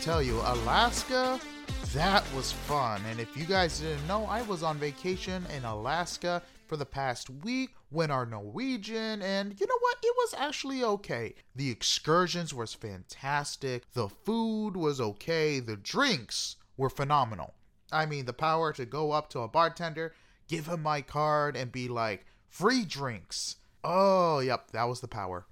tell 0.00 0.22
you, 0.22 0.40
Alaska, 0.46 1.38
that 1.92 2.24
was 2.34 2.52
fun. 2.52 3.02
And 3.10 3.20
if 3.20 3.36
you 3.36 3.44
guys 3.44 3.80
didn't 3.80 4.06
know, 4.08 4.24
I 4.24 4.40
was 4.42 4.62
on 4.62 4.78
vacation 4.78 5.44
in 5.54 5.62
Alaska 5.66 6.42
for 6.66 6.78
the 6.78 6.86
past 6.86 7.28
week, 7.28 7.74
went 7.90 8.10
our 8.10 8.24
Norwegian, 8.24 9.20
and 9.20 9.60
you 9.60 9.66
know 9.66 9.78
what? 9.78 9.98
It 10.02 10.14
was 10.16 10.34
actually 10.38 10.82
okay. 10.82 11.34
The 11.54 11.70
excursions 11.70 12.54
was 12.54 12.72
fantastic. 12.72 13.92
The 13.92 14.08
food 14.08 14.74
was 14.74 15.02
okay. 15.02 15.60
The 15.60 15.76
drinks 15.76 16.56
were 16.78 16.88
phenomenal. 16.88 17.52
I 17.92 18.06
mean, 18.06 18.24
the 18.24 18.32
power 18.32 18.72
to 18.72 18.86
go 18.86 19.12
up 19.12 19.28
to 19.30 19.40
a 19.40 19.48
bartender, 19.48 20.14
give 20.48 20.66
him 20.66 20.82
my 20.82 21.02
card, 21.02 21.56
and 21.56 21.70
be 21.70 21.88
like, 21.88 22.24
free 22.48 22.86
drinks. 22.86 23.56
Oh, 23.84 24.38
yep, 24.38 24.70
that 24.70 24.84
was 24.84 25.00
the 25.00 25.08
power. 25.08 25.44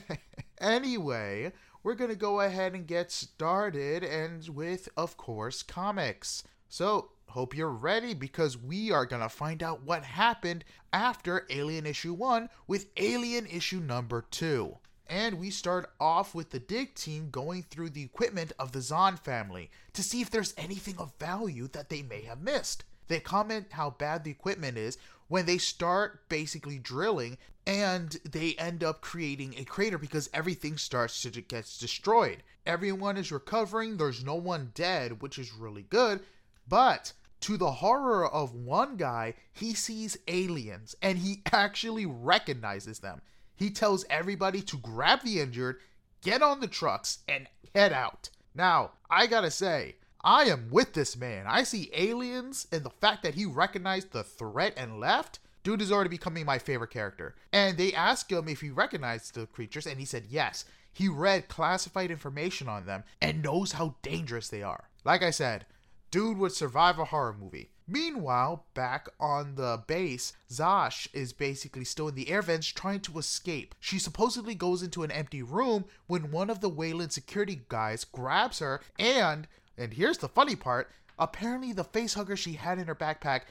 anyway, 0.60 1.52
we're 1.86 1.94
going 1.94 2.10
to 2.10 2.16
go 2.16 2.40
ahead 2.40 2.74
and 2.74 2.84
get 2.84 3.12
started 3.12 4.02
and 4.02 4.48
with 4.48 4.88
of 4.96 5.16
course 5.16 5.62
comics. 5.62 6.42
So, 6.68 7.12
hope 7.28 7.56
you're 7.56 7.70
ready 7.70 8.12
because 8.12 8.58
we 8.58 8.90
are 8.90 9.06
going 9.06 9.22
to 9.22 9.28
find 9.28 9.62
out 9.62 9.84
what 9.84 10.02
happened 10.02 10.64
after 10.92 11.46
Alien 11.48 11.86
issue 11.86 12.12
1 12.12 12.48
with 12.66 12.86
Alien 12.96 13.46
issue 13.46 13.78
number 13.78 14.24
2. 14.32 14.76
And 15.06 15.38
we 15.38 15.50
start 15.50 15.92
off 16.00 16.34
with 16.34 16.50
the 16.50 16.58
dig 16.58 16.96
team 16.96 17.30
going 17.30 17.62
through 17.62 17.90
the 17.90 18.02
equipment 18.02 18.52
of 18.58 18.72
the 18.72 18.80
Zahn 18.80 19.16
family 19.16 19.70
to 19.92 20.02
see 20.02 20.20
if 20.20 20.28
there's 20.28 20.54
anything 20.56 20.96
of 20.98 21.12
value 21.20 21.68
that 21.68 21.88
they 21.88 22.02
may 22.02 22.22
have 22.22 22.42
missed. 22.42 22.82
They 23.08 23.20
comment 23.20 23.66
how 23.70 23.90
bad 23.90 24.24
the 24.24 24.30
equipment 24.30 24.76
is 24.78 24.98
when 25.28 25.46
they 25.46 25.58
start 25.58 26.28
basically 26.28 26.78
drilling 26.78 27.38
and 27.66 28.16
they 28.24 28.54
end 28.54 28.84
up 28.84 29.00
creating 29.00 29.54
a 29.56 29.64
crater 29.64 29.98
because 29.98 30.30
everything 30.32 30.76
starts 30.76 31.20
to 31.22 31.30
get 31.30 31.72
destroyed. 31.80 32.42
Everyone 32.64 33.16
is 33.16 33.32
recovering, 33.32 33.96
there's 33.96 34.24
no 34.24 34.36
one 34.36 34.70
dead, 34.74 35.20
which 35.20 35.38
is 35.38 35.52
really 35.52 35.82
good, 35.82 36.20
but 36.68 37.12
to 37.40 37.56
the 37.56 37.70
horror 37.70 38.26
of 38.26 38.54
one 38.54 38.96
guy, 38.96 39.34
he 39.52 39.74
sees 39.74 40.16
aliens 40.28 40.94
and 41.02 41.18
he 41.18 41.42
actually 41.52 42.06
recognizes 42.06 43.00
them. 43.00 43.20
He 43.54 43.70
tells 43.70 44.04
everybody 44.10 44.62
to 44.62 44.76
grab 44.76 45.22
the 45.22 45.40
injured, 45.40 45.80
get 46.22 46.42
on 46.42 46.60
the 46.60 46.66
trucks, 46.66 47.18
and 47.28 47.48
head 47.74 47.92
out. 47.92 48.30
Now, 48.54 48.92
I 49.10 49.26
gotta 49.26 49.50
say, 49.50 49.96
I 50.26 50.46
am 50.46 50.70
with 50.72 50.94
this 50.94 51.16
man. 51.16 51.44
I 51.46 51.62
see 51.62 51.88
aliens, 51.94 52.66
and 52.72 52.82
the 52.82 52.90
fact 52.90 53.22
that 53.22 53.36
he 53.36 53.46
recognized 53.46 54.10
the 54.10 54.24
threat 54.24 54.74
and 54.76 54.98
left, 54.98 55.38
dude 55.62 55.80
is 55.80 55.92
already 55.92 56.10
becoming 56.10 56.44
my 56.44 56.58
favorite 56.58 56.90
character. 56.90 57.36
And 57.52 57.78
they 57.78 57.94
asked 57.94 58.32
him 58.32 58.48
if 58.48 58.60
he 58.60 58.70
recognized 58.70 59.34
the 59.34 59.46
creatures, 59.46 59.86
and 59.86 60.00
he 60.00 60.04
said 60.04 60.24
yes. 60.28 60.64
He 60.92 61.08
read 61.08 61.46
classified 61.46 62.10
information 62.10 62.68
on 62.68 62.86
them 62.86 63.04
and 63.22 63.40
knows 63.40 63.72
how 63.72 63.94
dangerous 64.02 64.48
they 64.48 64.64
are. 64.64 64.88
Like 65.04 65.22
I 65.22 65.30
said, 65.30 65.64
dude 66.10 66.38
would 66.38 66.52
survive 66.52 66.98
a 66.98 67.04
horror 67.04 67.36
movie. 67.38 67.70
Meanwhile, 67.86 68.66
back 68.74 69.08
on 69.20 69.54
the 69.54 69.84
base, 69.86 70.32
Zash 70.50 71.06
is 71.12 71.32
basically 71.32 71.84
still 71.84 72.08
in 72.08 72.16
the 72.16 72.30
air 72.30 72.42
vents 72.42 72.66
trying 72.66 72.98
to 73.02 73.18
escape. 73.20 73.76
She 73.78 74.00
supposedly 74.00 74.56
goes 74.56 74.82
into 74.82 75.04
an 75.04 75.12
empty 75.12 75.44
room 75.44 75.84
when 76.08 76.32
one 76.32 76.50
of 76.50 76.60
the 76.60 76.68
Weyland 76.68 77.12
security 77.12 77.60
guys 77.68 78.02
grabs 78.02 78.58
her 78.58 78.80
and 78.98 79.46
and 79.78 79.94
here's 79.94 80.18
the 80.18 80.28
funny 80.28 80.56
part 80.56 80.90
apparently, 81.18 81.72
the 81.72 81.84
face 81.84 82.14
hugger 82.14 82.36
she 82.36 82.52
had 82.54 82.78
in 82.78 82.86
her 82.86 82.94
backpack 82.94 83.42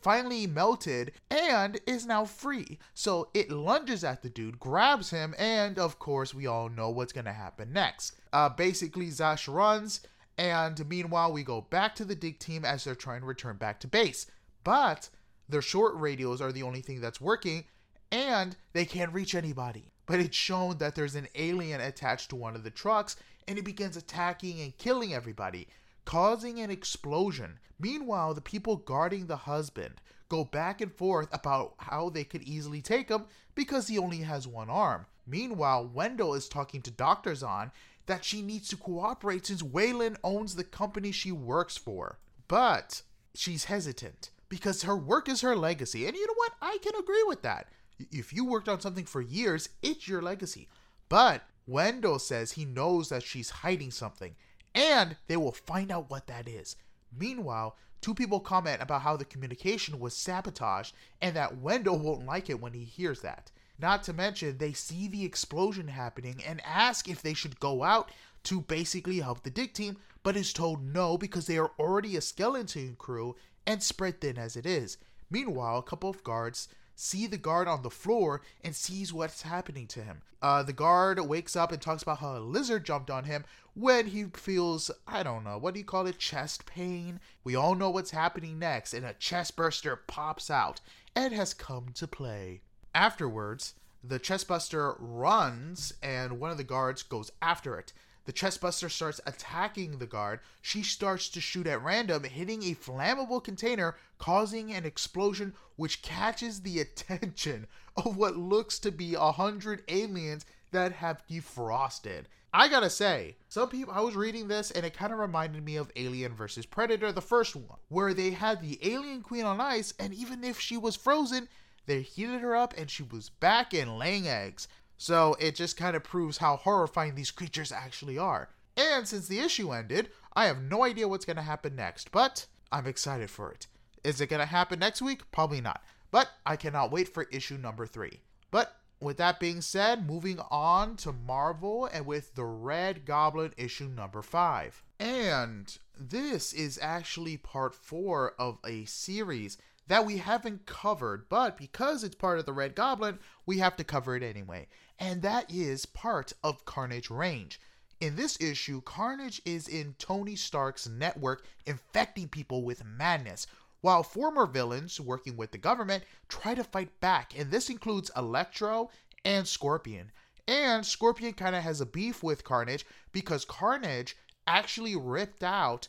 finally 0.00 0.46
melted 0.46 1.12
and 1.30 1.80
is 1.86 2.06
now 2.06 2.24
free. 2.24 2.78
So 2.94 3.28
it 3.34 3.50
lunges 3.50 4.02
at 4.02 4.22
the 4.22 4.28
dude, 4.28 4.58
grabs 4.58 5.10
him, 5.10 5.34
and 5.38 5.78
of 5.78 5.98
course, 5.98 6.34
we 6.34 6.46
all 6.46 6.68
know 6.68 6.90
what's 6.90 7.12
gonna 7.12 7.32
happen 7.32 7.72
next. 7.72 8.16
Uh, 8.32 8.48
basically, 8.48 9.10
Zash 9.10 9.46
runs, 9.48 10.00
and 10.36 10.86
meanwhile, 10.88 11.32
we 11.32 11.44
go 11.44 11.60
back 11.60 11.94
to 11.96 12.04
the 12.04 12.14
dig 12.14 12.38
team 12.38 12.64
as 12.64 12.84
they're 12.84 12.94
trying 12.94 13.20
to 13.20 13.26
return 13.26 13.56
back 13.56 13.78
to 13.80 13.88
base. 13.88 14.26
But 14.64 15.08
their 15.48 15.62
short 15.62 15.94
radios 15.96 16.40
are 16.40 16.52
the 16.52 16.62
only 16.62 16.80
thing 16.80 17.00
that's 17.00 17.20
working, 17.20 17.64
and 18.10 18.56
they 18.72 18.84
can't 18.84 19.12
reach 19.12 19.34
anybody. 19.34 19.92
But 20.06 20.20
it's 20.20 20.36
shown 20.36 20.78
that 20.78 20.94
there's 20.94 21.14
an 21.14 21.28
alien 21.34 21.80
attached 21.80 22.30
to 22.30 22.36
one 22.36 22.56
of 22.56 22.64
the 22.64 22.70
trucks, 22.70 23.16
and 23.46 23.58
it 23.58 23.64
begins 23.64 23.96
attacking 23.96 24.60
and 24.60 24.76
killing 24.78 25.14
everybody, 25.14 25.68
causing 26.04 26.60
an 26.60 26.70
explosion. 26.70 27.58
Meanwhile, 27.78 28.34
the 28.34 28.40
people 28.40 28.76
guarding 28.76 29.26
the 29.26 29.36
husband 29.36 30.00
go 30.28 30.44
back 30.44 30.80
and 30.80 30.92
forth 30.92 31.28
about 31.32 31.74
how 31.78 32.08
they 32.08 32.24
could 32.24 32.42
easily 32.42 32.80
take 32.80 33.08
him 33.08 33.24
because 33.54 33.88
he 33.88 33.98
only 33.98 34.18
has 34.18 34.46
one 34.48 34.70
arm. 34.70 35.06
Meanwhile, 35.26 35.90
Wendell 35.92 36.34
is 36.34 36.48
talking 36.48 36.80
to 36.82 36.90
Dr. 36.90 37.34
Zahn 37.34 37.70
that 38.06 38.24
she 38.24 38.42
needs 38.42 38.68
to 38.68 38.76
cooperate 38.76 39.46
since 39.46 39.62
Weyland 39.62 40.16
owns 40.24 40.54
the 40.54 40.64
company 40.64 41.12
she 41.12 41.32
works 41.32 41.76
for. 41.76 42.18
But 42.48 43.02
she's 43.34 43.64
hesitant 43.64 44.30
because 44.48 44.82
her 44.82 44.96
work 44.96 45.28
is 45.28 45.40
her 45.40 45.56
legacy. 45.56 46.06
And 46.06 46.16
you 46.16 46.26
know 46.26 46.34
what? 46.36 46.52
I 46.60 46.78
can 46.82 46.94
agree 46.98 47.24
with 47.26 47.42
that. 47.42 47.68
If 48.10 48.32
you 48.32 48.44
worked 48.44 48.68
on 48.68 48.80
something 48.80 49.04
for 49.04 49.20
years, 49.20 49.68
it's 49.82 50.08
your 50.08 50.22
legacy. 50.22 50.68
But 51.08 51.42
Wendell 51.66 52.18
says 52.18 52.52
he 52.52 52.64
knows 52.64 53.08
that 53.08 53.22
she's 53.22 53.50
hiding 53.50 53.90
something, 53.90 54.34
and 54.74 55.16
they 55.26 55.36
will 55.36 55.52
find 55.52 55.90
out 55.90 56.10
what 56.10 56.26
that 56.26 56.48
is. 56.48 56.76
Meanwhile, 57.16 57.76
two 58.00 58.14
people 58.14 58.40
comment 58.40 58.82
about 58.82 59.02
how 59.02 59.16
the 59.16 59.24
communication 59.24 60.00
was 60.00 60.16
sabotaged 60.16 60.94
and 61.20 61.36
that 61.36 61.58
Wendell 61.58 61.98
won't 61.98 62.26
like 62.26 62.50
it 62.50 62.60
when 62.60 62.72
he 62.72 62.84
hears 62.84 63.20
that. 63.20 63.50
Not 63.78 64.02
to 64.04 64.12
mention, 64.12 64.58
they 64.58 64.72
see 64.72 65.08
the 65.08 65.24
explosion 65.24 65.88
happening 65.88 66.42
and 66.46 66.60
ask 66.64 67.08
if 67.08 67.22
they 67.22 67.34
should 67.34 67.60
go 67.60 67.82
out 67.82 68.10
to 68.44 68.60
basically 68.60 69.20
help 69.20 69.42
the 69.42 69.50
dig 69.50 69.72
team, 69.72 69.98
but 70.22 70.36
is 70.36 70.52
told 70.52 70.82
no 70.82 71.16
because 71.16 71.46
they 71.46 71.58
are 71.58 71.72
already 71.78 72.16
a 72.16 72.20
skeleton 72.20 72.96
crew 72.96 73.36
and 73.66 73.82
spread 73.82 74.20
thin 74.20 74.38
as 74.38 74.56
it 74.56 74.66
is. 74.66 74.98
Meanwhile, 75.30 75.78
a 75.78 75.82
couple 75.82 76.10
of 76.10 76.24
guards 76.24 76.68
see 76.94 77.26
the 77.26 77.36
guard 77.36 77.68
on 77.68 77.82
the 77.82 77.90
floor 77.90 78.42
and 78.62 78.74
sees 78.74 79.12
what's 79.12 79.42
happening 79.42 79.86
to 79.88 80.02
him. 80.02 80.22
Uh, 80.40 80.62
the 80.62 80.72
guard 80.72 81.20
wakes 81.20 81.54
up 81.54 81.72
and 81.72 81.80
talks 81.80 82.02
about 82.02 82.18
how 82.18 82.36
a 82.36 82.40
lizard 82.40 82.84
jumped 82.84 83.10
on 83.10 83.24
him 83.24 83.44
when 83.74 84.08
he 84.08 84.24
feels, 84.24 84.90
I 85.06 85.22
don't 85.22 85.44
know, 85.44 85.56
what 85.56 85.74
do 85.74 85.80
you 85.80 85.86
call 85.86 86.06
it, 86.06 86.18
chest 86.18 86.66
pain? 86.66 87.20
We 87.44 87.54
all 87.54 87.74
know 87.74 87.90
what's 87.90 88.10
happening 88.10 88.58
next, 88.58 88.92
and 88.92 89.06
a 89.06 89.14
chest 89.14 89.56
burster 89.56 89.96
pops 89.96 90.50
out. 90.50 90.80
Ed 91.16 91.32
has 91.32 91.54
come 91.54 91.88
to 91.94 92.06
play. 92.06 92.60
Afterwards, 92.94 93.74
the 94.04 94.18
chestbuster 94.18 94.96
runs 94.98 95.94
and 96.02 96.40
one 96.40 96.50
of 96.50 96.56
the 96.56 96.64
guards 96.64 97.02
goes 97.02 97.30
after 97.40 97.78
it. 97.78 97.92
The 98.24 98.32
chestbuster 98.32 98.90
starts 98.90 99.20
attacking 99.26 99.98
the 99.98 100.06
guard. 100.06 100.40
She 100.60 100.82
starts 100.82 101.28
to 101.30 101.40
shoot 101.40 101.66
at 101.66 101.82
random, 101.82 102.24
hitting 102.24 102.62
a 102.62 102.74
flammable 102.74 103.42
container, 103.42 103.96
causing 104.18 104.72
an 104.72 104.84
explosion 104.84 105.54
which 105.76 106.02
catches 106.02 106.60
the 106.60 106.80
attention 106.80 107.66
of 107.96 108.16
what 108.16 108.36
looks 108.36 108.78
to 108.80 108.92
be 108.92 109.14
a 109.14 109.32
hundred 109.32 109.82
aliens 109.88 110.46
that 110.70 110.92
have 110.92 111.26
defrosted. 111.26 112.24
I 112.54 112.68
gotta 112.68 112.90
say, 112.90 113.36
some 113.48 113.70
people, 113.70 113.94
I 113.94 114.02
was 114.02 114.14
reading 114.14 114.46
this 114.46 114.70
and 114.70 114.84
it 114.84 114.94
kind 114.94 115.12
of 115.12 115.18
reminded 115.18 115.64
me 115.64 115.76
of 115.76 115.90
Alien 115.96 116.34
versus 116.34 116.66
Predator, 116.66 117.10
the 117.10 117.22
first 117.22 117.56
one, 117.56 117.78
where 117.88 118.12
they 118.12 118.30
had 118.30 118.60
the 118.60 118.78
alien 118.82 119.22
queen 119.22 119.44
on 119.44 119.60
ice, 119.60 119.94
and 119.98 120.12
even 120.12 120.44
if 120.44 120.60
she 120.60 120.76
was 120.76 120.94
frozen, 120.94 121.48
they 121.86 122.02
heated 122.02 122.42
her 122.42 122.54
up 122.54 122.74
and 122.76 122.90
she 122.90 123.02
was 123.02 123.30
back 123.30 123.72
and 123.72 123.98
laying 123.98 124.28
eggs. 124.28 124.68
So 125.02 125.34
it 125.40 125.56
just 125.56 125.76
kind 125.76 125.96
of 125.96 126.04
proves 126.04 126.38
how 126.38 126.58
horrifying 126.58 127.16
these 127.16 127.32
creatures 127.32 127.72
actually 127.72 128.18
are. 128.18 128.50
And 128.76 129.08
since 129.08 129.26
the 129.26 129.40
issue 129.40 129.72
ended, 129.72 130.10
I 130.34 130.44
have 130.44 130.62
no 130.62 130.84
idea 130.84 131.08
what's 131.08 131.24
going 131.24 131.38
to 131.38 131.42
happen 131.42 131.74
next, 131.74 132.12
but 132.12 132.46
I'm 132.70 132.86
excited 132.86 133.28
for 133.28 133.50
it. 133.50 133.66
Is 134.04 134.20
it 134.20 134.28
going 134.28 134.38
to 134.38 134.46
happen 134.46 134.78
next 134.78 135.02
week? 135.02 135.28
Probably 135.32 135.60
not. 135.60 135.82
But 136.12 136.28
I 136.46 136.54
cannot 136.54 136.92
wait 136.92 137.08
for 137.08 137.24
issue 137.32 137.58
number 137.58 137.84
three. 137.84 138.20
But 138.52 138.76
with 139.00 139.16
that 139.16 139.40
being 139.40 139.60
said, 139.60 140.06
moving 140.06 140.38
on 140.52 140.94
to 140.98 141.10
Marvel 141.10 141.86
and 141.86 142.06
with 142.06 142.36
the 142.36 142.44
Red 142.44 143.04
Goblin 143.04 143.54
issue 143.56 143.88
number 143.88 144.22
five. 144.22 144.84
And 145.00 145.76
this 145.98 146.52
is 146.52 146.78
actually 146.80 147.38
part 147.38 147.74
four 147.74 148.34
of 148.38 148.58
a 148.64 148.84
series 148.84 149.58
that 149.88 150.06
we 150.06 150.18
haven't 150.18 150.64
covered, 150.64 151.28
but 151.28 151.56
because 151.56 152.04
it's 152.04 152.14
part 152.14 152.38
of 152.38 152.46
the 152.46 152.52
Red 152.52 152.74
Goblin, 152.74 153.18
we 153.46 153.58
have 153.58 153.76
to 153.76 153.84
cover 153.84 154.14
it 154.16 154.22
anyway. 154.22 154.68
And 155.04 155.20
that 155.22 155.50
is 155.50 155.84
part 155.84 156.32
of 156.44 156.64
Carnage 156.64 157.10
Reigns. 157.10 157.58
In 157.98 158.14
this 158.14 158.40
issue, 158.40 158.80
Carnage 158.82 159.42
is 159.44 159.66
in 159.66 159.96
Tony 159.98 160.36
Stark's 160.36 160.86
network 160.86 161.44
infecting 161.66 162.28
people 162.28 162.62
with 162.62 162.84
madness, 162.84 163.48
while 163.80 164.04
former 164.04 164.46
villains 164.46 165.00
working 165.00 165.36
with 165.36 165.50
the 165.50 165.58
government 165.58 166.04
try 166.28 166.54
to 166.54 166.62
fight 166.62 167.00
back, 167.00 167.36
and 167.36 167.50
this 167.50 167.68
includes 167.68 168.12
Electro 168.16 168.90
and 169.24 169.48
Scorpion. 169.48 170.12
And 170.46 170.86
Scorpion 170.86 171.32
kind 171.32 171.56
of 171.56 171.64
has 171.64 171.80
a 171.80 171.86
beef 171.86 172.22
with 172.22 172.44
Carnage 172.44 172.86
because 173.10 173.44
Carnage 173.44 174.16
actually 174.46 174.94
ripped 174.94 175.42
out, 175.42 175.88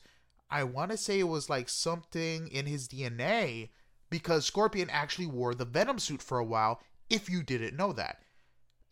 I 0.49 0.63
want 0.63 0.89
to 0.89 0.97
say 0.97 1.19
it 1.19 1.27
was 1.27 1.51
like 1.51 1.69
something 1.69 2.47
in 2.47 2.65
his 2.65 2.87
DNA 2.87 3.69
because 4.09 4.47
Scorpion 4.47 4.89
actually 4.89 5.27
wore 5.27 5.53
the 5.53 5.65
Venom 5.65 5.99
suit 5.99 6.23
for 6.23 6.39
a 6.39 6.43
while, 6.43 6.81
if 7.11 7.29
you 7.29 7.43
didn't 7.43 7.77
know 7.77 7.93
that. 7.93 8.19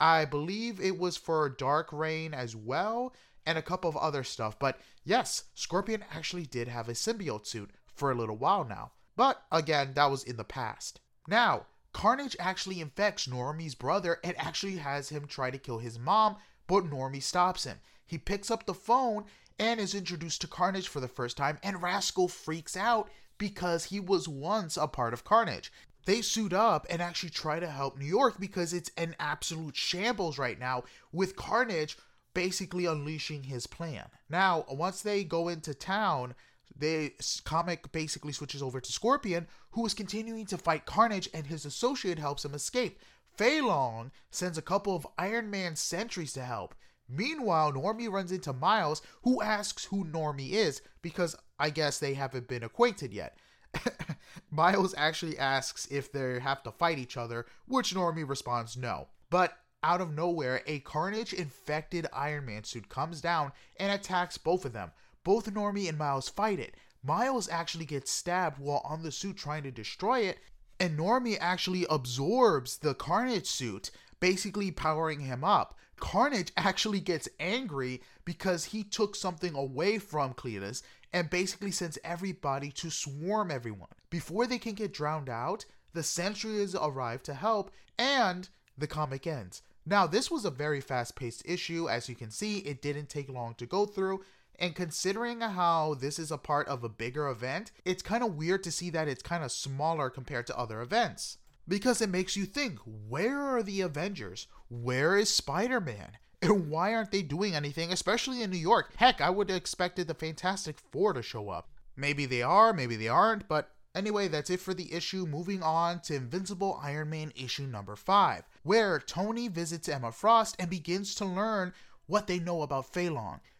I 0.01 0.25
believe 0.25 0.81
it 0.81 0.97
was 0.97 1.15
for 1.15 1.47
Dark 1.47 1.93
Reign 1.93 2.33
as 2.33 2.55
well, 2.55 3.13
and 3.45 3.55
a 3.55 3.61
couple 3.61 3.87
of 3.87 3.95
other 3.97 4.23
stuff. 4.23 4.57
But 4.57 4.81
yes, 5.03 5.43
Scorpion 5.53 6.03
actually 6.11 6.47
did 6.47 6.67
have 6.67 6.89
a 6.89 6.93
symbiote 6.93 7.45
suit 7.45 7.69
for 7.93 8.11
a 8.11 8.15
little 8.15 8.35
while 8.35 8.63
now. 8.63 8.93
But 9.15 9.43
again, 9.51 9.93
that 9.93 10.09
was 10.09 10.23
in 10.23 10.37
the 10.37 10.43
past. 10.43 11.01
Now, 11.27 11.67
Carnage 11.93 12.35
actually 12.39 12.81
infects 12.81 13.27
Normie's 13.27 13.75
brother 13.75 14.19
and 14.23 14.35
actually 14.39 14.77
has 14.77 15.09
him 15.09 15.27
try 15.27 15.51
to 15.51 15.59
kill 15.59 15.77
his 15.77 15.99
mom, 15.99 16.37
but 16.65 16.85
Normie 16.85 17.21
stops 17.21 17.65
him. 17.65 17.79
He 18.03 18.17
picks 18.17 18.49
up 18.49 18.65
the 18.65 18.73
phone 18.73 19.25
and 19.59 19.79
is 19.79 19.93
introduced 19.93 20.41
to 20.41 20.47
Carnage 20.47 20.87
for 20.87 20.99
the 20.99 21.07
first 21.07 21.37
time, 21.37 21.59
and 21.61 21.83
Rascal 21.83 22.27
freaks 22.27 22.75
out 22.75 23.11
because 23.37 23.85
he 23.85 23.99
was 23.99 24.27
once 24.27 24.77
a 24.77 24.87
part 24.87 25.13
of 25.13 25.23
Carnage. 25.23 25.71
They 26.05 26.21
suit 26.21 26.53
up 26.53 26.85
and 26.89 27.01
actually 27.01 27.29
try 27.29 27.59
to 27.59 27.69
help 27.69 27.97
New 27.97 28.05
York 28.05 28.39
because 28.39 28.73
it's 28.73 28.91
an 28.97 29.15
absolute 29.19 29.75
shambles 29.75 30.37
right 30.37 30.59
now 30.59 30.83
with 31.11 31.35
Carnage 31.35 31.97
basically 32.33 32.85
unleashing 32.85 33.43
his 33.43 33.67
plan. 33.67 34.05
Now, 34.29 34.65
once 34.69 35.01
they 35.01 35.23
go 35.23 35.47
into 35.47 35.73
town, 35.73 36.33
the 36.75 37.13
comic 37.43 37.91
basically 37.91 38.31
switches 38.31 38.63
over 38.63 38.79
to 38.79 38.91
Scorpion, 38.91 39.47
who 39.71 39.85
is 39.85 39.93
continuing 39.93 40.45
to 40.47 40.57
fight 40.57 40.85
Carnage, 40.85 41.29
and 41.33 41.45
his 41.45 41.65
associate 41.65 42.17
helps 42.17 42.45
him 42.45 42.53
escape. 42.53 42.99
Fei 43.35 43.61
Long 43.61 44.11
sends 44.29 44.57
a 44.57 44.61
couple 44.61 44.95
of 44.95 45.07
Iron 45.17 45.49
Man 45.49 45.75
sentries 45.75 46.33
to 46.33 46.43
help. 46.43 46.75
Meanwhile, 47.07 47.73
Normie 47.73 48.11
runs 48.11 48.31
into 48.31 48.53
Miles, 48.53 49.01
who 49.23 49.41
asks 49.41 49.85
who 49.85 50.05
Normie 50.05 50.51
is 50.51 50.81
because 51.01 51.35
I 51.59 51.69
guess 51.69 51.99
they 51.99 52.13
haven't 52.13 52.47
been 52.47 52.63
acquainted 52.63 53.13
yet. 53.13 53.37
Miles 54.51 54.93
actually 54.97 55.37
asks 55.37 55.87
if 55.87 56.11
they 56.11 56.39
have 56.39 56.63
to 56.63 56.71
fight 56.71 56.99
each 56.99 57.17
other, 57.17 57.45
which 57.67 57.93
Normie 57.93 58.27
responds 58.27 58.75
no. 58.75 59.07
But 59.29 59.57
out 59.83 60.01
of 60.01 60.13
nowhere, 60.13 60.61
a 60.67 60.79
Carnage 60.79 61.33
infected 61.33 62.07
Iron 62.13 62.45
Man 62.45 62.63
suit 62.63 62.89
comes 62.89 63.21
down 63.21 63.51
and 63.77 63.91
attacks 63.91 64.37
both 64.37 64.65
of 64.65 64.73
them. 64.73 64.91
Both 65.23 65.51
Normie 65.51 65.89
and 65.89 65.97
Miles 65.97 66.29
fight 66.29 66.59
it. 66.59 66.75
Miles 67.03 67.49
actually 67.49 67.85
gets 67.85 68.11
stabbed 68.11 68.59
while 68.59 68.81
on 68.85 69.01
the 69.01 69.11
suit 69.11 69.37
trying 69.37 69.63
to 69.63 69.71
destroy 69.71 70.19
it, 70.19 70.39
and 70.79 70.97
Normie 70.97 71.37
actually 71.39 71.85
absorbs 71.89 72.77
the 72.77 72.93
Carnage 72.93 73.47
suit, 73.47 73.89
basically 74.19 74.71
powering 74.71 75.21
him 75.21 75.43
up. 75.43 75.77
Carnage 75.99 76.51
actually 76.57 76.99
gets 76.99 77.29
angry 77.39 78.01
because 78.25 78.65
he 78.65 78.83
took 78.83 79.15
something 79.15 79.55
away 79.55 79.97
from 79.97 80.33
Cletus 80.33 80.81
and 81.13 81.29
basically 81.29 81.71
sends 81.71 81.99
everybody 82.03 82.71
to 82.71 82.89
swarm 82.89 83.51
everyone. 83.51 83.89
Before 84.09 84.47
they 84.47 84.57
can 84.57 84.73
get 84.73 84.93
drowned 84.93 85.29
out, 85.29 85.65
the 85.93 86.03
sentries 86.03 86.75
arrive 86.75 87.21
to 87.23 87.33
help, 87.33 87.71
and 87.97 88.49
the 88.77 88.87
comic 88.87 89.27
ends. 89.27 89.61
Now, 89.85 90.07
this 90.07 90.29
was 90.29 90.45
a 90.45 90.51
very 90.51 90.79
fast 90.79 91.15
paced 91.15 91.43
issue. 91.45 91.89
As 91.89 92.07
you 92.07 92.15
can 92.15 92.29
see, 92.29 92.59
it 92.59 92.81
didn't 92.81 93.09
take 93.09 93.29
long 93.29 93.55
to 93.55 93.65
go 93.65 93.85
through. 93.85 94.23
And 94.59 94.75
considering 94.75 95.41
how 95.41 95.95
this 95.95 96.19
is 96.19 96.31
a 96.31 96.37
part 96.37 96.67
of 96.67 96.83
a 96.83 96.89
bigger 96.89 97.27
event, 97.27 97.71
it's 97.83 98.03
kind 98.03 98.23
of 98.23 98.35
weird 98.35 98.63
to 98.63 98.71
see 98.71 98.91
that 98.91 99.07
it's 99.07 99.23
kind 99.23 99.43
of 99.43 99.51
smaller 99.51 100.09
compared 100.09 100.45
to 100.47 100.57
other 100.57 100.81
events. 100.81 101.39
Because 101.67 102.01
it 102.01 102.09
makes 102.09 102.35
you 102.35 102.45
think 102.45 102.77
where 102.85 103.39
are 103.41 103.63
the 103.63 103.81
Avengers? 103.81 104.47
Where 104.69 105.17
is 105.17 105.33
Spider 105.33 105.81
Man? 105.81 106.17
And 106.41 106.69
why 106.69 106.93
aren't 106.93 107.11
they 107.11 107.21
doing 107.21 107.55
anything, 107.55 107.91
especially 107.91 108.41
in 108.41 108.49
New 108.49 108.57
York? 108.57 108.93
Heck, 108.97 109.21
I 109.21 109.29
would 109.29 109.49
have 109.49 109.57
expected 109.57 110.07
the 110.07 110.13
Fantastic 110.13 110.79
Four 110.79 111.13
to 111.13 111.21
show 111.21 111.49
up. 111.49 111.69
Maybe 111.95 112.25
they 112.25 112.41
are, 112.41 112.73
maybe 112.73 112.95
they 112.95 113.07
aren't, 113.07 113.47
but 113.47 113.71
Anyway, 113.93 114.29
that's 114.29 114.49
it 114.49 114.61
for 114.61 114.73
the 114.73 114.93
issue. 114.93 115.25
Moving 115.25 115.61
on 115.61 115.99
to 116.01 116.15
Invincible 116.15 116.79
Iron 116.81 117.09
Man 117.09 117.33
issue 117.35 117.63
number 117.63 117.97
5, 117.97 118.47
where 118.63 118.99
Tony 118.99 119.49
visits 119.49 119.89
Emma 119.89 120.13
Frost 120.13 120.55
and 120.59 120.69
begins 120.69 121.13
to 121.15 121.25
learn 121.25 121.73
what 122.05 122.27
they 122.27 122.39
know 122.39 122.61
about 122.61 122.85
Fei 122.93 123.09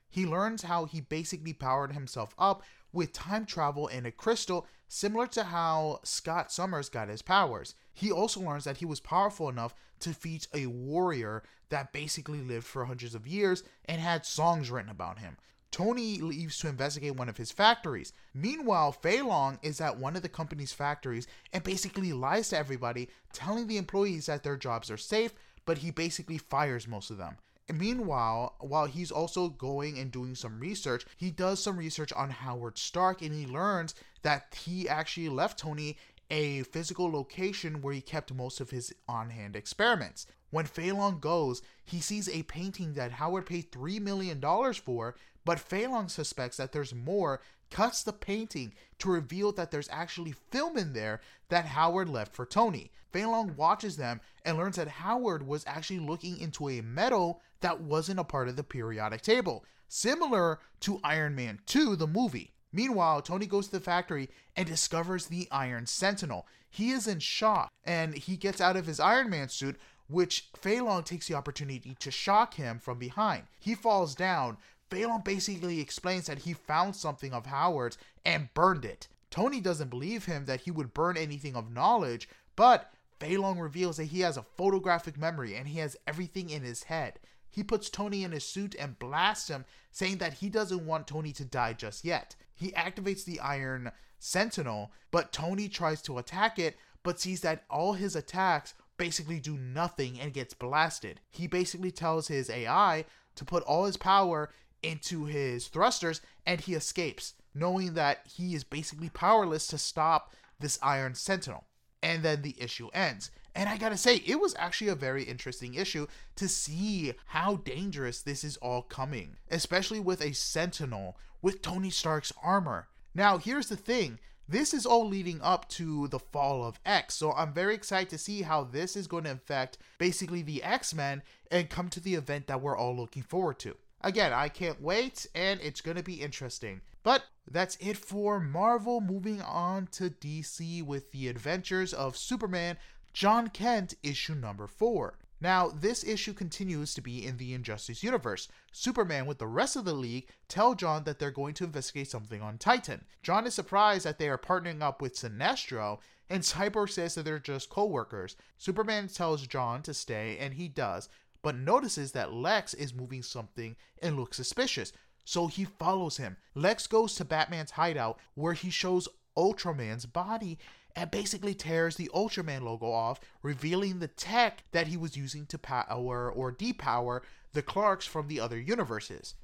He 0.09 0.25
learns 0.25 0.63
how 0.63 0.85
he 0.85 1.01
basically 1.01 1.51
powered 1.51 1.91
himself 1.91 2.33
up 2.37 2.63
with 2.93 3.13
time 3.13 3.45
travel 3.45 3.88
and 3.88 4.05
a 4.05 4.11
crystal, 4.11 4.67
similar 4.88 5.27
to 5.27 5.43
how 5.43 5.99
Scott 6.03 6.51
Summers 6.51 6.89
got 6.89 7.09
his 7.09 7.21
powers. 7.21 7.75
He 7.93 8.11
also 8.11 8.41
learns 8.41 8.63
that 8.65 8.77
he 8.77 8.85
was 8.85 8.99
powerful 8.99 9.49
enough 9.49 9.73
to 9.99 10.09
defeat 10.09 10.47
a 10.53 10.65
warrior 10.65 11.43
that 11.69 11.93
basically 11.93 12.41
lived 12.41 12.65
for 12.65 12.85
hundreds 12.85 13.15
of 13.15 13.27
years 13.27 13.63
and 13.85 14.01
had 14.01 14.25
songs 14.25 14.69
written 14.69 14.89
about 14.89 15.19
him. 15.19 15.38
Tony 15.71 16.19
leaves 16.19 16.59
to 16.59 16.67
investigate 16.67 17.15
one 17.15 17.29
of 17.29 17.38
his 17.38 17.51
factories. 17.51 18.11
Meanwhile, 18.33 18.91
Fei 18.91 19.21
Long 19.21 19.57
is 19.61 19.79
at 19.79 19.97
one 19.97 20.17
of 20.17 20.21
the 20.21 20.27
company's 20.29 20.73
factories 20.73 21.27
and 21.53 21.63
basically 21.63 22.11
lies 22.11 22.49
to 22.49 22.57
everybody, 22.57 23.07
telling 23.31 23.67
the 23.67 23.77
employees 23.77 24.25
that 24.25 24.43
their 24.43 24.57
jobs 24.57 24.91
are 24.91 24.97
safe, 24.97 25.33
but 25.65 25.77
he 25.77 25.91
basically 25.91 26.38
fires 26.38 26.89
most 26.89 27.09
of 27.09 27.17
them. 27.17 27.38
Meanwhile, 27.71 28.55
while 28.59 28.85
he's 28.85 29.11
also 29.11 29.49
going 29.49 29.97
and 29.97 30.11
doing 30.11 30.35
some 30.35 30.59
research, 30.59 31.05
he 31.17 31.31
does 31.31 31.63
some 31.63 31.77
research 31.77 32.11
on 32.13 32.29
Howard 32.29 32.77
Stark 32.77 33.21
and 33.21 33.33
he 33.33 33.45
learns 33.45 33.95
that 34.23 34.55
he 34.65 34.89
actually 34.89 35.29
left 35.29 35.59
Tony 35.59 35.97
a 36.29 36.63
physical 36.63 37.11
location 37.11 37.81
where 37.81 37.93
he 37.93 38.01
kept 38.01 38.33
most 38.33 38.61
of 38.61 38.69
his 38.69 38.93
on 39.07 39.29
hand 39.29 39.55
experiments. 39.55 40.25
When 40.49 40.67
Long 40.77 41.19
goes, 41.19 41.61
he 41.83 41.99
sees 41.99 42.27
a 42.29 42.43
painting 42.43 42.93
that 42.93 43.13
Howard 43.13 43.45
paid 43.45 43.71
$3 43.71 44.01
million 44.01 44.41
for, 44.73 45.15
but 45.45 45.71
Long 45.71 46.07
suspects 46.07 46.57
that 46.57 46.71
there's 46.71 46.93
more, 46.93 47.41
cuts 47.69 48.03
the 48.03 48.13
painting 48.13 48.73
to 48.99 49.09
reveal 49.09 49.51
that 49.53 49.71
there's 49.71 49.89
actually 49.91 50.33
film 50.51 50.77
in 50.77 50.93
there 50.93 51.21
that 51.49 51.65
Howard 51.65 52.09
left 52.09 52.35
for 52.35 52.45
Tony. 52.45 52.91
Long 53.13 53.55
watches 53.55 53.97
them 53.97 54.21
and 54.45 54.57
learns 54.57 54.77
that 54.77 54.87
Howard 54.87 55.45
was 55.45 55.65
actually 55.67 55.99
looking 55.99 56.37
into 56.37 56.69
a 56.69 56.81
metal 56.81 57.41
that 57.61 57.81
wasn't 57.81 58.19
a 58.19 58.23
part 58.23 58.47
of 58.47 58.55
the 58.55 58.63
periodic 58.63 59.21
table, 59.21 59.65
similar 59.87 60.59
to 60.81 60.99
Iron 61.03 61.35
Man 61.35 61.59
2, 61.65 61.95
the 61.95 62.07
movie. 62.07 62.53
Meanwhile, 62.73 63.21
Tony 63.21 63.45
goes 63.45 63.67
to 63.67 63.73
the 63.73 63.79
factory 63.79 64.29
and 64.55 64.67
discovers 64.67 65.25
the 65.25 65.47
Iron 65.51 65.85
Sentinel. 65.85 66.47
He 66.69 66.91
is 66.91 67.07
in 67.07 67.19
shock 67.19 67.69
and 67.83 68.15
he 68.15 68.37
gets 68.37 68.61
out 68.61 68.77
of 68.77 68.85
his 68.85 68.99
Iron 68.99 69.29
Man 69.29 69.49
suit, 69.49 69.77
which 70.07 70.50
Fei 70.55 70.79
Long 70.81 71.03
takes 71.03 71.27
the 71.27 71.36
opportunity 71.36 71.95
to 72.00 72.12
shock 72.12 72.53
him 72.53 72.79
from 72.79 72.97
behind. 72.97 73.43
He 73.59 73.75
falls 73.75 74.15
down. 74.15 74.57
Fei 74.89 75.05
Long 75.05 75.21
basically 75.21 75.79
explains 75.79 76.27
that 76.27 76.39
he 76.39 76.53
found 76.53 76.95
something 76.95 77.33
of 77.33 77.45
Howard's 77.45 77.97
and 78.25 78.53
burned 78.53 78.86
it. 78.86 79.07
Tony 79.29 79.62
doesn't 79.62 79.89
believe 79.89 80.25
him 80.25 80.45
that 80.45 80.62
he 80.62 80.71
would 80.71 80.93
burn 80.93 81.15
anything 81.17 81.55
of 81.55 81.71
knowledge, 81.71 82.27
but 82.55 82.93
Fei 83.19 83.38
Long 83.38 83.59
reveals 83.59 83.97
that 83.97 84.05
he 84.05 84.21
has 84.21 84.36
a 84.36 84.45
photographic 84.57 85.17
memory 85.17 85.55
and 85.55 85.67
he 85.67 85.79
has 85.79 85.95
everything 86.07 86.50
in 86.50 86.63
his 86.63 86.83
head. 86.83 87.19
He 87.51 87.63
puts 87.63 87.89
Tony 87.89 88.24
in 88.24 88.31
his 88.31 88.46
suit 88.46 88.75
and 88.79 88.98
blasts 88.98 89.50
him, 89.50 89.65
saying 89.91 90.17
that 90.20 90.36
he 90.36 90.50
doesn't 90.50 90.86
want 90.86 91.08
Tony 91.08 91.34
to 91.34 91.46
die 91.46 91.74
just 91.74 92.05
yet. 92.05 92.36
He 92.55 92.72
activates 92.72 93.25
the 93.25 93.39
Iron 93.41 93.91
Sentinel, 94.20 94.91
but 95.12 95.34
Tony 95.34 95.67
tries 95.67 96.01
to 96.03 96.17
attack 96.17 96.58
it, 96.58 96.77
but 97.03 97.20
sees 97.20 97.41
that 97.41 97.65
all 97.70 97.93
his 97.93 98.15
attacks 98.15 98.74
basically 98.98 99.39
do 99.39 99.58
nothing 99.58 100.20
and 100.20 100.34
gets 100.34 100.53
blasted. 100.53 101.20
He 101.29 101.48
basically 101.48 101.91
tells 101.91 102.27
his 102.27 102.50
AI 102.50 103.05
to 103.36 103.46
put 103.46 103.63
all 103.63 103.86
his 103.86 103.98
power 103.98 104.51
into 104.84 105.25
his 105.25 105.67
thrusters 105.67 106.22
and 106.46 106.62
he 106.62 106.74
escapes, 106.74 107.34
knowing 107.53 107.96
that 107.96 108.27
he 108.27 108.53
is 108.53 108.63
basically 108.63 109.10
powerless 109.10 109.67
to 109.67 109.77
stop 109.77 110.34
this 110.60 110.79
Iron 110.81 111.15
Sentinel. 111.15 111.65
And 112.03 112.24
then 112.24 112.41
the 112.41 112.55
issue 112.60 112.89
ends. 112.93 113.31
And 113.53 113.67
I 113.67 113.77
gotta 113.77 113.98
say, 113.98 114.17
it 114.17 114.39
was 114.39 114.55
actually 114.58 114.89
a 114.89 114.96
very 114.96 115.24
interesting 115.24 115.74
issue 115.74 116.08
to 116.38 116.48
see 116.48 117.13
how 117.27 117.58
dangerous 117.58 118.22
this 118.22 118.43
is 118.43 118.58
all 118.58 118.81
coming, 118.81 119.36
especially 119.50 120.00
with 120.00 120.22
a 120.22 120.34
Sentinel 120.34 121.17
with 121.41 121.62
Tony 121.62 121.89
Stark's 121.89 122.31
armor. 122.41 122.88
Now, 123.13 123.38
here's 123.38 123.67
the 123.67 123.75
thing 123.75 124.20
this 124.48 124.74
is 124.74 124.86
all 124.86 125.08
leading 125.08 125.41
up 125.41 125.70
to 125.70 126.10
the 126.10 126.20
fall 126.20 126.65
of 126.65 126.79
X. 126.86 127.15
So 127.15 127.31
I'm 127.31 127.53
very 127.53 127.74
excited 127.74 128.10
to 128.10 128.17
see 128.17 128.41
how 128.41 128.65
this 128.65 128.98
is 128.98 129.08
going 129.08 129.24
to 129.24 129.31
affect 129.31 129.77
basically 129.98 130.41
the 130.41 130.62
X 130.62 130.93
Men 130.93 131.24
and 131.50 131.70
come 131.70 131.89
to 131.89 132.01
the 132.01 132.15
event 132.15 132.48
that 132.48 132.62
we're 132.62 132.77
all 132.77 132.96
looking 132.96 133.24
forward 133.24 133.60
to. 133.60 133.77
Again, 134.01 134.34
I 134.34 134.50
can't 134.50 134.81
wait 134.81 135.25
and 135.36 135.62
it's 135.62 135.81
going 135.81 135.98
to 135.98 136.03
be 136.03 136.22
interesting. 136.22 136.81
But 137.03 137.24
that's 137.50 137.77
it 137.79 137.98
for 137.98 138.39
Marvel. 138.39 139.01
Moving 139.01 139.41
on 139.41 139.88
to 139.93 140.10
DC 140.10 140.84
with 140.84 141.12
the 141.12 141.27
adventures 141.27 141.93
of 141.93 142.15
Superman, 142.15 142.77
Jon 143.13 143.50
Kent, 143.50 143.96
issue 144.03 144.36
number 144.36 144.67
4. 144.67 145.17
Now, 145.41 145.70
this 145.70 146.03
issue 146.03 146.34
continues 146.34 146.93
to 146.93 147.01
be 147.01 147.25
in 147.25 147.38
the 147.38 147.55
Injustice 147.55 148.03
universe. 148.03 148.48
Superman, 148.72 149.25
with 149.25 149.39
the 149.39 149.48
rest 149.48 149.75
of 149.75 149.86
the 149.86 149.93
League, 149.93 150.27
tell 150.48 150.75
Jon 150.75 151.03
that 151.05 151.17
they're 151.17 151.31
going 151.31 151.55
to 151.55 151.63
investigate 151.63 152.12
something 152.12 152.43
on 152.43 152.60
Titan. 152.60 153.05
Jon 153.24 153.48
is 153.48 153.55
surprised 153.55 154.05
that 154.05 154.20
they 154.20 154.29
are 154.29 154.38
partnering 154.38 154.84
up 154.84 155.01
with 155.01 155.15
Sinestro, 155.15 155.98
and 156.29 156.43
Cyborg 156.43 156.91
says 156.91 157.15
that 157.15 157.25
they're 157.25 157.39
just 157.39 157.70
co 157.70 157.86
workers. 157.86 158.36
Superman 158.60 159.08
tells 159.08 159.48
Jon 159.48 159.81
to 159.81 159.96
stay, 159.96 160.38
and 160.38 160.53
he 160.53 160.67
does, 160.67 161.10
but 161.41 161.58
notices 161.58 162.12
that 162.12 162.31
Lex 162.31 162.75
is 162.75 162.93
moving 162.93 163.24
something 163.24 163.75
and 164.00 164.15
looks 164.15 164.38
suspicious. 164.38 164.93
So 165.31 165.47
he 165.47 165.63
follows 165.63 166.17
him. 166.17 166.35
Lex 166.55 166.88
goes 166.88 167.15
to 167.15 167.23
Batman's 167.23 167.71
hideout 167.71 168.19
where 168.35 168.51
he 168.51 168.69
shows 168.69 169.07
Ultraman's 169.38 170.05
body 170.05 170.59
and 170.93 171.09
basically 171.09 171.53
tears 171.53 171.95
the 171.95 172.11
Ultraman 172.13 172.63
logo 172.63 172.91
off, 172.91 173.21
revealing 173.41 174.00
the 174.00 174.09
tech 174.09 174.65
that 174.73 174.88
he 174.88 174.97
was 174.97 175.15
using 175.15 175.45
to 175.45 175.57
power 175.57 176.29
or 176.29 176.51
depower 176.51 177.21
the 177.53 177.61
Clarks 177.61 178.05
from 178.05 178.27
the 178.27 178.41
other 178.41 178.59
universes. 178.59 179.35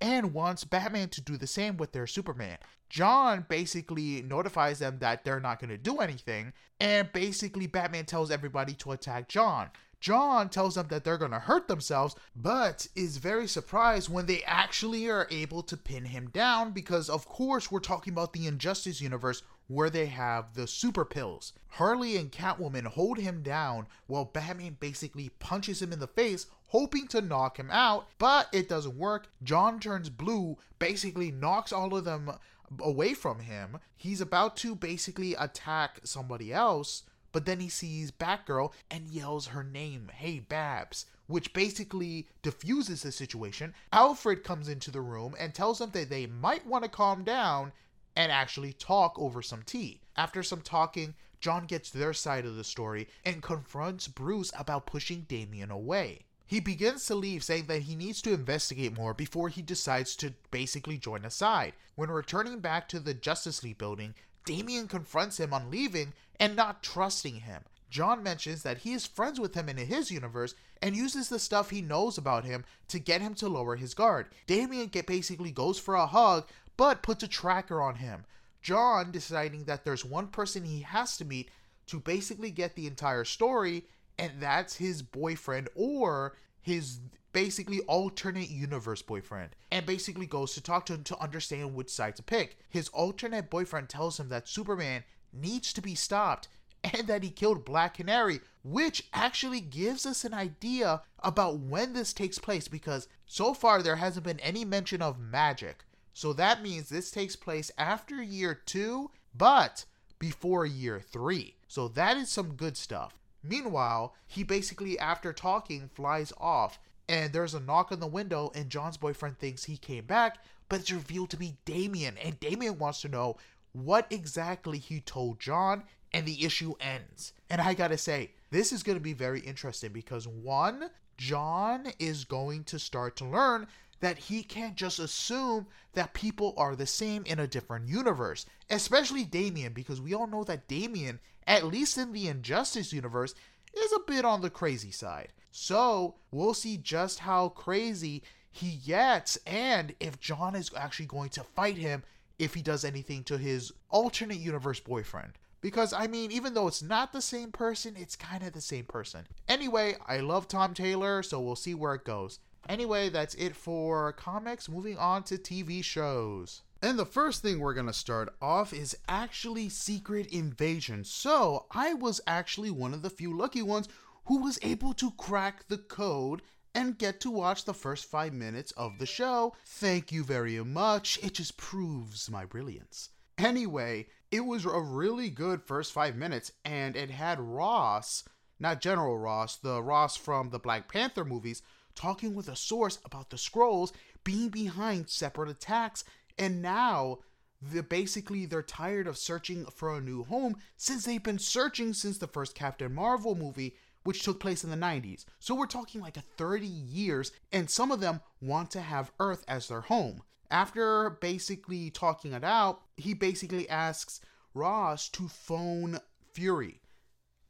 And 0.00 0.34
wants 0.34 0.64
Batman 0.64 1.10
to 1.10 1.20
do 1.20 1.36
the 1.36 1.46
same 1.46 1.76
with 1.76 1.92
their 1.92 2.08
Superman. 2.08 2.58
Jon 2.88 3.46
basically 3.48 4.22
notifies 4.22 4.80
them 4.80 4.98
that 4.98 5.22
they're 5.22 5.38
not 5.38 5.60
going 5.60 5.70
to 5.70 5.78
do 5.78 5.98
anything, 5.98 6.52
and 6.80 7.12
basically 7.12 7.68
Batman 7.68 8.04
tells 8.04 8.32
everybody 8.32 8.74
to 8.74 8.90
attack 8.90 9.28
Jon. 9.28 9.70
Jon 10.00 10.48
tells 10.48 10.76
them 10.76 10.88
that 10.88 11.04
they're 11.04 11.18
going 11.18 11.30
to 11.30 11.38
hurt 11.38 11.68
themselves, 11.68 12.16
but 12.34 12.88
is 12.96 13.18
very 13.18 13.46
surprised 13.46 14.08
when 14.08 14.26
they 14.26 14.42
actually 14.44 15.08
are 15.08 15.28
able 15.30 15.62
to 15.62 15.76
pin 15.76 16.06
him 16.06 16.30
down 16.30 16.72
because, 16.72 17.10
of 17.10 17.26
course, 17.26 17.70
we're 17.70 17.80
talking 17.80 18.12
about 18.12 18.32
the 18.32 18.46
Injustice 18.46 19.00
universe 19.00 19.42
where 19.68 19.90
they 19.90 20.06
have 20.06 20.54
the 20.54 20.66
super 20.66 21.04
pills. 21.04 21.52
Harley 21.68 22.16
and 22.16 22.32
Catwoman 22.32 22.86
hold 22.86 23.18
him 23.18 23.42
down 23.42 23.86
while 24.06 24.24
Batman 24.24 24.76
basically 24.80 25.28
punches 25.38 25.80
him 25.80 25.92
in 25.92 26.00
the 26.00 26.08
face, 26.08 26.46
hoping 26.68 27.06
to 27.08 27.20
knock 27.20 27.58
him 27.58 27.70
out, 27.70 28.08
but 28.18 28.48
it 28.52 28.68
doesn't 28.68 28.96
work. 28.96 29.28
Jon 29.42 29.78
turns 29.78 30.08
blue, 30.08 30.56
basically 30.78 31.30
knocks 31.30 31.72
all 31.72 31.94
of 31.94 32.04
them 32.04 32.32
away 32.80 33.14
from 33.14 33.40
him. 33.40 33.78
He's 33.96 34.20
about 34.20 34.56
to 34.58 34.74
basically 34.74 35.34
attack 35.34 36.00
somebody 36.04 36.52
else 36.52 37.02
but 37.32 37.46
then 37.46 37.60
he 37.60 37.68
sees 37.68 38.10
Batgirl 38.10 38.72
and 38.90 39.08
yells 39.08 39.48
her 39.48 39.64
name, 39.64 40.10
Hey 40.14 40.40
Babs, 40.40 41.06
which 41.26 41.52
basically 41.52 42.28
diffuses 42.42 43.02
the 43.02 43.12
situation. 43.12 43.74
Alfred 43.92 44.42
comes 44.42 44.68
into 44.68 44.90
the 44.90 45.00
room 45.00 45.34
and 45.38 45.54
tells 45.54 45.78
them 45.78 45.90
that 45.92 46.10
they 46.10 46.26
might 46.26 46.66
want 46.66 46.84
to 46.84 46.90
calm 46.90 47.24
down 47.24 47.72
and 48.16 48.32
actually 48.32 48.72
talk 48.72 49.18
over 49.18 49.40
some 49.42 49.62
tea. 49.62 50.00
After 50.16 50.42
some 50.42 50.60
talking, 50.60 51.14
Jon 51.40 51.66
gets 51.66 51.90
their 51.90 52.12
side 52.12 52.44
of 52.44 52.56
the 52.56 52.64
story 52.64 53.08
and 53.24 53.42
confronts 53.42 54.08
Bruce 54.08 54.52
about 54.58 54.86
pushing 54.86 55.22
Damian 55.22 55.70
away. 55.70 56.20
He 56.46 56.58
begins 56.58 57.06
to 57.06 57.14
leave, 57.14 57.44
saying 57.44 57.66
that 57.66 57.82
he 57.82 57.94
needs 57.94 58.20
to 58.22 58.32
investigate 58.32 58.96
more 58.96 59.14
before 59.14 59.48
he 59.48 59.62
decides 59.62 60.16
to 60.16 60.34
basically 60.50 60.98
join 60.98 61.24
a 61.24 61.30
side. 61.30 61.74
When 61.94 62.10
returning 62.10 62.58
back 62.58 62.88
to 62.88 62.98
the 62.98 63.14
Justice 63.14 63.62
League 63.62 63.78
building, 63.78 64.14
Damian 64.44 64.88
confronts 64.88 65.38
him 65.38 65.54
on 65.54 65.70
leaving 65.70 66.12
and 66.40 66.56
not 66.56 66.82
trusting 66.82 67.36
him. 67.36 67.62
Jon 67.90 68.22
mentions 68.22 68.62
that 68.62 68.78
he 68.78 68.92
is 68.92 69.06
friends 69.06 69.38
with 69.38 69.54
him 69.54 69.68
in 69.68 69.76
his 69.76 70.10
universe 70.10 70.54
and 70.80 70.96
uses 70.96 71.28
the 71.28 71.38
stuff 71.38 71.70
he 71.70 71.82
knows 71.82 72.16
about 72.16 72.44
him 72.44 72.64
to 72.88 72.98
get 72.98 73.20
him 73.20 73.34
to 73.34 73.48
lower 73.48 73.76
his 73.76 73.94
guard. 73.94 74.28
Damian 74.46 74.90
basically 75.06 75.50
goes 75.50 75.78
for 75.78 75.94
a 75.94 76.06
hug 76.06 76.48
but 76.76 77.02
puts 77.02 77.22
a 77.22 77.28
tracker 77.28 77.82
on 77.82 77.96
him. 77.96 78.24
Jon 78.62 79.10
deciding 79.10 79.64
that 79.64 79.84
there's 79.84 80.04
one 80.04 80.28
person 80.28 80.64
he 80.64 80.80
has 80.80 81.16
to 81.18 81.24
meet 81.24 81.50
to 81.88 82.00
basically 82.00 82.50
get 82.50 82.74
the 82.74 82.86
entire 82.86 83.24
story, 83.24 83.84
and 84.18 84.32
that's 84.40 84.76
his 84.76 85.02
boyfriend 85.02 85.68
or 85.74 86.36
his 86.62 87.00
basically 87.32 87.80
alternate 87.82 88.50
universe 88.50 89.02
boyfriend 89.02 89.50
and 89.70 89.86
basically 89.86 90.26
goes 90.26 90.54
to 90.54 90.60
talk 90.60 90.84
to 90.86 90.94
him 90.94 91.04
to 91.04 91.20
understand 91.20 91.74
which 91.74 91.90
side 91.90 92.16
to 92.16 92.22
pick. 92.22 92.56
His 92.68 92.88
alternate 92.88 93.50
boyfriend 93.50 93.88
tells 93.88 94.18
him 94.18 94.28
that 94.28 94.48
Superman 94.48 95.04
needs 95.32 95.72
to 95.72 95.80
be 95.80 95.94
stopped 95.94 96.48
and 96.82 97.06
that 97.06 97.22
he 97.22 97.30
killed 97.30 97.64
Black 97.64 97.94
Canary, 97.94 98.40
which 98.62 99.08
actually 99.12 99.60
gives 99.60 100.06
us 100.06 100.24
an 100.24 100.34
idea 100.34 101.02
about 101.20 101.58
when 101.58 101.92
this 101.92 102.12
takes 102.12 102.38
place 102.38 102.68
because 102.68 103.08
so 103.26 103.52
far 103.54 103.82
there 103.82 103.96
hasn't 103.96 104.24
been 104.24 104.40
any 104.40 104.64
mention 104.64 105.02
of 105.02 105.18
magic. 105.18 105.84
So 106.12 106.32
that 106.34 106.62
means 106.62 106.88
this 106.88 107.10
takes 107.10 107.36
place 107.36 107.70
after 107.78 108.22
year 108.22 108.54
two, 108.54 109.10
but 109.34 109.84
before 110.18 110.66
year 110.66 111.00
three. 111.00 111.56
So 111.68 111.88
that 111.88 112.16
is 112.16 112.28
some 112.28 112.54
good 112.54 112.76
stuff. 112.76 113.18
Meanwhile, 113.42 114.14
he 114.26 114.42
basically, 114.42 114.98
after 114.98 115.32
talking, 115.32 115.88
flies 115.94 116.32
off 116.38 116.78
and 117.08 117.32
there's 117.32 117.54
a 117.54 117.60
knock 117.60 117.90
on 117.90 117.98
the 117.98 118.06
window, 118.06 118.52
and 118.54 118.70
Jon's 118.70 118.96
boyfriend 118.96 119.36
thinks 119.38 119.64
he 119.64 119.76
came 119.76 120.04
back, 120.04 120.38
but 120.68 120.78
it's 120.78 120.92
revealed 120.92 121.30
to 121.30 121.36
be 121.36 121.56
Damian, 121.64 122.16
and 122.18 122.38
Damian 122.38 122.78
wants 122.78 123.00
to 123.00 123.08
know 123.08 123.36
what 123.72 124.06
exactly 124.10 124.78
he 124.78 125.00
told 125.00 125.40
Jon, 125.40 125.84
and 126.12 126.26
the 126.26 126.44
issue 126.44 126.74
ends. 126.80 127.32
And 127.48 127.60
I 127.60 127.74
gotta 127.74 127.98
say, 127.98 128.32
this 128.50 128.72
is 128.72 128.82
gonna 128.82 129.00
be 129.00 129.12
very 129.12 129.40
interesting 129.40 129.92
because 129.92 130.26
one, 130.26 130.90
Jon 131.16 131.92
is 131.98 132.24
going 132.24 132.64
to 132.64 132.78
start 132.78 133.16
to 133.16 133.24
learn 133.24 133.66
that 134.00 134.16
he 134.18 134.42
can't 134.42 134.74
just 134.74 134.98
assume 134.98 135.66
that 135.92 136.14
people 136.14 136.54
are 136.56 136.74
the 136.74 136.86
same 136.86 137.22
in 137.26 137.38
a 137.38 137.46
different 137.46 137.88
universe, 137.88 138.46
especially 138.70 139.24
Damian, 139.24 139.74
because 139.74 140.00
we 140.00 140.14
all 140.14 140.26
know 140.26 140.42
that 140.44 140.66
Damian, 140.66 141.20
at 141.46 141.66
least 141.66 141.98
in 141.98 142.12
the 142.12 142.28
Injustice 142.28 142.92
universe, 142.92 143.34
is 143.76 143.92
a 143.92 144.10
bit 144.10 144.24
on 144.24 144.40
the 144.40 144.50
crazy 144.50 144.90
side. 144.90 145.32
So 145.50 146.16
we'll 146.30 146.54
see 146.54 146.76
just 146.76 147.20
how 147.20 147.50
crazy 147.50 148.22
he 148.50 148.76
gets 148.84 149.36
and 149.46 149.94
if 150.00 150.18
Jon 150.18 150.56
is 150.56 150.70
actually 150.76 151.06
going 151.06 151.30
to 151.30 151.44
fight 151.44 151.76
him 151.76 152.02
if 152.40 152.54
he 152.54 152.62
does 152.62 152.84
anything 152.84 153.22
to 153.24 153.36
his 153.36 153.70
alternate 153.90 154.38
universe 154.38 154.80
boyfriend. 154.80 155.34
Because, 155.60 155.92
I 155.92 156.06
mean, 156.06 156.32
even 156.32 156.54
though 156.54 156.68
it's 156.68 156.82
not 156.82 157.12
the 157.12 157.20
same 157.20 157.52
person, 157.52 157.94
it's 157.98 158.16
kind 158.16 158.42
of 158.42 158.54
the 158.54 158.62
same 158.62 158.86
person. 158.86 159.26
Anyway, 159.46 159.96
I 160.08 160.20
love 160.20 160.48
Tom 160.48 160.72
Taylor, 160.72 161.22
so 161.22 161.38
we'll 161.38 161.54
see 161.54 161.74
where 161.74 161.94
it 161.94 162.04
goes. 162.04 162.38
Anyway, 162.66 163.10
that's 163.10 163.34
it 163.34 163.54
for 163.54 164.12
comics. 164.12 164.70
Moving 164.70 164.96
on 164.96 165.22
to 165.24 165.36
TV 165.36 165.84
shows. 165.84 166.62
And 166.82 166.98
the 166.98 167.04
first 167.04 167.42
thing 167.42 167.60
we're 167.60 167.74
going 167.74 167.86
to 167.86 167.92
start 167.92 168.34
off 168.40 168.72
is 168.72 168.96
actually 169.06 169.68
Secret 169.68 170.26
Invasion. 170.28 171.04
So, 171.04 171.66
I 171.70 171.92
was 171.92 172.22
actually 172.26 172.70
one 172.70 172.94
of 172.94 173.02
the 173.02 173.10
few 173.10 173.36
lucky 173.36 173.60
ones 173.60 173.86
who 174.26 174.38
was 174.42 174.58
able 174.62 174.94
to 174.94 175.10
crack 175.12 175.68
the 175.68 175.76
code 175.76 176.40
and 176.74 176.98
get 176.98 177.20
to 177.20 177.30
watch 177.30 177.64
the 177.64 177.74
first 177.74 178.06
five 178.06 178.32
minutes 178.32 178.72
of 178.72 178.98
the 178.98 179.06
show. 179.06 179.54
Thank 179.64 180.12
you 180.12 180.24
very 180.24 180.62
much. 180.62 181.18
It 181.22 181.34
just 181.34 181.56
proves 181.56 182.30
my 182.30 182.44
brilliance. 182.44 183.10
Anyway, 183.38 184.06
it 184.30 184.44
was 184.44 184.64
a 184.64 184.80
really 184.80 185.30
good 185.30 185.62
first 185.62 185.92
five 185.92 186.14
minutes, 186.14 186.52
and 186.64 186.94
it 186.94 187.10
had 187.10 187.40
Ross, 187.40 188.24
not 188.58 188.80
General 188.80 189.18
Ross, 189.18 189.56
the 189.56 189.82
Ross 189.82 190.16
from 190.16 190.50
the 190.50 190.58
Black 190.58 190.92
Panther 190.92 191.24
movies, 191.24 191.62
talking 191.94 192.34
with 192.34 192.48
a 192.48 192.56
source 192.56 192.98
about 193.04 193.30
the 193.30 193.36
Skrulls 193.36 193.92
being 194.24 194.48
behind 194.48 195.08
separate 195.08 195.48
attacks, 195.48 196.04
and 196.38 196.62
now 196.62 197.18
the 197.60 197.82
basically 197.82 198.46
they're 198.46 198.62
tired 198.62 199.06
of 199.06 199.18
searching 199.18 199.66
for 199.66 199.96
a 199.96 200.00
new 200.00 200.24
home 200.24 200.56
since 200.76 201.04
they've 201.04 201.22
been 201.22 201.38
searching 201.38 201.92
since 201.92 202.18
the 202.18 202.26
first 202.26 202.54
Captain 202.54 202.94
Marvel 202.94 203.34
movie 203.34 203.74
which 204.04 204.22
took 204.22 204.40
place 204.40 204.64
in 204.64 204.70
the 204.70 204.76
90s. 204.76 205.24
So 205.38 205.54
we're 205.54 205.66
talking 205.66 206.00
like 206.00 206.16
a 206.16 206.24
30 206.36 206.66
years, 206.66 207.32
and 207.52 207.68
some 207.68 207.90
of 207.90 208.00
them 208.00 208.20
want 208.40 208.70
to 208.72 208.80
have 208.80 209.12
Earth 209.20 209.44
as 209.46 209.68
their 209.68 209.82
home. 209.82 210.22
After 210.50 211.10
basically 211.10 211.90
talking 211.90 212.32
it 212.32 212.42
out, 212.42 212.80
he 212.96 213.14
basically 213.14 213.68
asks 213.68 214.20
Ross 214.54 215.08
to 215.10 215.28
phone 215.28 216.00
Fury. 216.32 216.80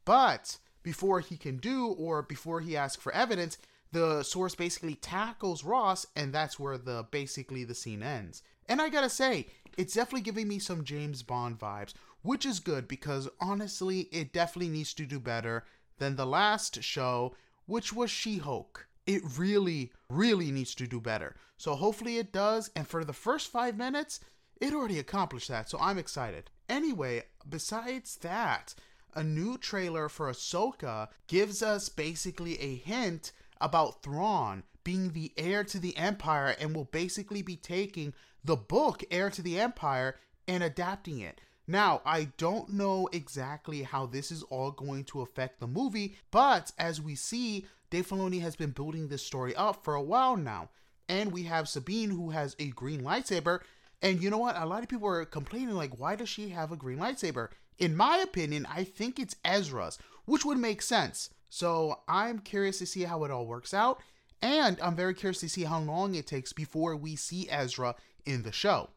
But 0.05 0.59
before 0.83 1.21
he 1.21 1.37
can 1.37 1.59
do, 1.59 1.87
or 1.87 2.23
before 2.23 2.61
he 2.61 2.77
asks 2.77 3.03
for 3.03 3.13
evidence, 3.13 3.59
the 3.93 4.23
source 4.23 4.55
basically 4.55 4.95
tackles 4.95 5.65
Ross, 5.65 6.07
and 6.15 6.33
that's 6.33 6.59
where 6.59 6.79
the 6.79 7.07
basically 7.11 7.65
the 7.65 7.75
scene 7.75 8.03
ends. 8.03 8.43
And 8.69 8.81
I 8.81 8.89
gotta 8.89 9.11
say, 9.11 9.47
it's 9.77 9.95
definitely 9.95 10.23
giving 10.23 10.49
me 10.49 10.59
some 10.59 10.85
James 10.85 11.23
Bond 11.23 11.59
vibes, 11.59 11.95
which 12.23 12.45
is 12.45 12.61
good 12.61 12.87
because 12.87 13.29
honestly, 13.41 14.01
it 14.13 14.33
definitely 14.33 14.69
needs 14.69 14.95
to 14.95 15.07
do 15.07 15.19
better 15.19 15.65
than 16.01 16.17
the 16.17 16.27
last 16.27 16.83
show, 16.83 17.37
which 17.67 17.93
was 17.93 18.11
She 18.11 18.39
Hulk. 18.39 18.89
It 19.07 19.23
really, 19.39 19.93
really 20.09 20.51
needs 20.51 20.75
to 20.75 20.89
do 20.89 21.01
better. 21.01 21.37
So 21.57 21.75
hopefully 21.75 22.19
it 22.19 22.33
does. 22.33 22.71
And 22.75 22.89
for 22.89 23.05
the 23.05 23.13
first 23.13 23.49
five 23.49 23.77
minutes, 23.77 24.19
it 24.61 24.73
already 24.73 24.99
accomplished 24.99 25.49
that. 25.49 25.71
So 25.71 25.79
I'm 25.81 25.99
excited. 25.99 26.51
Anyway, 26.69 27.23
besides 27.49 28.17
that, 28.17 28.75
a 29.15 29.23
new 29.23 29.59
trailer 29.59 30.09
for 30.09 30.31
Ahsoka 30.31 31.09
gives 31.29 31.63
us 31.63 31.89
basically 31.89 32.61
a 32.61 32.77
hint 32.77 33.33
about 33.61 34.03
Thrawn 34.03 34.63
being 34.85 35.13
the 35.13 35.33
heir 35.37 35.65
to 35.65 35.79
the 35.79 35.97
Empire 35.97 36.57
and 36.59 36.75
will 36.75 36.85
basically 36.85 37.43
be 37.43 37.57
taking 37.57 38.15
the 38.43 38.57
book 38.57 39.05
Heir 39.11 39.31
to 39.31 39.43
the 39.43 39.61
Empire 39.61 40.17
and 40.49 40.63
adapting 40.63 41.21
it. 41.21 41.41
Now, 41.71 42.03
I 42.05 42.25
don't 42.37 42.71
know 42.71 43.09
exactly 43.13 43.85
how 43.85 44.07
this 44.07 44.33
is 44.33 44.43
all 44.43 44.73
going 44.73 45.05
to 45.05 45.21
affect 45.21 45.61
the 45.61 45.69
movie, 45.69 46.17
but 46.33 46.73
as 46.77 47.01
we 47.01 47.15
see, 47.15 47.65
Dave 47.91 48.09
Filoni 48.09 48.41
has 48.41 48.57
been 48.57 48.73
building 48.73 49.07
this 49.07 49.23
story 49.25 49.55
up 49.55 49.85
for 49.85 49.95
a 49.95 50.03
while 50.03 50.37
now. 50.37 50.71
And 51.09 51.31
we 51.31 51.45
have 51.45 51.69
Sabine 51.69 52.11
who 52.11 52.31
has 52.31 52.57
a 52.59 52.71
green 52.71 53.03
lightsaber. 53.03 53.61
And 54.03 54.21
you 54.21 54.31
know 54.31 54.39
what? 54.39 54.57
A 54.57 54.67
lot 54.67 54.83
of 54.83 54.89
people 54.89 55.07
are 55.07 55.25
complaining, 55.25 55.77
like, 55.77 55.97
why 55.97 56.17
does 56.17 56.29
she 56.29 56.49
have 56.49 56.73
a 56.73 56.77
green 56.77 56.99
lightsaber? 56.99 57.51
In 57.79 57.97
my 57.97 58.17
opinion, 58.17 58.67
I 58.69 58.83
think 58.83 59.21
it's 59.21 59.37
Ezra's, 59.45 59.97
which 60.25 60.45
would 60.45 60.59
make 60.59 60.83
sense. 60.83 61.31
So 61.51 62.01
I'm 62.09 62.41
curious 62.41 62.81
to 62.81 62.87
see 62.87 63.05
how 63.05 63.23
it 63.23 63.31
all 63.31 63.47
works 63.47 63.73
out. 63.73 64.01
And 64.43 64.77
I'm 64.81 64.97
very 64.97 65.15
curious 65.15 65.39
to 65.39 65.49
see 65.49 65.63
how 65.63 65.79
long 65.79 66.17
it 66.17 66.27
takes 66.27 66.53
before 66.53 66.97
we 66.97 67.15
see 67.15 67.49
Ezra 67.49 67.95
in 68.27 68.43
the 68.43 68.51
show. 68.51 68.91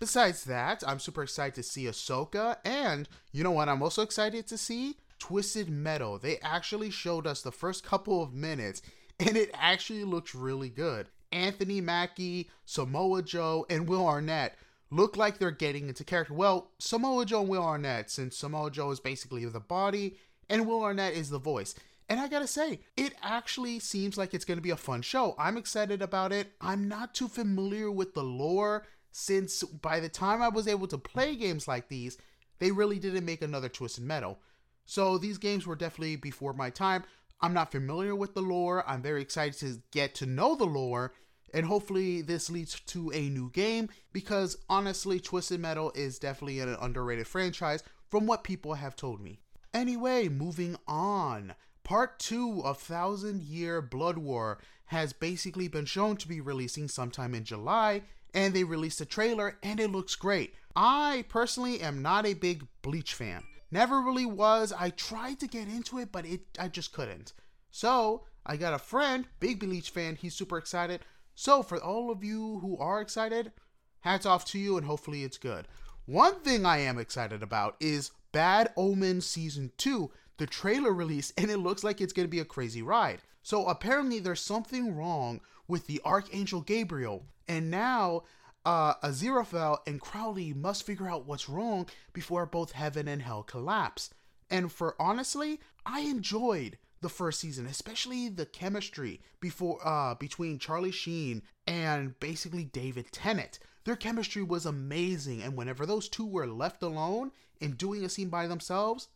Besides 0.00 0.44
that, 0.44 0.84
I'm 0.86 1.00
super 1.00 1.22
excited 1.22 1.54
to 1.56 1.62
see 1.62 1.84
Ahsoka, 1.84 2.56
and 2.64 3.08
you 3.32 3.42
know 3.42 3.50
what 3.50 3.68
I'm 3.68 3.82
also 3.82 4.02
excited 4.02 4.46
to 4.46 4.58
see? 4.58 4.96
Twisted 5.18 5.68
Metal. 5.68 6.18
They 6.18 6.38
actually 6.38 6.90
showed 6.90 7.26
us 7.26 7.42
the 7.42 7.50
first 7.50 7.84
couple 7.84 8.22
of 8.22 8.32
minutes, 8.32 8.80
and 9.18 9.36
it 9.36 9.50
actually 9.54 10.04
looks 10.04 10.34
really 10.34 10.68
good. 10.68 11.08
Anthony 11.32 11.80
Mackie, 11.80 12.48
Samoa 12.64 13.22
Joe, 13.22 13.66
and 13.68 13.88
Will 13.88 14.06
Arnett 14.06 14.56
look 14.90 15.16
like 15.16 15.38
they're 15.38 15.50
getting 15.50 15.88
into 15.88 16.04
character. 16.04 16.34
Well, 16.34 16.70
Samoa 16.78 17.26
Joe 17.26 17.40
and 17.40 17.48
Will 17.48 17.64
Arnett, 17.64 18.10
since 18.10 18.36
Samoa 18.36 18.70
Joe 18.70 18.90
is 18.90 19.00
basically 19.00 19.44
the 19.44 19.60
body 19.60 20.16
and 20.48 20.66
Will 20.66 20.82
Arnett 20.82 21.14
is 21.14 21.30
the 21.30 21.38
voice. 21.38 21.74
And 22.08 22.18
I 22.18 22.28
gotta 22.28 22.46
say, 22.46 22.80
it 22.96 23.14
actually 23.22 23.80
seems 23.80 24.16
like 24.16 24.32
it's 24.32 24.46
gonna 24.46 24.62
be 24.62 24.70
a 24.70 24.76
fun 24.76 25.02
show. 25.02 25.34
I'm 25.38 25.58
excited 25.58 26.00
about 26.00 26.32
it. 26.32 26.52
I'm 26.60 26.88
not 26.88 27.14
too 27.14 27.28
familiar 27.28 27.90
with 27.90 28.14
the 28.14 28.22
lore 28.22 28.86
since 29.18 29.62
by 29.62 30.00
the 30.00 30.08
time 30.08 30.42
I 30.42 30.48
was 30.48 30.68
able 30.68 30.86
to 30.88 30.98
play 30.98 31.36
games 31.36 31.68
like 31.68 31.88
these, 31.88 32.18
they 32.58 32.70
really 32.70 32.98
didn't 32.98 33.24
make 33.24 33.42
another 33.42 33.68
Twisted 33.68 34.04
Metal. 34.04 34.38
So 34.86 35.18
these 35.18 35.38
games 35.38 35.66
were 35.66 35.76
definitely 35.76 36.16
before 36.16 36.52
my 36.52 36.70
time. 36.70 37.04
I'm 37.40 37.54
not 37.54 37.70
familiar 37.70 38.16
with 38.16 38.34
the 38.34 38.42
lore. 38.42 38.88
I'm 38.88 39.02
very 39.02 39.22
excited 39.22 39.58
to 39.60 39.82
get 39.92 40.14
to 40.16 40.26
know 40.26 40.54
the 40.56 40.64
lore 40.64 41.12
and 41.54 41.66
hopefully, 41.66 42.20
this 42.20 42.50
leads 42.50 42.78
to 42.80 43.10
a 43.12 43.28
new 43.28 43.50
game 43.50 43.88
because 44.12 44.58
honestly, 44.68 45.18
Twisted 45.18 45.60
Metal 45.60 45.92
is 45.94 46.18
definitely 46.18 46.60
an 46.60 46.76
underrated 46.80 47.26
franchise 47.26 47.82
from 48.08 48.26
what 48.26 48.44
people 48.44 48.74
have 48.74 48.96
told 48.96 49.20
me. 49.20 49.40
Anyway, 49.72 50.28
moving 50.28 50.76
on. 50.86 51.54
Part 51.84 52.18
2 52.18 52.62
of 52.64 52.78
Thousand 52.78 53.42
Year 53.42 53.80
Blood 53.80 54.18
War 54.18 54.58
has 54.86 55.12
basically 55.12 55.68
been 55.68 55.86
shown 55.86 56.16
to 56.18 56.28
be 56.28 56.40
releasing 56.40 56.88
sometime 56.88 57.34
in 57.34 57.44
July, 57.44 58.02
and 58.34 58.54
they 58.54 58.64
released 58.64 59.00
a 59.00 59.06
trailer 59.06 59.58
and 59.62 59.80
it 59.80 59.90
looks 59.90 60.14
great. 60.14 60.54
I 60.76 61.24
personally 61.28 61.80
am 61.80 62.02
not 62.02 62.26
a 62.26 62.34
big 62.34 62.66
Bleach 62.82 63.14
fan. 63.14 63.42
Never 63.70 64.00
really 64.00 64.26
was. 64.26 64.72
I 64.72 64.90
tried 64.90 65.40
to 65.40 65.46
get 65.46 65.68
into 65.68 65.98
it, 65.98 66.10
but 66.12 66.24
it 66.24 66.40
I 66.58 66.68
just 66.68 66.92
couldn't. 66.92 67.32
So, 67.70 68.24
I 68.46 68.56
got 68.56 68.72
a 68.72 68.78
friend, 68.78 69.26
big 69.40 69.60
Bleach 69.60 69.90
fan, 69.90 70.16
he's 70.16 70.34
super 70.34 70.56
excited. 70.56 71.00
So, 71.34 71.62
for 71.62 71.82
all 71.82 72.10
of 72.10 72.24
you 72.24 72.58
who 72.60 72.78
are 72.78 73.00
excited, 73.00 73.52
hats 74.00 74.24
off 74.24 74.44
to 74.46 74.58
you 74.58 74.76
and 74.76 74.86
hopefully 74.86 75.22
it's 75.24 75.38
good. 75.38 75.68
One 76.06 76.40
thing 76.40 76.64
I 76.64 76.78
am 76.78 76.98
excited 76.98 77.42
about 77.42 77.76
is 77.80 78.12
Bad 78.32 78.72
Omen 78.76 79.20
Season 79.20 79.70
2. 79.76 80.10
The 80.38 80.46
trailer 80.46 80.92
released 80.92 81.34
and 81.38 81.50
it 81.50 81.58
looks 81.58 81.84
like 81.84 82.00
it's 82.00 82.12
going 82.12 82.26
to 82.26 82.30
be 82.30 82.40
a 82.40 82.44
crazy 82.44 82.82
ride. 82.82 83.20
So, 83.48 83.66
apparently, 83.66 84.18
there's 84.18 84.42
something 84.42 84.94
wrong 84.94 85.40
with 85.66 85.86
the 85.86 86.02
Archangel 86.04 86.60
Gabriel, 86.60 87.24
and 87.48 87.70
now 87.70 88.24
uh, 88.66 88.96
Aziraphale 88.96 89.78
and 89.86 89.98
Crowley 89.98 90.52
must 90.52 90.82
figure 90.82 91.08
out 91.08 91.24
what's 91.24 91.48
wrong 91.48 91.88
before 92.12 92.44
both 92.44 92.72
heaven 92.72 93.08
and 93.08 93.22
hell 93.22 93.42
collapse. 93.42 94.10
And 94.50 94.70
for 94.70 94.94
honestly, 95.00 95.60
I 95.86 96.00
enjoyed 96.00 96.76
the 97.00 97.08
first 97.08 97.40
season, 97.40 97.64
especially 97.64 98.28
the 98.28 98.44
chemistry 98.44 99.22
before 99.40 99.78
uh 99.82 100.14
between 100.16 100.58
Charlie 100.58 100.90
Sheen 100.90 101.40
and 101.66 102.20
basically 102.20 102.64
David 102.64 103.10
Tennant. 103.12 103.60
Their 103.84 103.96
chemistry 103.96 104.42
was 104.42 104.66
amazing, 104.66 105.40
and 105.40 105.56
whenever 105.56 105.86
those 105.86 106.10
two 106.10 106.26
were 106.26 106.46
left 106.46 106.82
alone 106.82 107.32
and 107.62 107.78
doing 107.78 108.04
a 108.04 108.10
scene 108.10 108.28
by 108.28 108.46
themselves, 108.46 109.08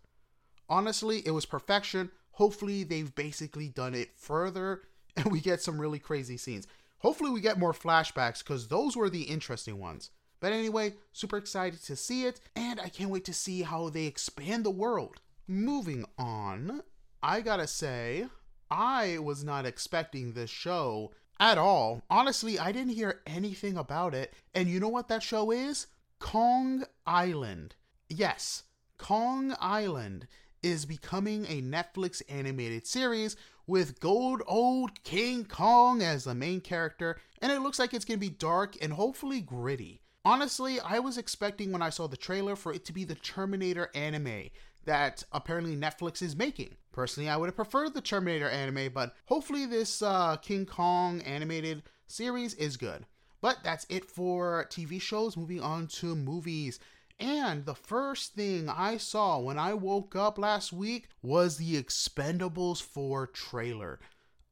honestly, 0.70 1.20
it 1.26 1.32
was 1.32 1.44
perfection. 1.44 2.10
Hopefully, 2.32 2.84
they've 2.84 3.14
basically 3.14 3.68
done 3.68 3.94
it 3.94 4.10
further, 4.16 4.82
and 5.16 5.26
we 5.26 5.40
get 5.40 5.62
some 5.62 5.80
really 5.80 5.98
crazy 5.98 6.36
scenes. 6.36 6.66
Hopefully, 6.98 7.30
we 7.30 7.40
get 7.40 7.58
more 7.58 7.72
flashbacks 7.72 8.38
because 8.38 8.68
those 8.68 8.96
were 8.96 9.10
the 9.10 9.22
interesting 9.22 9.78
ones. 9.78 10.10
But 10.40 10.52
anyway, 10.52 10.94
super 11.12 11.36
excited 11.36 11.82
to 11.84 11.94
see 11.94 12.24
it, 12.24 12.40
and 12.56 12.80
I 12.80 12.88
can't 12.88 13.10
wait 13.10 13.24
to 13.26 13.32
see 13.32 13.62
how 13.62 13.88
they 13.88 14.06
expand 14.06 14.64
the 14.64 14.70
world. 14.70 15.20
Moving 15.46 16.04
on, 16.18 16.82
I 17.22 17.40
gotta 17.40 17.66
say, 17.68 18.26
I 18.70 19.18
was 19.18 19.44
not 19.44 19.66
expecting 19.66 20.32
this 20.32 20.50
show 20.50 21.12
at 21.38 21.58
all. 21.58 22.02
Honestly, 22.08 22.58
I 22.58 22.72
didn't 22.72 22.94
hear 22.94 23.20
anything 23.26 23.76
about 23.76 24.14
it. 24.14 24.32
And 24.54 24.68
you 24.68 24.80
know 24.80 24.88
what 24.88 25.08
that 25.08 25.22
show 25.22 25.50
is? 25.50 25.88
Kong 26.18 26.84
Island. 27.06 27.74
Yes, 28.08 28.64
Kong 28.96 29.54
Island 29.60 30.26
is 30.62 30.84
becoming 30.84 31.44
a 31.46 31.62
Netflix 31.62 32.22
animated 32.28 32.86
series 32.86 33.36
with 33.66 34.00
gold 34.00 34.42
old 34.46 35.02
King 35.04 35.44
Kong 35.44 36.02
as 36.02 36.24
the 36.24 36.34
main 36.34 36.60
character, 36.60 37.18
and 37.40 37.52
it 37.52 37.60
looks 37.60 37.78
like 37.78 37.94
it's 37.94 38.04
gonna 38.04 38.18
be 38.18 38.28
dark 38.28 38.76
and 38.82 38.92
hopefully 38.92 39.40
gritty. 39.40 40.00
Honestly, 40.24 40.78
I 40.80 41.00
was 41.00 41.18
expecting 41.18 41.72
when 41.72 41.82
I 41.82 41.90
saw 41.90 42.06
the 42.06 42.16
trailer 42.16 42.54
for 42.54 42.72
it 42.72 42.84
to 42.84 42.92
be 42.92 43.04
the 43.04 43.16
Terminator 43.16 43.90
anime 43.94 44.50
that 44.84 45.24
apparently 45.32 45.76
Netflix 45.76 46.22
is 46.22 46.36
making. 46.36 46.76
Personally, 46.92 47.28
I 47.28 47.36
would 47.36 47.46
have 47.46 47.56
preferred 47.56 47.94
the 47.94 48.00
Terminator 48.00 48.48
anime, 48.48 48.92
but 48.92 49.14
hopefully 49.26 49.66
this 49.66 50.02
uh, 50.02 50.36
King 50.36 50.66
Kong 50.66 51.22
animated 51.22 51.82
series 52.06 52.54
is 52.54 52.76
good. 52.76 53.06
But 53.40 53.58
that's 53.64 53.86
it 53.88 54.04
for 54.04 54.66
TV 54.70 55.00
shows. 55.00 55.36
Moving 55.36 55.60
on 55.60 55.88
to 55.88 56.14
movies. 56.14 56.78
And 57.18 57.66
the 57.66 57.74
first 57.74 58.34
thing 58.34 58.68
I 58.68 58.96
saw 58.96 59.38
when 59.38 59.58
I 59.58 59.74
woke 59.74 60.16
up 60.16 60.38
last 60.38 60.72
week 60.72 61.08
was 61.22 61.56
the 61.56 61.82
Expendables 61.82 62.82
4 62.82 63.28
trailer. 63.28 64.00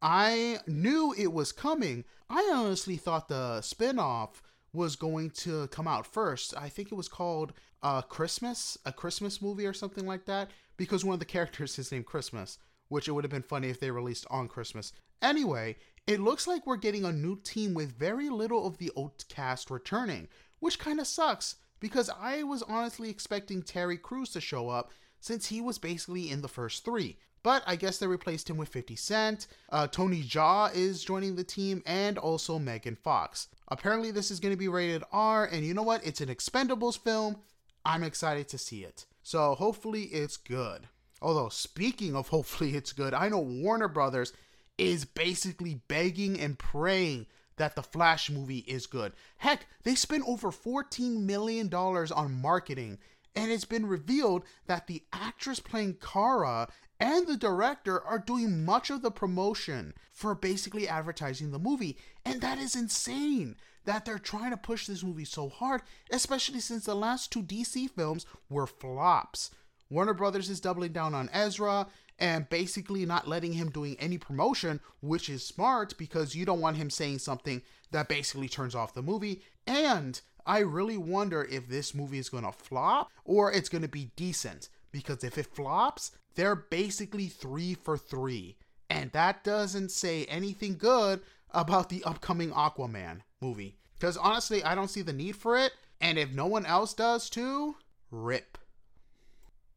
I 0.03 0.59
knew 0.67 1.15
it 1.17 1.33
was 1.33 1.53
coming. 1.53 2.05
I 2.29 2.51
honestly 2.55 2.97
thought 2.97 3.29
the 3.29 3.61
spinoff 3.61 4.41
was 4.73 4.97
going 4.97 5.31
to 5.31 5.67
come 5.69 5.89
out 5.89 6.07
first. 6.07 6.55
I 6.57 6.69
think 6.69 6.91
it 6.91 6.97
was 6.97 7.09
called 7.09 7.53
uh, 7.83 8.03
Christmas, 8.03 8.79
a 8.87 8.93
Christmas 8.93 9.43
movie 9.43 9.67
or 9.67 9.73
something 9.73 10.07
like 10.07 10.27
that, 10.27 10.51
because 10.77 11.05
one 11.05 11.15
of 11.15 11.21
the 11.21 11.27
characters 11.27 11.79
is 11.79 11.91
named 11.91 12.07
Christmas, 12.07 12.59
which 12.89 13.09
it 13.09 13.13
would 13.13 13.25
have 13.25 13.31
been 13.31 13.43
funny 13.43 13.69
if 13.69 13.81
they 13.81 13.91
released 13.91 14.27
on 14.31 14.49
Christmas. 14.49 14.93
Anyway, 15.21 15.77
it 16.07 16.21
looks 16.21 16.47
like 16.47 16.67
we're 16.67 16.77
getting 16.77 17.05
a 17.05 17.13
new 17.13 17.37
team 17.37 17.75
with 17.75 17.99
very 17.99 18.31
little 18.31 18.67
of 18.67 18.79
the 18.79 18.91
old 18.97 19.25
cast 19.29 19.71
returning, 19.71 20.29
which 20.61 20.79
kind 20.79 21.01
of 21.01 21.07
sucks 21.07 21.57
because 21.81 22.11
I 22.21 22.43
was 22.43 22.63
honestly 22.63 23.11
expecting 23.11 23.63
Terry 23.63 23.97
Crews 23.97 24.31
to 24.31 24.41
show 24.41 24.69
up 24.69 24.91
since 25.21 25.47
he 25.47 25.61
was 25.61 25.79
basically 25.79 26.31
in 26.31 26.43
the 26.43 26.49
first 26.49 26.85
three. 26.85 27.17
But 27.43 27.63
I 27.67 27.77
guess 27.77 27.99
they 27.99 28.07
replaced 28.07 28.51
him 28.51 28.59
with 28.59 28.69
50 28.69 28.97
Cent. 28.97 29.47
Uh, 29.71 29.87
Tony 29.87 30.23
Jaa 30.23 30.75
is 30.75 31.03
joining 31.03 31.37
the 31.37 31.45
team, 31.45 31.83
and 31.87 32.19
also 32.19 32.59
Megan 32.59 32.97
Fox. 32.97 33.49
Apparently, 33.69 34.11
this 34.11 34.31
is 34.31 34.41
going 34.41 34.53
to 34.53 34.59
be 34.59 34.69
rated 34.69 35.05
R, 35.11 35.47
and 35.47 35.65
you 35.65 35.73
know 35.73 35.83
what? 35.83 36.07
It's 36.07 36.21
an 36.21 36.29
Expendables 36.29 36.99
film. 36.99 37.37
I'm 37.85 38.03
excited 38.03 38.49
to 38.49 38.59
see 38.59 38.85
it. 38.85 39.07
So 39.23 39.55
hopefully, 39.55 40.03
it's 40.05 40.37
good. 40.37 40.89
Although, 41.23 41.49
speaking 41.49 42.15
of 42.15 42.29
hopefully 42.29 42.77
it's 42.77 42.93
good, 42.93 43.15
I 43.15 43.29
know 43.29 43.41
Warner 43.41 43.89
Brothers 43.89 44.33
is 44.77 45.05
basically 45.05 45.81
begging 45.89 46.39
and 46.41 46.59
praying 46.59 47.27
that 47.61 47.77
the 47.77 47.83
Flash 47.83 48.31
movie 48.31 48.65
is 48.67 48.87
good. 48.87 49.13
Heck, 49.37 49.67
they 49.83 49.95
spent 49.95 50.25
over 50.27 50.51
$14 50.51 51.21
million 51.21 51.73
on 51.75 52.41
marketing, 52.41 52.99
and 53.37 53.53
it's 53.53 53.67
been 53.67 53.85
revealed 53.85 54.45
that 54.67 54.87
the 54.87 55.03
actress 55.13 55.61
playing 55.61 55.99
Kara 56.01 56.69
and 56.99 57.27
the 57.27 57.37
director 57.37 58.03
are 58.03 58.19
doing 58.19 58.65
much 58.65 58.89
of 58.89 59.03
the 59.03 59.11
promotion 59.11 59.93
for 60.11 60.35
basically 60.35 60.89
advertising 60.89 61.51
the 61.51 61.59
movie. 61.59 61.99
And 62.25 62.41
that 62.41 62.57
is 62.57 62.75
insane 62.75 63.57
that 63.85 64.07
they're 64.07 64.19
trying 64.19 64.53
to 64.53 64.57
push 64.57 64.87
this 64.87 65.05
movie 65.05 65.27
so 65.27 65.51
hard, 65.51 65.83
especially 66.11 66.61
since 66.61 66.87
the 66.87 66.95
last 66.95 67.31
two 67.31 67.43
DC 67.43 67.91
films 67.91 68.25
were 68.49 68.67
flops. 68.67 69.51
Warner 69.91 70.15
Brothers 70.15 70.49
is 70.49 70.61
doubling 70.61 70.93
down 70.93 71.15
on 71.15 71.29
Ezra 71.31 71.89
and 72.21 72.49
basically 72.51 73.07
not 73.07 73.27
letting 73.27 73.55
him 73.55 73.71
doing 73.71 73.97
any 73.99 74.19
promotion, 74.19 74.79
which 75.01 75.29
is 75.29 75.45
smart 75.45 75.97
because 75.97 76.35
you 76.35 76.45
don't 76.45 76.61
want 76.61 76.77
him 76.77 76.91
saying 76.91 77.19
something 77.19 77.63
that 77.91 78.09
basically 78.09 78.49
turns 78.49 78.75
off 78.75 78.95
the 78.95 79.03
movie. 79.03 79.43
And 79.67 80.21
I 80.47 80.59
really 80.59 80.99
wonder 80.99 81.49
if 81.51 81.69
this 81.69 81.95
movie 81.95 82.19
is 82.19 82.29
going 82.29 82.45
to 82.45 82.53
flop 82.53 83.11
or 83.25 83.51
it's 83.51 83.71
going 83.71 83.83
to 83.83 83.89
be 83.89 84.13
decent 84.17 84.69
because 84.93 85.25
if 85.25 85.39
it 85.39 85.47
flops, 85.47 86.13
they're 86.35 86.57
basically 86.57 87.29
three 87.29 87.75
for 87.75 87.97
three. 87.97 88.57
And 88.91 89.11
that 89.13 89.43
doesn't 89.43 89.91
say 89.91 90.27
anything 90.27 90.77
good 90.77 91.21
about 91.53 91.89
the 91.89 92.05
upcoming 92.05 92.51
Aquaman 92.51 93.21
movie. 93.41 93.77
Because 93.99 94.17
honestly, 94.17 94.63
I 94.63 94.75
don't 94.75 94.89
see 94.89 95.03
the 95.03 95.13
need 95.13 95.37
for 95.37 95.57
it. 95.57 95.73
And 96.01 96.19
if 96.19 96.33
no 96.33 96.47
one 96.47 96.67
else 96.67 96.95
does 96.95 97.31
too, 97.31 97.77
rip. 98.11 98.59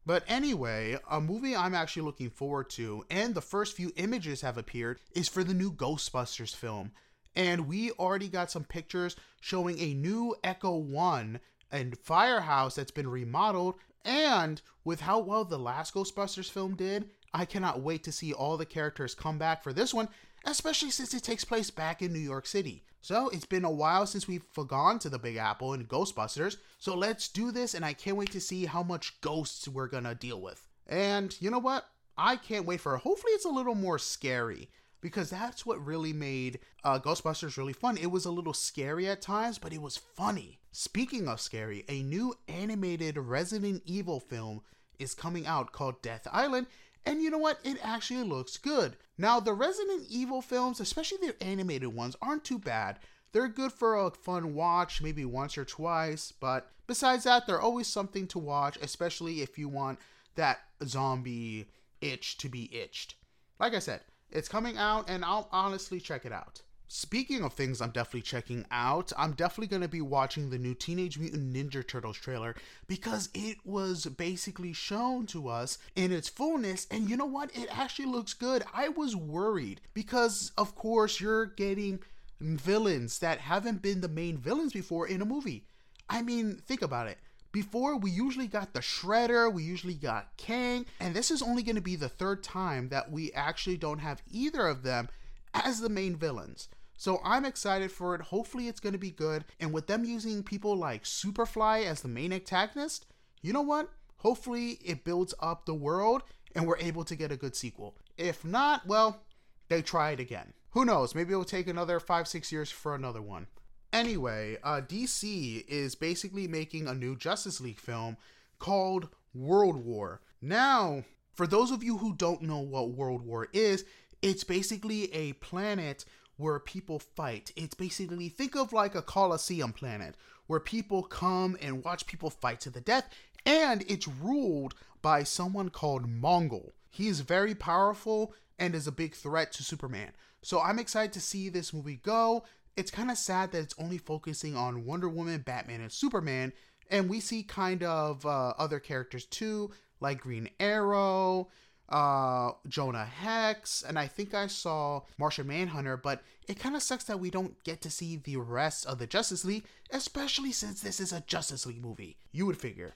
But 0.06 0.24
anyway, 0.28 0.98
a 1.10 1.20
movie 1.20 1.56
I'm 1.56 1.74
actually 1.74 2.02
looking 2.02 2.30
forward 2.30 2.68
to, 2.70 3.04
and 3.10 3.34
the 3.34 3.40
first 3.40 3.76
few 3.76 3.92
images 3.96 4.42
have 4.42 4.58
appeared, 4.58 5.00
is 5.14 5.28
for 5.28 5.42
the 5.42 5.54
new 5.54 5.72
Ghostbusters 5.72 6.54
film. 6.54 6.92
And 7.34 7.66
we 7.66 7.90
already 7.92 8.28
got 8.28 8.50
some 8.50 8.64
pictures 8.64 9.16
showing 9.40 9.78
a 9.78 9.94
new 9.94 10.36
Ecto 10.44 10.80
1 10.80 11.40
and 11.72 11.98
firehouse 11.98 12.74
that's 12.74 12.90
been 12.90 13.08
remodeled 13.08 13.76
and 14.04 14.60
with 14.84 15.00
how 15.00 15.18
well 15.18 15.44
the 15.44 15.58
last 15.58 15.94
Ghostbusters 15.94 16.50
film 16.50 16.76
did, 16.76 17.10
I 17.32 17.44
cannot 17.44 17.80
wait 17.80 18.04
to 18.04 18.12
see 18.12 18.32
all 18.32 18.56
the 18.56 18.66
characters 18.66 19.14
come 19.14 19.38
back 19.38 19.62
for 19.62 19.72
this 19.72 19.94
one, 19.94 20.08
especially 20.44 20.90
since 20.90 21.14
it 21.14 21.22
takes 21.22 21.44
place 21.44 21.70
back 21.70 22.02
in 22.02 22.12
New 22.12 22.18
York 22.18 22.46
City. 22.46 22.84
So 23.00 23.28
it's 23.28 23.44
been 23.46 23.64
a 23.64 23.70
while 23.70 24.06
since 24.06 24.26
we've 24.26 24.44
gone 24.66 24.98
to 25.00 25.10
the 25.10 25.18
Big 25.18 25.36
Apple 25.36 25.74
and 25.74 25.88
Ghostbusters, 25.88 26.56
so 26.78 26.94
let's 26.94 27.28
do 27.28 27.50
this, 27.50 27.74
and 27.74 27.84
I 27.84 27.92
can't 27.92 28.16
wait 28.16 28.32
to 28.32 28.40
see 28.40 28.64
how 28.64 28.82
much 28.82 29.20
ghosts 29.20 29.68
we're 29.68 29.88
gonna 29.88 30.14
deal 30.14 30.40
with. 30.40 30.66
And 30.86 31.36
you 31.40 31.50
know 31.50 31.58
what? 31.58 31.86
I 32.16 32.36
can't 32.36 32.66
wait 32.66 32.80
for 32.80 32.94
it. 32.94 33.00
Hopefully, 33.00 33.32
it's 33.32 33.44
a 33.44 33.50
little 33.50 33.74
more 33.74 33.98
scary 33.98 34.70
because 35.00 35.28
that's 35.28 35.66
what 35.66 35.84
really 35.84 36.14
made 36.14 36.60
uh, 36.82 36.98
Ghostbusters 36.98 37.58
really 37.58 37.74
fun. 37.74 37.98
It 37.98 38.10
was 38.10 38.24
a 38.24 38.30
little 38.30 38.54
scary 38.54 39.06
at 39.06 39.20
times, 39.20 39.58
but 39.58 39.74
it 39.74 39.82
was 39.82 39.98
funny. 39.98 40.60
Speaking 40.72 41.28
of 41.28 41.42
scary, 41.42 41.84
a 41.90 42.02
new 42.02 42.34
animated 42.48 43.18
Resident 43.18 43.82
Evil 43.84 44.18
film 44.18 44.62
is 44.98 45.14
coming 45.14 45.46
out 45.46 45.72
called 45.72 46.00
Death 46.00 46.26
Island, 46.32 46.68
and 47.06 47.22
you 47.22 47.30
know 47.30 47.38
what? 47.38 47.58
It 47.64 47.78
actually 47.82 48.24
looks 48.24 48.56
good. 48.56 48.96
Now, 49.18 49.40
the 49.40 49.52
Resident 49.52 50.06
Evil 50.08 50.42
films, 50.42 50.80
especially 50.80 51.18
the 51.18 51.42
animated 51.42 51.94
ones, 51.94 52.16
aren't 52.20 52.44
too 52.44 52.58
bad. 52.58 52.98
They're 53.32 53.48
good 53.48 53.72
for 53.72 53.96
a 53.96 54.10
fun 54.10 54.54
watch, 54.54 55.02
maybe 55.02 55.24
once 55.24 55.58
or 55.58 55.64
twice, 55.64 56.32
but 56.32 56.70
besides 56.86 57.24
that, 57.24 57.46
they're 57.46 57.60
always 57.60 57.86
something 57.88 58.26
to 58.28 58.38
watch, 58.38 58.78
especially 58.80 59.42
if 59.42 59.58
you 59.58 59.68
want 59.68 59.98
that 60.36 60.60
zombie 60.84 61.68
itch 62.00 62.38
to 62.38 62.48
be 62.48 62.74
itched. 62.74 63.16
Like 63.58 63.74
I 63.74 63.78
said, 63.80 64.00
it's 64.30 64.48
coming 64.48 64.76
out 64.76 65.08
and 65.08 65.24
I'll 65.24 65.48
honestly 65.52 66.00
check 66.00 66.24
it 66.24 66.32
out. 66.32 66.62
Speaking 66.96 67.42
of 67.42 67.54
things 67.54 67.80
I'm 67.80 67.90
definitely 67.90 68.22
checking 68.22 68.64
out, 68.70 69.12
I'm 69.18 69.32
definitely 69.32 69.66
going 69.66 69.82
to 69.82 69.88
be 69.88 70.00
watching 70.00 70.48
the 70.48 70.60
new 70.60 70.74
Teenage 70.74 71.18
Mutant 71.18 71.52
Ninja 71.52 71.84
Turtles 71.84 72.16
trailer 72.16 72.54
because 72.86 73.30
it 73.34 73.56
was 73.64 74.06
basically 74.06 74.72
shown 74.72 75.26
to 75.26 75.48
us 75.48 75.78
in 75.96 76.12
its 76.12 76.28
fullness. 76.28 76.86
And 76.92 77.10
you 77.10 77.16
know 77.16 77.26
what? 77.26 77.50
It 77.52 77.66
actually 77.76 78.06
looks 78.06 78.32
good. 78.32 78.62
I 78.72 78.90
was 78.90 79.16
worried 79.16 79.80
because, 79.92 80.52
of 80.56 80.76
course, 80.76 81.20
you're 81.20 81.46
getting 81.46 81.98
villains 82.40 83.18
that 83.18 83.40
haven't 83.40 83.82
been 83.82 84.00
the 84.00 84.08
main 84.08 84.38
villains 84.38 84.72
before 84.72 85.08
in 85.08 85.20
a 85.20 85.24
movie. 85.26 85.64
I 86.08 86.22
mean, 86.22 86.62
think 86.64 86.80
about 86.80 87.08
it. 87.08 87.18
Before, 87.50 87.96
we 87.96 88.12
usually 88.12 88.46
got 88.46 88.72
the 88.72 88.78
Shredder, 88.78 89.52
we 89.52 89.64
usually 89.64 89.94
got 89.94 90.38
Krang, 90.38 90.86
and 91.00 91.12
this 91.12 91.32
is 91.32 91.42
only 91.42 91.64
going 91.64 91.74
to 91.74 91.82
be 91.82 91.96
the 91.96 92.08
third 92.08 92.44
time 92.44 92.90
that 92.90 93.10
we 93.10 93.32
actually 93.32 93.78
don't 93.78 93.98
have 93.98 94.22
either 94.30 94.68
of 94.68 94.84
them 94.84 95.08
as 95.52 95.80
the 95.80 95.88
main 95.88 96.14
villains. 96.14 96.68
So 96.96 97.20
I'm 97.24 97.44
excited 97.44 97.90
for 97.90 98.14
it. 98.14 98.20
Hopefully, 98.20 98.68
it's 98.68 98.80
going 98.80 98.92
to 98.92 98.98
be 98.98 99.10
good. 99.10 99.44
And 99.60 99.72
with 99.72 99.86
them 99.86 100.04
using 100.04 100.42
people 100.42 100.76
like 100.76 101.04
Superfly 101.04 101.84
as 101.84 102.00
the 102.00 102.08
main 102.08 102.32
antagonist, 102.32 103.06
you 103.42 103.52
know 103.52 103.62
what? 103.62 103.90
Hopefully, 104.18 104.78
it 104.84 105.04
builds 105.04 105.34
up 105.40 105.66
the 105.66 105.74
world 105.74 106.22
and 106.54 106.66
we're 106.66 106.78
able 106.78 107.04
to 107.04 107.16
get 107.16 107.32
a 107.32 107.36
good 107.36 107.56
sequel. 107.56 107.96
If 108.16 108.44
not, 108.44 108.86
well, 108.86 109.22
they 109.68 109.82
try 109.82 110.12
it 110.12 110.20
again. 110.20 110.52
Who 110.70 110.84
knows? 110.84 111.14
Maybe 111.14 111.32
it'll 111.32 111.44
take 111.44 111.68
another 111.68 112.00
five, 112.00 112.28
six 112.28 112.50
years 112.50 112.70
for 112.70 112.94
another 112.94 113.22
one. 113.22 113.46
Anyway, 113.92 114.56
uh, 114.64 114.80
DC 114.80 115.64
is 115.68 115.94
basically 115.94 116.48
making 116.48 116.88
a 116.88 116.94
new 116.94 117.16
Justice 117.16 117.60
League 117.60 117.78
film 117.78 118.16
called 118.58 119.08
World 119.34 119.84
War. 119.84 120.20
Now, 120.42 121.04
for 121.32 121.46
those 121.46 121.70
of 121.70 121.84
you 121.84 121.98
who 121.98 122.14
don't 122.14 122.42
know 122.42 122.58
what 122.58 122.90
World 122.90 123.22
War 123.22 123.48
is, 123.52 123.84
it's 124.20 124.42
basically 124.42 125.12
a 125.14 125.34
planet 125.34 126.04
where 126.36 126.58
people 126.58 126.98
fight. 126.98 127.52
It's 127.56 127.74
basically 127.74 128.28
think 128.28 128.56
of 128.56 128.72
like 128.72 128.94
a 128.94 129.02
Colosseum 129.02 129.72
planet 129.72 130.16
where 130.46 130.60
people 130.60 131.02
come 131.02 131.56
and 131.60 131.84
watch 131.84 132.06
people 132.06 132.30
fight 132.30 132.60
to 132.60 132.70
the 132.70 132.80
death, 132.80 133.08
and 133.46 133.84
it's 133.88 134.08
ruled 134.08 134.74
by 135.02 135.22
someone 135.22 135.70
called 135.70 136.06
Mongul. 136.06 136.72
He 136.90 137.08
is 137.08 137.20
very 137.20 137.54
powerful 137.54 138.34
and 138.58 138.74
is 138.74 138.86
a 138.86 138.92
big 138.92 139.14
threat 139.14 139.52
to 139.52 139.64
Superman. 139.64 140.12
So 140.42 140.60
I'm 140.60 140.78
excited 140.78 141.12
to 141.14 141.20
see 141.20 141.48
this 141.48 141.72
movie 141.72 141.96
go 142.02 142.44
it's 142.76 142.90
kind 142.90 143.10
of 143.10 143.18
sad 143.18 143.52
that 143.52 143.62
it's 143.62 143.74
only 143.78 143.98
focusing 143.98 144.56
on 144.56 144.84
Wonder 144.84 145.08
Woman, 145.08 145.40
Batman, 145.40 145.80
and 145.80 145.92
Superman, 145.92 146.52
and 146.90 147.08
we 147.08 147.20
see 147.20 147.42
kind 147.42 147.82
of 147.82 148.26
uh, 148.26 148.54
other 148.58 148.80
characters 148.80 149.26
too, 149.26 149.70
like 150.00 150.20
Green 150.20 150.50
Arrow, 150.60 151.48
uh, 151.88 152.52
Jonah 152.68 153.04
Hex, 153.04 153.82
and 153.86 153.98
I 153.98 154.06
think 154.06 154.34
I 154.34 154.46
saw 154.46 155.02
Martian 155.18 155.46
Manhunter, 155.46 155.96
but 155.96 156.22
it 156.48 156.58
kind 156.58 156.76
of 156.76 156.82
sucks 156.82 157.04
that 157.04 157.20
we 157.20 157.30
don't 157.30 157.62
get 157.64 157.80
to 157.82 157.90
see 157.90 158.16
the 158.16 158.36
rest 158.36 158.86
of 158.86 158.98
the 158.98 159.06
Justice 159.06 159.44
League, 159.44 159.64
especially 159.90 160.52
since 160.52 160.80
this 160.80 161.00
is 161.00 161.12
a 161.12 161.22
Justice 161.26 161.66
League 161.66 161.82
movie. 161.82 162.16
You 162.32 162.46
would 162.46 162.58
figure. 162.58 162.94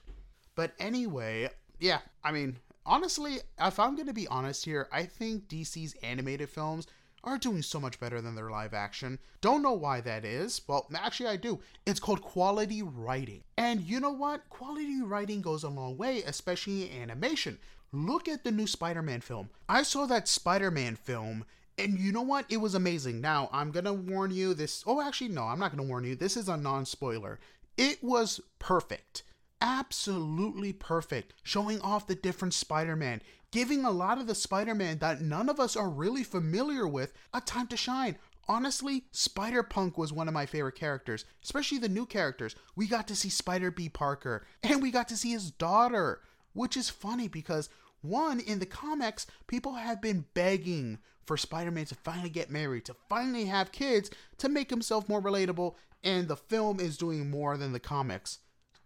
But 0.55 0.73
anyway, 0.79 1.49
yeah, 1.79 1.99
I 2.23 2.31
mean, 2.31 2.57
honestly, 2.85 3.39
if 3.59 3.79
I'm 3.79 3.95
going 3.95 4.07
to 4.07 4.13
be 4.13 4.27
honest 4.27 4.65
here, 4.65 4.87
I 4.91 5.03
think 5.03 5.47
DC's 5.47 5.95
animated 6.03 6.49
films 6.49 6.87
are 7.23 7.37
doing 7.37 7.61
so 7.61 7.79
much 7.79 7.99
better 7.99 8.21
than 8.21 8.35
their 8.35 8.49
live 8.49 8.73
action. 8.73 9.19
Don't 9.41 9.61
know 9.61 9.73
why 9.73 10.01
that 10.01 10.25
is. 10.25 10.61
Well, 10.67 10.87
actually, 10.95 11.29
I 11.29 11.35
do. 11.35 11.59
It's 11.85 11.99
called 11.99 12.21
quality 12.21 12.81
writing. 12.81 13.43
And 13.57 13.81
you 13.81 13.99
know 13.99 14.11
what? 14.11 14.49
Quality 14.49 15.01
writing 15.01 15.41
goes 15.41 15.63
a 15.63 15.69
long 15.69 15.97
way, 15.97 16.23
especially 16.23 16.89
in 16.89 17.01
animation. 17.01 17.59
Look 17.91 18.27
at 18.27 18.43
the 18.43 18.51
new 18.51 18.67
Spider 18.67 19.01
Man 19.01 19.21
film. 19.21 19.49
I 19.67 19.83
saw 19.83 20.05
that 20.05 20.27
Spider 20.27 20.71
Man 20.71 20.95
film. 20.95 21.45
And 21.77 21.97
you 21.97 22.11
know 22.11 22.21
what? 22.21 22.45
It 22.49 22.57
was 22.57 22.75
amazing. 22.75 23.21
Now, 23.21 23.49
I'm 23.53 23.71
going 23.71 23.85
to 23.85 23.93
warn 23.93 24.31
you 24.31 24.53
this. 24.53 24.83
Oh, 24.85 25.01
actually, 25.01 25.29
no, 25.29 25.43
I'm 25.43 25.59
not 25.59 25.71
going 25.71 25.83
to 25.83 25.89
warn 25.89 26.03
you. 26.03 26.15
This 26.15 26.35
is 26.35 26.49
a 26.49 26.57
non 26.57 26.85
spoiler. 26.85 27.39
It 27.77 28.03
was 28.03 28.41
perfect 28.59 29.23
absolutely 29.61 30.73
perfect, 30.73 31.33
showing 31.43 31.81
off 31.81 32.07
the 32.07 32.15
different 32.15 32.53
Spider 32.53 32.95
Man, 32.95 33.21
giving 33.51 33.83
a 33.83 33.91
lot 33.91 34.17
of 34.17 34.27
the 34.27 34.35
Spider 34.35 34.75
Man 34.75 34.99
that 34.99 35.21
none 35.21 35.49
of 35.49 35.59
us 35.59 35.75
are 35.75 35.89
really 35.89 36.23
familiar 36.23 36.87
with 36.87 37.13
a 37.33 37.41
time 37.41 37.67
to 37.67 37.77
shine. 37.77 38.17
Honestly, 38.47 39.05
Spider 39.11 39.61
Punk 39.61 39.97
was 39.97 40.11
one 40.11 40.27
of 40.27 40.33
my 40.33 40.45
favorite 40.45 40.75
characters, 40.75 41.25
especially 41.43 41.77
the 41.77 41.89
new 41.89 42.05
characters. 42.05 42.55
We 42.75 42.87
got 42.87 43.07
to 43.09 43.15
see 43.15 43.29
Spider 43.29 43.69
B 43.69 43.89
Parker, 43.89 44.47
and 44.63 44.81
we 44.81 44.91
got 44.91 45.07
to 45.09 45.17
see 45.17 45.31
his 45.31 45.51
daughter, 45.51 46.21
which 46.59 46.75
is 46.75 46.89
funny 46.89 47.29
because, 47.29 47.69
one, 48.01 48.41
in 48.41 48.59
the 48.59 48.65
comics, 48.65 49.25
people 49.47 49.75
have 49.75 50.01
been 50.01 50.25
begging 50.33 50.99
for 51.25 51.37
Spider 51.37 51.71
Man 51.71 51.85
to 51.85 51.95
finally 51.95 52.29
get 52.29 52.51
married, 52.51 52.83
to 52.83 52.95
finally 53.07 53.45
have 53.45 53.71
kids, 53.71 54.11
to 54.39 54.49
make 54.49 54.69
himself 54.69 55.07
more 55.07 55.21
relatable, 55.21 55.75
and 56.03 56.27
the 56.27 56.35
film 56.35 56.81
is 56.81 56.97
doing 56.97 57.29
more 57.29 57.55
than 57.55 57.71
the 57.71 57.79
comics. 57.79 58.39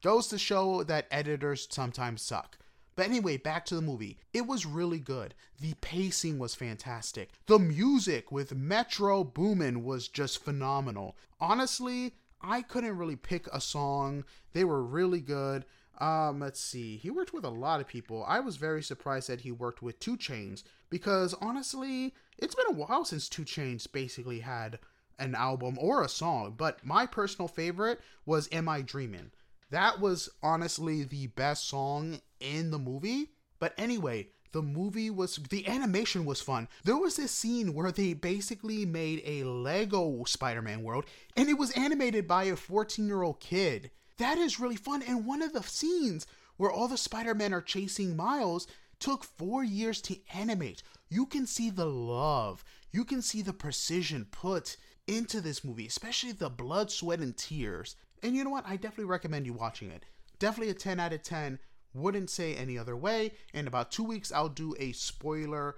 Goes 0.04 0.28
to 0.28 0.38
show 0.38 0.84
that 0.84 1.08
editors 1.10 1.68
sometimes 1.72 2.22
suck. 2.22 2.60
But 2.96 3.08
anyway, 3.08 3.38
back 3.38 3.66
to 3.66 3.76
the 3.76 3.82
movie. 3.82 4.20
It 4.36 4.46
was 4.46 4.68
really 4.68 5.00
good. 5.00 5.34
The 5.60 5.74
pacing 5.82 6.38
was 6.38 6.54
fantastic. 6.54 7.32
The 7.48 7.58
music 7.58 8.32
with 8.32 8.54
Metro 8.54 9.24
Boomin 9.24 9.84
was 9.84 10.10
just 10.10 10.44
phenomenal. 10.44 11.18
Honestly, 11.42 12.14
I 12.40 12.62
couldn't 12.62 13.00
really 13.00 13.16
pick 13.16 13.48
a 13.48 13.60
song. 13.60 14.26
They 14.52 14.64
were 14.64 14.84
really 14.84 15.22
good. 15.22 15.66
Um, 16.00 16.40
let's 16.40 16.60
see. 16.60 16.98
He 16.98 17.10
worked 17.12 17.34
with 17.34 17.46
a 17.46 17.50
lot 17.50 17.80
of 17.80 17.88
people. 17.88 18.26
I 18.28 18.40
was 18.40 18.58
very 18.58 18.82
surprised 18.82 19.30
that 19.30 19.42
he 19.42 19.52
worked 19.52 19.82
with 19.82 20.00
2 20.00 20.18
Chainz 20.18 20.64
because 20.90 21.34
honestly, 21.36 22.14
it's 22.38 22.56
been 22.56 22.66
a 22.68 22.72
while 22.72 23.06
since 23.06 23.30
2 23.30 23.44
Chainz 23.44 23.92
basically 23.92 24.40
had 24.40 24.80
an 25.20 25.36
album 25.36 25.78
or 25.80 26.04
a 26.04 26.10
song. 26.10 26.56
But 26.58 26.84
my 26.84 27.06
personal 27.06 27.48
favorite 27.48 28.02
was 28.26 28.50
Am 28.52 28.68
I 28.68 28.82
Dreaming? 28.82 29.32
That 29.70 30.00
was 30.00 30.30
honestly 30.42 31.04
the 31.04 31.28
best 31.28 31.68
song 31.68 32.22
in 32.40 32.72
the 32.72 32.80
movie. 32.80 33.32
But 33.60 33.74
anyway, 33.78 34.30
the 34.52 34.62
movie 34.62 35.10
was 35.10 35.38
the 35.50 35.68
animation 35.68 36.26
was 36.26 36.42
fun. 36.42 36.68
There 36.84 36.98
was 36.98 37.16
this 37.16 37.32
scene 37.32 37.74
where 37.74 37.92
they 37.92 38.14
basically 38.14 38.86
made 38.86 39.22
a 39.26 39.44
Lego 39.44 40.24
Spider-Man 40.26 40.84
world 40.84 41.06
and 41.36 41.50
it 41.50 41.58
was 41.58 41.72
animated 41.72 42.28
by 42.28 42.46
a 42.46 42.54
14-year-old 42.54 43.40
kid. 43.40 43.92
That 44.18 44.38
is 44.38 44.60
really 44.60 44.76
fun 44.76 45.02
and 45.02 45.26
one 45.26 45.42
of 45.42 45.54
the 45.54 45.64
scenes 45.64 46.28
where 46.58 46.72
all 46.72 46.88
the 46.88 46.98
Spider-Men 46.98 47.54
are 47.54 47.62
chasing 47.62 48.16
Miles 48.16 48.68
took 49.00 49.24
4 49.24 49.64
years 49.64 50.02
to 50.04 50.18
animate. 50.34 50.84
You 51.10 51.26
can 51.26 51.46
see 51.46 51.70
the 51.70 51.86
love. 51.86 52.64
You 52.92 53.06
can 53.06 53.22
see 53.22 53.42
the 53.42 53.54
precision 53.54 54.26
put 54.32 54.78
into 55.08 55.42
this 55.42 55.64
movie, 55.64 55.88
especially 55.88 56.32
the 56.32 56.50
blood, 56.50 56.92
sweat 56.92 57.20
and 57.20 57.36
tears. 57.36 57.96
And 58.22 58.36
you 58.36 58.44
know 58.44 58.52
what? 58.52 58.68
I 58.68 58.78
definitely 58.78 59.06
recommend 59.06 59.46
you 59.46 59.54
watching 59.54 59.90
it. 59.90 60.06
Definitely 60.40 60.72
a 60.72 60.76
10 60.76 61.00
out 61.00 61.14
of 61.14 61.24
10 61.24 61.60
wouldn't 61.94 62.30
say 62.30 62.56
any 62.56 62.78
other 62.78 62.96
way. 62.96 63.32
In 63.54 63.68
about 63.68 63.92
two 63.92 64.04
weeks, 64.04 64.32
I'll 64.32 64.50
do 64.50 64.76
a 64.80 64.92
spoiler, 64.94 65.76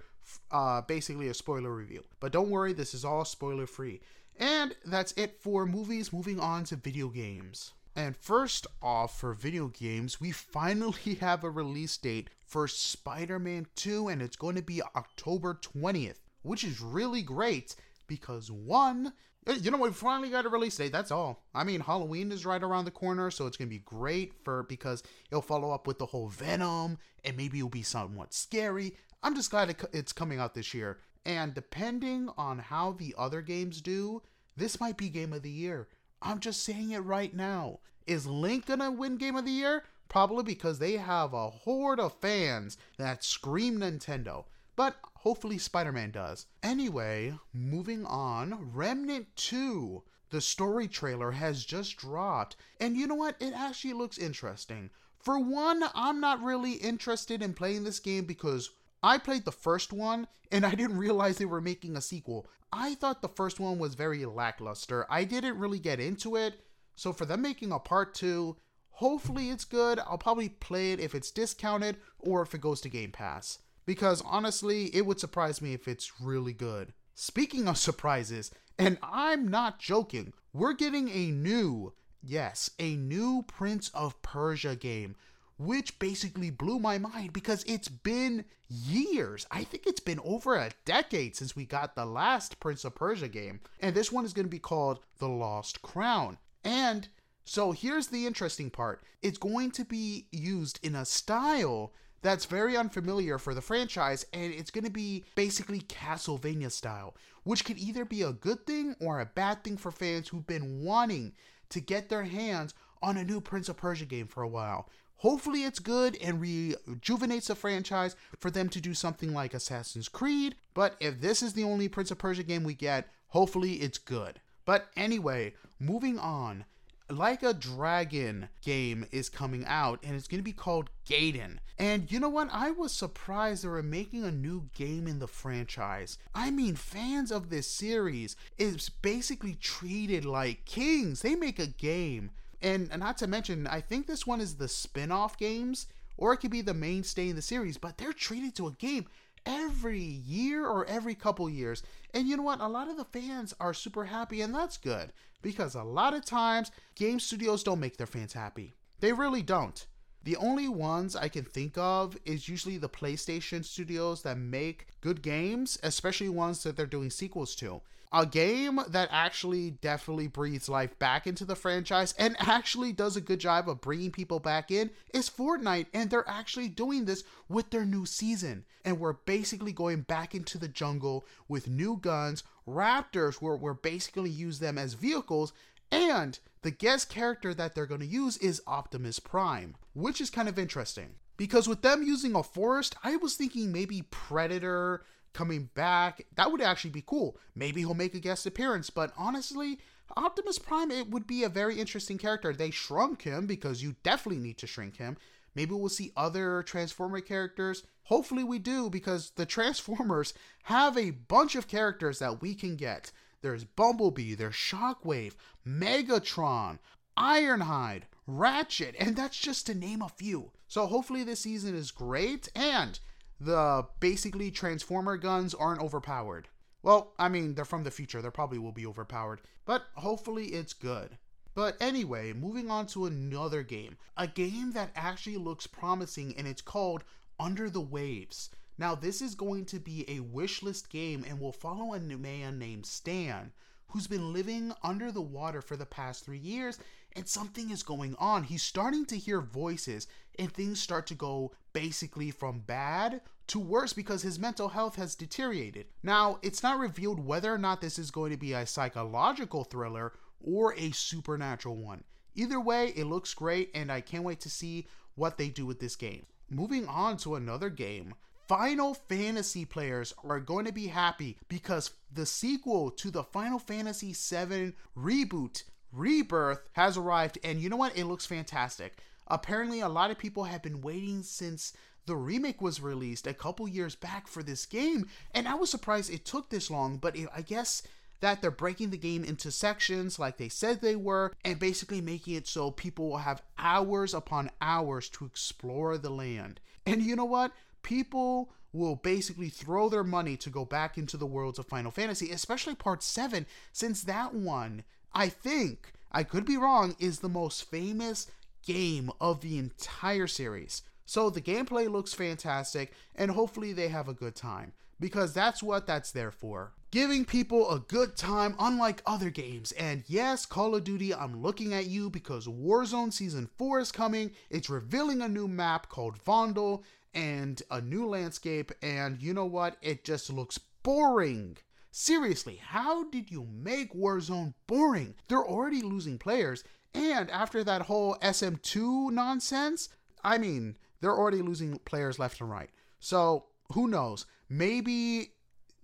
uh, 0.50 0.82
basically 0.82 1.28
a 1.28 1.34
spoiler 1.34 1.74
review. 1.74 2.04
But 2.20 2.32
don't 2.32 2.50
worry, 2.50 2.72
this 2.72 2.94
is 2.94 3.04
all 3.04 3.24
spoiler 3.24 3.66
free. 3.66 4.00
And 4.38 4.74
that's 4.84 5.12
it 5.12 5.40
for 5.40 5.66
movies. 5.66 6.12
Moving 6.12 6.40
on 6.40 6.64
to 6.64 6.76
video 6.76 7.08
games. 7.08 7.72
And 7.96 8.14
first 8.14 8.66
off, 8.82 9.18
for 9.18 9.32
video 9.32 9.68
games, 9.68 10.20
we 10.20 10.30
finally 10.30 11.14
have 11.20 11.42
a 11.42 11.50
release 11.50 11.96
date 11.96 12.28
for 12.44 12.68
Spider 12.68 13.38
Man 13.38 13.66
2, 13.74 14.08
and 14.08 14.20
it's 14.20 14.36
going 14.36 14.56
to 14.56 14.62
be 14.62 14.82
October 14.94 15.58
20th, 15.62 16.18
which 16.42 16.62
is 16.62 16.82
really 16.82 17.22
great 17.22 17.74
because 18.06 18.50
one, 18.50 19.14
eh, 19.46 19.56
you 19.62 19.70
know, 19.70 19.78
we 19.78 19.90
finally 19.92 20.28
got 20.28 20.44
a 20.44 20.50
release 20.50 20.76
date. 20.76 20.92
That's 20.92 21.10
all. 21.10 21.42
I 21.54 21.64
mean, 21.64 21.80
Halloween 21.80 22.30
is 22.32 22.44
right 22.44 22.62
around 22.62 22.84
the 22.84 22.90
corner, 22.90 23.30
so 23.30 23.46
it's 23.46 23.56
gonna 23.56 23.70
be 23.70 23.78
great 23.78 24.34
for 24.44 24.64
because 24.64 25.02
it'll 25.30 25.40
follow 25.40 25.70
up 25.70 25.86
with 25.86 25.98
the 25.98 26.06
whole 26.06 26.28
Venom, 26.28 26.98
and 27.24 27.34
maybe 27.34 27.58
it'll 27.58 27.70
be 27.70 27.82
somewhat 27.82 28.34
scary. 28.34 28.94
I'm 29.22 29.34
just 29.34 29.50
glad 29.50 29.74
it's 29.94 30.12
coming 30.12 30.38
out 30.38 30.54
this 30.54 30.74
year. 30.74 30.98
And 31.24 31.54
depending 31.54 32.28
on 32.36 32.58
how 32.58 32.92
the 32.92 33.14
other 33.16 33.40
games 33.40 33.80
do, 33.80 34.22
this 34.54 34.80
might 34.80 34.98
be 34.98 35.08
game 35.08 35.32
of 35.32 35.42
the 35.42 35.50
year. 35.50 35.88
I'm 36.26 36.40
just 36.40 36.64
saying 36.64 36.90
it 36.90 36.98
right 36.98 37.32
now. 37.32 37.78
Is 38.04 38.26
Link 38.26 38.66
gonna 38.66 38.90
win 38.90 39.16
game 39.16 39.36
of 39.36 39.44
the 39.44 39.52
year? 39.52 39.84
Probably 40.08 40.42
because 40.42 40.80
they 40.80 40.96
have 40.96 41.32
a 41.32 41.50
horde 41.50 42.00
of 42.00 42.20
fans 42.20 42.76
that 42.98 43.22
scream 43.22 43.78
Nintendo. 43.78 44.44
But 44.74 44.96
hopefully 45.14 45.58
Spider 45.58 45.92
Man 45.92 46.10
does. 46.10 46.46
Anyway, 46.64 47.38
moving 47.52 48.04
on 48.06 48.72
Remnant 48.72 49.28
2. 49.36 50.02
The 50.30 50.40
story 50.40 50.88
trailer 50.88 51.30
has 51.30 51.64
just 51.64 51.96
dropped, 51.96 52.56
and 52.80 52.96
you 52.96 53.06
know 53.06 53.14
what? 53.14 53.36
It 53.38 53.52
actually 53.54 53.92
looks 53.92 54.18
interesting. 54.18 54.90
For 55.20 55.38
one, 55.38 55.84
I'm 55.94 56.20
not 56.20 56.42
really 56.42 56.72
interested 56.72 57.40
in 57.40 57.54
playing 57.54 57.84
this 57.84 58.00
game 58.00 58.24
because 58.24 58.70
I 59.02 59.18
played 59.18 59.44
the 59.44 59.52
first 59.52 59.92
one 59.92 60.26
and 60.50 60.64
I 60.64 60.74
didn't 60.74 60.98
realize 60.98 61.38
they 61.38 61.44
were 61.44 61.60
making 61.60 61.96
a 61.96 62.00
sequel. 62.00 62.46
I 62.72 62.94
thought 62.94 63.22
the 63.22 63.28
first 63.28 63.60
one 63.60 63.78
was 63.78 63.94
very 63.94 64.24
lackluster. 64.24 65.06
I 65.10 65.24
didn't 65.24 65.58
really 65.58 65.78
get 65.78 66.00
into 66.00 66.36
it. 66.36 66.60
So 66.94 67.12
for 67.12 67.24
them 67.24 67.42
making 67.42 67.72
a 67.72 67.78
part 67.78 68.14
two, 68.14 68.56
hopefully 68.90 69.50
it's 69.50 69.64
good. 69.64 69.98
I'll 70.00 70.18
probably 70.18 70.48
play 70.48 70.92
it 70.92 71.00
if 71.00 71.14
it's 71.14 71.30
discounted 71.30 71.96
or 72.18 72.42
if 72.42 72.54
it 72.54 72.60
goes 72.60 72.80
to 72.82 72.88
Game 72.88 73.12
Pass. 73.12 73.58
Because 73.84 74.22
honestly, 74.26 74.86
it 74.94 75.06
would 75.06 75.20
surprise 75.20 75.62
me 75.62 75.74
if 75.74 75.86
it's 75.86 76.20
really 76.20 76.52
good. 76.52 76.92
Speaking 77.14 77.68
of 77.68 77.78
surprises, 77.78 78.50
and 78.78 78.98
I'm 79.02 79.48
not 79.48 79.78
joking, 79.78 80.32
we're 80.52 80.72
getting 80.72 81.08
a 81.08 81.30
new, 81.30 81.92
yes, 82.22 82.70
a 82.78 82.96
new 82.96 83.44
Prince 83.46 83.90
of 83.94 84.20
Persia 84.22 84.74
game 84.74 85.16
which 85.58 85.98
basically 85.98 86.50
blew 86.50 86.78
my 86.78 86.98
mind 86.98 87.32
because 87.32 87.64
it's 87.66 87.88
been 87.88 88.44
years. 88.68 89.46
I 89.50 89.64
think 89.64 89.86
it's 89.86 90.00
been 90.00 90.20
over 90.24 90.56
a 90.56 90.72
decade 90.84 91.36
since 91.36 91.56
we 91.56 91.64
got 91.64 91.94
the 91.94 92.06
last 92.06 92.60
Prince 92.60 92.84
of 92.84 92.94
Persia 92.94 93.28
game. 93.28 93.60
And 93.80 93.94
this 93.94 94.12
one 94.12 94.24
is 94.24 94.32
going 94.32 94.46
to 94.46 94.50
be 94.50 94.58
called 94.58 95.00
The 95.18 95.28
Lost 95.28 95.82
Crown. 95.82 96.38
And 96.64 97.08
so 97.44 97.72
here's 97.72 98.08
the 98.08 98.26
interesting 98.26 98.70
part 98.70 99.02
it's 99.22 99.38
going 99.38 99.70
to 99.72 99.84
be 99.84 100.26
used 100.32 100.80
in 100.82 100.94
a 100.94 101.04
style 101.04 101.92
that's 102.22 102.44
very 102.44 102.76
unfamiliar 102.76 103.38
for 103.38 103.54
the 103.54 103.60
franchise, 103.60 104.26
and 104.32 104.52
it's 104.52 104.70
going 104.70 104.84
to 104.84 104.90
be 104.90 105.24
basically 105.36 105.80
Castlevania 105.80 106.72
style, 106.72 107.14
which 107.44 107.64
could 107.64 107.78
either 107.78 108.04
be 108.04 108.22
a 108.22 108.32
good 108.32 108.66
thing 108.66 108.96
or 109.00 109.20
a 109.20 109.26
bad 109.26 109.62
thing 109.62 109.76
for 109.76 109.92
fans 109.92 110.28
who've 110.28 110.46
been 110.46 110.82
wanting 110.82 111.34
to 111.68 111.80
get 111.80 112.08
their 112.08 112.24
hands 112.24 112.74
on 113.02 113.16
a 113.16 113.24
new 113.24 113.40
Prince 113.40 113.68
of 113.68 113.76
Persia 113.76 114.06
game 114.06 114.26
for 114.26 114.42
a 114.42 114.48
while. 114.48 114.88
Hopefully, 115.18 115.64
it's 115.64 115.78
good 115.78 116.16
and 116.22 116.40
rejuvenates 116.40 117.48
the 117.48 117.54
franchise 117.54 118.16
for 118.38 118.50
them 118.50 118.68
to 118.68 118.80
do 118.80 118.92
something 118.92 119.32
like 119.32 119.54
Assassin's 119.54 120.08
Creed. 120.08 120.56
But 120.74 120.96
if 121.00 121.20
this 121.20 121.42
is 121.42 121.54
the 121.54 121.64
only 121.64 121.88
Prince 121.88 122.10
of 122.10 122.18
Persia 122.18 122.42
game 122.42 122.64
we 122.64 122.74
get, 122.74 123.08
hopefully 123.28 123.74
it's 123.74 123.98
good. 123.98 124.40
But 124.66 124.88
anyway, 124.96 125.54
moving 125.78 126.18
on. 126.18 126.64
Like 127.08 127.44
a 127.44 127.54
Dragon 127.54 128.48
game 128.62 129.06
is 129.12 129.28
coming 129.28 129.64
out 129.64 130.00
and 130.02 130.16
it's 130.16 130.26
going 130.26 130.40
to 130.40 130.44
be 130.44 130.52
called 130.52 130.90
Gaiden. 131.08 131.58
And 131.78 132.10
you 132.10 132.18
know 132.18 132.28
what? 132.28 132.48
I 132.50 132.72
was 132.72 132.90
surprised 132.90 133.62
they 133.62 133.68
were 133.68 133.82
making 133.82 134.24
a 134.24 134.32
new 134.32 134.70
game 134.74 135.06
in 135.06 135.20
the 135.20 135.28
franchise. 135.28 136.18
I 136.34 136.50
mean, 136.50 136.74
fans 136.74 137.30
of 137.30 137.48
this 137.48 137.70
series 137.70 138.34
is 138.58 138.88
basically 138.88 139.54
treated 139.54 140.24
like 140.24 140.64
kings. 140.64 141.22
They 141.22 141.36
make 141.36 141.60
a 141.60 141.68
game 141.68 142.32
and 142.66 142.98
not 142.98 143.18
to 143.18 143.26
mention, 143.26 143.66
I 143.66 143.80
think 143.80 144.06
this 144.06 144.26
one 144.26 144.40
is 144.40 144.56
the 144.56 144.68
spin 144.68 145.12
off 145.12 145.38
games, 145.38 145.86
or 146.16 146.32
it 146.32 146.38
could 146.38 146.50
be 146.50 146.62
the 146.62 146.74
mainstay 146.74 147.28
in 147.28 147.36
the 147.36 147.42
series, 147.42 147.78
but 147.78 147.98
they're 147.98 148.12
treated 148.12 148.54
to 148.56 148.66
a 148.66 148.72
game 148.72 149.06
every 149.44 150.00
year 150.00 150.66
or 150.66 150.84
every 150.86 151.14
couple 151.14 151.48
years. 151.48 151.82
And 152.12 152.26
you 152.26 152.36
know 152.36 152.42
what? 152.42 152.60
A 152.60 152.68
lot 152.68 152.88
of 152.88 152.96
the 152.96 153.04
fans 153.04 153.54
are 153.60 153.72
super 153.72 154.06
happy, 154.06 154.40
and 154.40 154.54
that's 154.54 154.76
good 154.76 155.12
because 155.42 155.74
a 155.74 155.84
lot 155.84 156.14
of 156.14 156.24
times 156.24 156.70
game 156.96 157.20
studios 157.20 157.62
don't 157.62 157.80
make 157.80 157.96
their 157.96 158.06
fans 158.06 158.32
happy. 158.32 158.74
They 159.00 159.12
really 159.12 159.42
don't. 159.42 159.86
The 160.24 160.36
only 160.36 160.66
ones 160.66 161.14
I 161.14 161.28
can 161.28 161.44
think 161.44 161.78
of 161.78 162.16
is 162.24 162.48
usually 162.48 162.78
the 162.78 162.88
PlayStation 162.88 163.64
studios 163.64 164.22
that 164.22 164.38
make 164.38 164.88
good 165.00 165.22
games, 165.22 165.78
especially 165.84 166.28
ones 166.28 166.64
that 166.64 166.76
they're 166.76 166.86
doing 166.86 167.10
sequels 167.10 167.54
to. 167.56 167.80
A 168.12 168.24
game 168.24 168.80
that 168.88 169.08
actually 169.10 169.72
definitely 169.72 170.28
breathes 170.28 170.68
life 170.68 170.98
back 170.98 171.26
into 171.26 171.44
the 171.44 171.56
franchise 171.56 172.14
and 172.18 172.36
actually 172.38 172.92
does 172.92 173.16
a 173.16 173.20
good 173.20 173.40
job 173.40 173.68
of 173.68 173.80
bringing 173.80 174.10
people 174.10 174.38
back 174.38 174.70
in 174.70 174.90
is 175.12 175.28
Fortnite, 175.28 175.86
and 175.92 176.08
they're 176.08 176.28
actually 176.28 176.68
doing 176.68 177.04
this 177.04 177.24
with 177.48 177.70
their 177.70 177.84
new 177.84 178.06
season. 178.06 178.64
And 178.84 179.00
we're 179.00 179.14
basically 179.14 179.72
going 179.72 180.02
back 180.02 180.34
into 180.34 180.56
the 180.56 180.68
jungle 180.68 181.26
with 181.48 181.68
new 181.68 181.96
guns, 181.96 182.44
raptors, 182.66 183.36
where 183.36 183.56
we're 183.56 183.74
basically 183.74 184.30
use 184.30 184.60
them 184.60 184.78
as 184.78 184.94
vehicles, 184.94 185.52
and 185.90 186.38
the 186.62 186.70
guest 186.70 187.08
character 187.08 187.54
that 187.54 187.74
they're 187.74 187.86
going 187.86 188.00
to 188.00 188.06
use 188.06 188.36
is 188.38 188.62
Optimus 188.66 189.18
Prime, 189.20 189.76
which 189.94 190.20
is 190.20 190.30
kind 190.30 190.48
of 190.48 190.58
interesting. 190.58 191.14
Because 191.36 191.68
with 191.68 191.82
them 191.82 192.02
using 192.02 192.34
a 192.34 192.42
forest, 192.42 192.96
I 193.04 193.16
was 193.16 193.34
thinking 193.34 193.70
maybe 193.70 194.02
Predator 194.10 195.04
coming 195.36 195.68
back. 195.74 196.24
That 196.34 196.50
would 196.50 196.62
actually 196.62 196.90
be 196.90 197.04
cool. 197.06 197.36
Maybe 197.54 197.80
he'll 197.80 197.94
make 197.94 198.14
a 198.14 198.20
guest 198.20 198.46
appearance, 198.46 198.88
but 198.88 199.12
honestly, 199.18 199.78
Optimus 200.16 200.58
Prime, 200.58 200.90
it 200.90 201.10
would 201.10 201.26
be 201.26 201.44
a 201.44 201.50
very 201.50 201.78
interesting 201.78 202.16
character. 202.16 202.54
They 202.54 202.70
shrunk 202.70 203.22
him 203.22 203.46
because 203.46 203.82
you 203.82 203.96
definitely 204.02 204.42
need 204.42 204.56
to 204.58 204.66
shrink 204.66 204.96
him. 204.96 205.18
Maybe 205.54 205.74
we'll 205.74 205.90
see 205.90 206.12
other 206.16 206.62
Transformer 206.62 207.20
characters. 207.20 207.82
Hopefully, 208.04 208.44
we 208.44 208.58
do 208.58 208.88
because 208.88 209.32
the 209.36 209.46
Transformers 209.56 210.32
have 210.64 210.96
a 210.96 211.10
bunch 211.10 211.54
of 211.54 211.68
characters 211.68 212.18
that 212.18 212.40
we 212.40 212.54
can 212.54 212.76
get. 212.76 213.12
There's 213.42 213.64
Bumblebee, 213.64 214.34
there's 214.34 214.54
Shockwave, 214.54 215.34
Megatron, 215.66 216.78
Ironhide, 217.18 218.04
Ratchet, 218.26 218.94
and 218.98 219.16
that's 219.16 219.38
just 219.38 219.66
to 219.66 219.74
name 219.74 220.00
a 220.00 220.08
few. 220.08 220.52
So 220.66 220.86
hopefully 220.86 221.24
this 221.24 221.40
season 221.40 221.76
is 221.76 221.90
great 221.90 222.48
and 222.54 222.98
the 223.40 223.86
basically 224.00 224.50
Transformer 224.50 225.16
guns 225.16 225.54
aren't 225.54 225.82
overpowered. 225.82 226.48
Well, 226.82 227.12
I 227.18 227.28
mean, 227.28 227.54
they're 227.54 227.64
from 227.64 227.84
the 227.84 227.90
future. 227.90 228.22
They 228.22 228.30
probably 228.30 228.58
will 228.58 228.72
be 228.72 228.86
overpowered, 228.86 229.40
but 229.64 229.86
hopefully 229.94 230.46
it's 230.46 230.72
good. 230.72 231.18
But 231.54 231.76
anyway, 231.80 232.32
moving 232.32 232.70
on 232.70 232.86
to 232.88 233.06
another 233.06 233.62
game. 233.62 233.96
A 234.16 234.26
game 234.26 234.72
that 234.72 234.90
actually 234.94 235.38
looks 235.38 235.66
promising 235.66 236.34
and 236.36 236.46
it's 236.46 236.62
called 236.62 237.02
Under 237.40 237.70
the 237.70 237.80
Waves. 237.80 238.50
Now, 238.78 238.94
this 238.94 239.22
is 239.22 239.34
going 239.34 239.64
to 239.66 239.80
be 239.80 240.02
a 240.02 240.20
wishlist 240.20 240.90
game 240.90 241.24
and 241.26 241.40
will 241.40 241.52
follow 241.52 241.94
a 241.94 242.00
man 242.00 242.58
named 242.58 242.84
Stan 242.84 243.52
who's 243.88 244.06
been 244.06 244.32
living 244.32 244.72
under 244.82 245.10
the 245.10 245.22
water 245.22 245.62
for 245.62 245.76
the 245.76 245.86
past 245.86 246.24
three 246.24 246.38
years 246.38 246.78
and 247.14 247.26
something 247.26 247.70
is 247.70 247.82
going 247.82 248.14
on. 248.16 248.44
He's 248.44 248.62
starting 248.62 249.06
to 249.06 249.16
hear 249.16 249.40
voices 249.40 250.06
and 250.38 250.52
things 250.52 250.80
start 250.80 251.06
to 251.06 251.14
go 251.14 251.52
basically 251.76 252.30
from 252.30 252.60
bad 252.60 253.20
to 253.46 253.58
worse 253.58 253.92
because 253.92 254.22
his 254.22 254.38
mental 254.38 254.68
health 254.68 254.96
has 254.96 255.14
deteriorated. 255.14 255.84
Now, 256.02 256.38
it's 256.40 256.62
not 256.62 256.78
revealed 256.78 257.22
whether 257.22 257.52
or 257.52 257.58
not 257.58 257.82
this 257.82 257.98
is 257.98 258.10
going 258.10 258.30
to 258.30 258.38
be 258.38 258.54
a 258.54 258.64
psychological 258.64 259.62
thriller 259.62 260.14
or 260.40 260.72
a 260.78 260.90
supernatural 260.92 261.76
one. 261.76 262.02
Either 262.34 262.58
way, 262.58 262.94
it 262.96 263.04
looks 263.04 263.34
great 263.34 263.70
and 263.74 263.92
I 263.92 264.00
can't 264.00 264.24
wait 264.24 264.40
to 264.40 264.48
see 264.48 264.86
what 265.16 265.36
they 265.36 265.50
do 265.50 265.66
with 265.66 265.78
this 265.78 265.96
game. 265.96 266.24
Moving 266.48 266.88
on 266.88 267.18
to 267.18 267.34
another 267.34 267.68
game, 267.68 268.14
Final 268.48 268.94
Fantasy 268.94 269.66
players 269.66 270.14
are 270.24 270.40
going 270.40 270.64
to 270.64 270.72
be 270.72 270.86
happy 270.86 271.36
because 271.46 271.90
the 272.10 272.24
sequel 272.24 272.90
to 272.92 273.10
the 273.10 273.22
Final 273.22 273.58
Fantasy 273.58 274.14
VII 274.14 274.72
reboot, 274.96 275.64
Rebirth, 275.92 276.70
has 276.72 276.96
arrived. 276.96 277.38
And 277.44 277.60
you 277.60 277.68
know 277.68 277.76
what? 277.76 277.98
It 277.98 278.06
looks 278.06 278.24
fantastic. 278.24 278.96
Apparently, 279.28 279.80
a 279.80 279.88
lot 279.88 280.10
of 280.10 280.18
people 280.18 280.44
have 280.44 280.62
been 280.62 280.80
waiting 280.80 281.22
since 281.22 281.72
the 282.06 282.16
remake 282.16 282.60
was 282.60 282.80
released 282.80 283.26
a 283.26 283.34
couple 283.34 283.66
years 283.66 283.94
back 283.94 284.28
for 284.28 284.42
this 284.42 284.66
game. 284.66 285.08
And 285.34 285.48
I 285.48 285.54
was 285.54 285.70
surprised 285.70 286.12
it 286.12 286.24
took 286.24 286.50
this 286.50 286.70
long, 286.70 286.98
but 286.98 287.16
it, 287.16 287.28
I 287.34 287.42
guess 287.42 287.82
that 288.20 288.40
they're 288.40 288.50
breaking 288.50 288.90
the 288.90 288.96
game 288.96 289.24
into 289.24 289.50
sections 289.50 290.18
like 290.18 290.38
they 290.38 290.48
said 290.48 290.80
they 290.80 290.96
were 290.96 291.32
and 291.44 291.58
basically 291.58 292.00
making 292.00 292.34
it 292.34 292.46
so 292.46 292.70
people 292.70 293.10
will 293.10 293.18
have 293.18 293.42
hours 293.58 294.14
upon 294.14 294.50
hours 294.60 295.08
to 295.10 295.26
explore 295.26 295.98
the 295.98 296.10
land. 296.10 296.60
And 296.86 297.02
you 297.02 297.16
know 297.16 297.24
what? 297.24 297.52
people 297.86 298.50
will 298.72 298.96
basically 298.96 299.48
throw 299.48 299.88
their 299.88 300.02
money 300.02 300.36
to 300.36 300.50
go 300.50 300.64
back 300.64 300.98
into 300.98 301.16
the 301.16 301.24
worlds 301.24 301.56
of 301.56 301.66
Final 301.66 301.92
Fantasy, 301.92 302.32
especially 302.32 302.74
part 302.74 303.00
7, 303.00 303.46
since 303.72 304.02
that 304.02 304.34
one, 304.34 304.82
I 305.14 305.28
think, 305.28 305.92
I 306.10 306.24
could 306.24 306.44
be 306.44 306.56
wrong, 306.56 306.96
is 306.98 307.20
the 307.20 307.28
most 307.28 307.70
famous 307.70 308.26
game 308.66 309.10
of 309.20 309.40
the 309.40 309.56
entire 309.56 310.26
series. 310.26 310.82
So 311.06 311.30
the 311.30 311.40
gameplay 311.40 311.90
looks 311.90 312.12
fantastic, 312.12 312.92
and 313.14 313.30
hopefully 313.30 313.72
they 313.72 313.88
have 313.88 314.08
a 314.08 314.14
good 314.14 314.34
time, 314.34 314.72
because 314.98 315.32
that's 315.32 315.62
what 315.62 315.86
that's 315.86 316.10
there 316.10 316.32
for. 316.32 316.72
Giving 316.90 317.24
people 317.24 317.70
a 317.70 317.80
good 317.80 318.16
time, 318.16 318.56
unlike 318.58 319.02
other 319.06 319.30
games. 319.30 319.72
And 319.72 320.04
yes, 320.06 320.46
Call 320.46 320.74
of 320.74 320.84
Duty, 320.84 321.14
I'm 321.14 321.42
looking 321.42 321.74
at 321.74 321.86
you 321.86 322.10
because 322.10 322.46
Warzone 322.46 323.12
Season 323.12 323.48
4 323.56 323.80
is 323.80 323.92
coming. 323.92 324.32
It's 324.50 324.70
revealing 324.70 325.22
a 325.22 325.28
new 325.28 325.46
map 325.46 325.88
called 325.88 326.22
Vondel, 326.24 326.82
and 327.14 327.62
a 327.70 327.80
new 327.80 328.06
landscape, 328.06 328.72
and 328.82 329.22
you 329.22 329.32
know 329.32 329.46
what? 329.46 329.76
It 329.80 330.04
just 330.04 330.30
looks 330.30 330.58
boring. 330.82 331.56
Seriously, 331.90 332.60
how 332.62 333.08
did 333.08 333.30
you 333.30 333.46
make 333.50 333.94
Warzone 333.94 334.52
boring? 334.66 335.14
They're 335.28 335.38
already 335.38 335.80
losing 335.80 336.18
players, 336.18 336.62
and 336.96 337.30
after 337.30 337.62
that 337.62 337.82
whole 337.82 338.16
SM2 338.22 339.12
nonsense, 339.12 339.88
I 340.24 340.38
mean, 340.38 340.76
they're 341.00 341.16
already 341.16 341.42
losing 341.42 341.78
players 341.80 342.18
left 342.18 342.40
and 342.40 342.50
right. 342.50 342.70
So, 342.98 343.46
who 343.72 343.86
knows? 343.88 344.26
Maybe 344.48 345.32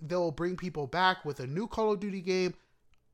they'll 0.01 0.31
bring 0.31 0.57
people 0.57 0.87
back 0.87 1.25
with 1.25 1.40
a 1.40 1.46
new 1.46 1.66
Call 1.66 1.92
of 1.92 2.01
Duty 2.01 2.20
game. 2.20 2.55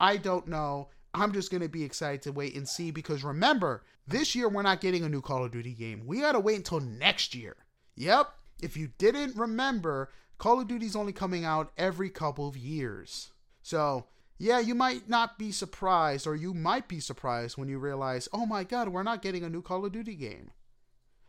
I 0.01 0.17
don't 0.17 0.47
know. 0.47 0.89
I'm 1.13 1.33
just 1.33 1.51
going 1.51 1.63
to 1.63 1.69
be 1.69 1.83
excited 1.83 2.23
to 2.23 2.33
wait 2.33 2.55
and 2.55 2.69
see 2.69 2.91
because 2.91 3.25
remember, 3.25 3.85
this 4.07 4.35
year 4.35 4.49
we're 4.49 4.63
not 4.63 4.81
getting 4.81 5.05
a 5.05 5.09
new 5.09 5.21
Call 5.21 5.45
of 5.45 5.51
Duty 5.51 5.75
game. 5.75 6.07
We 6.07 6.21
got 6.21 6.33
to 6.33 6.41
wait 6.41 6.57
until 6.57 6.81
next 6.81 7.35
year. 7.35 7.57
Yep. 7.97 8.29
If 8.63 8.77
you 8.77 8.91
didn't 8.99 9.37
remember, 9.37 10.11
Call 10.39 10.61
of 10.61 10.69
Duty's 10.69 10.97
only 10.97 11.13
coming 11.13 11.45
out 11.45 11.73
every 11.77 12.11
couple 12.11 12.47
of 12.47 12.57
years. 12.57 13.33
So, 13.63 14.07
yeah, 14.39 14.61
you 14.61 14.75
might 14.75 15.09
not 15.09 15.39
be 15.39 15.51
surprised, 15.51 16.27
or 16.27 16.37
you 16.37 16.55
might 16.55 16.87
be 16.87 17.01
surprised 17.01 17.59
when 17.59 17.69
you 17.69 17.79
realize, 17.79 18.29
oh 18.33 18.47
my 18.47 18.65
god, 18.65 18.89
we're 18.89 19.03
not 19.03 19.23
getting 19.23 19.43
a 19.43 19.51
new 19.51 19.63
Call 19.63 19.85
of 19.85 19.93
Duty 19.93 20.15
game. 20.15 20.53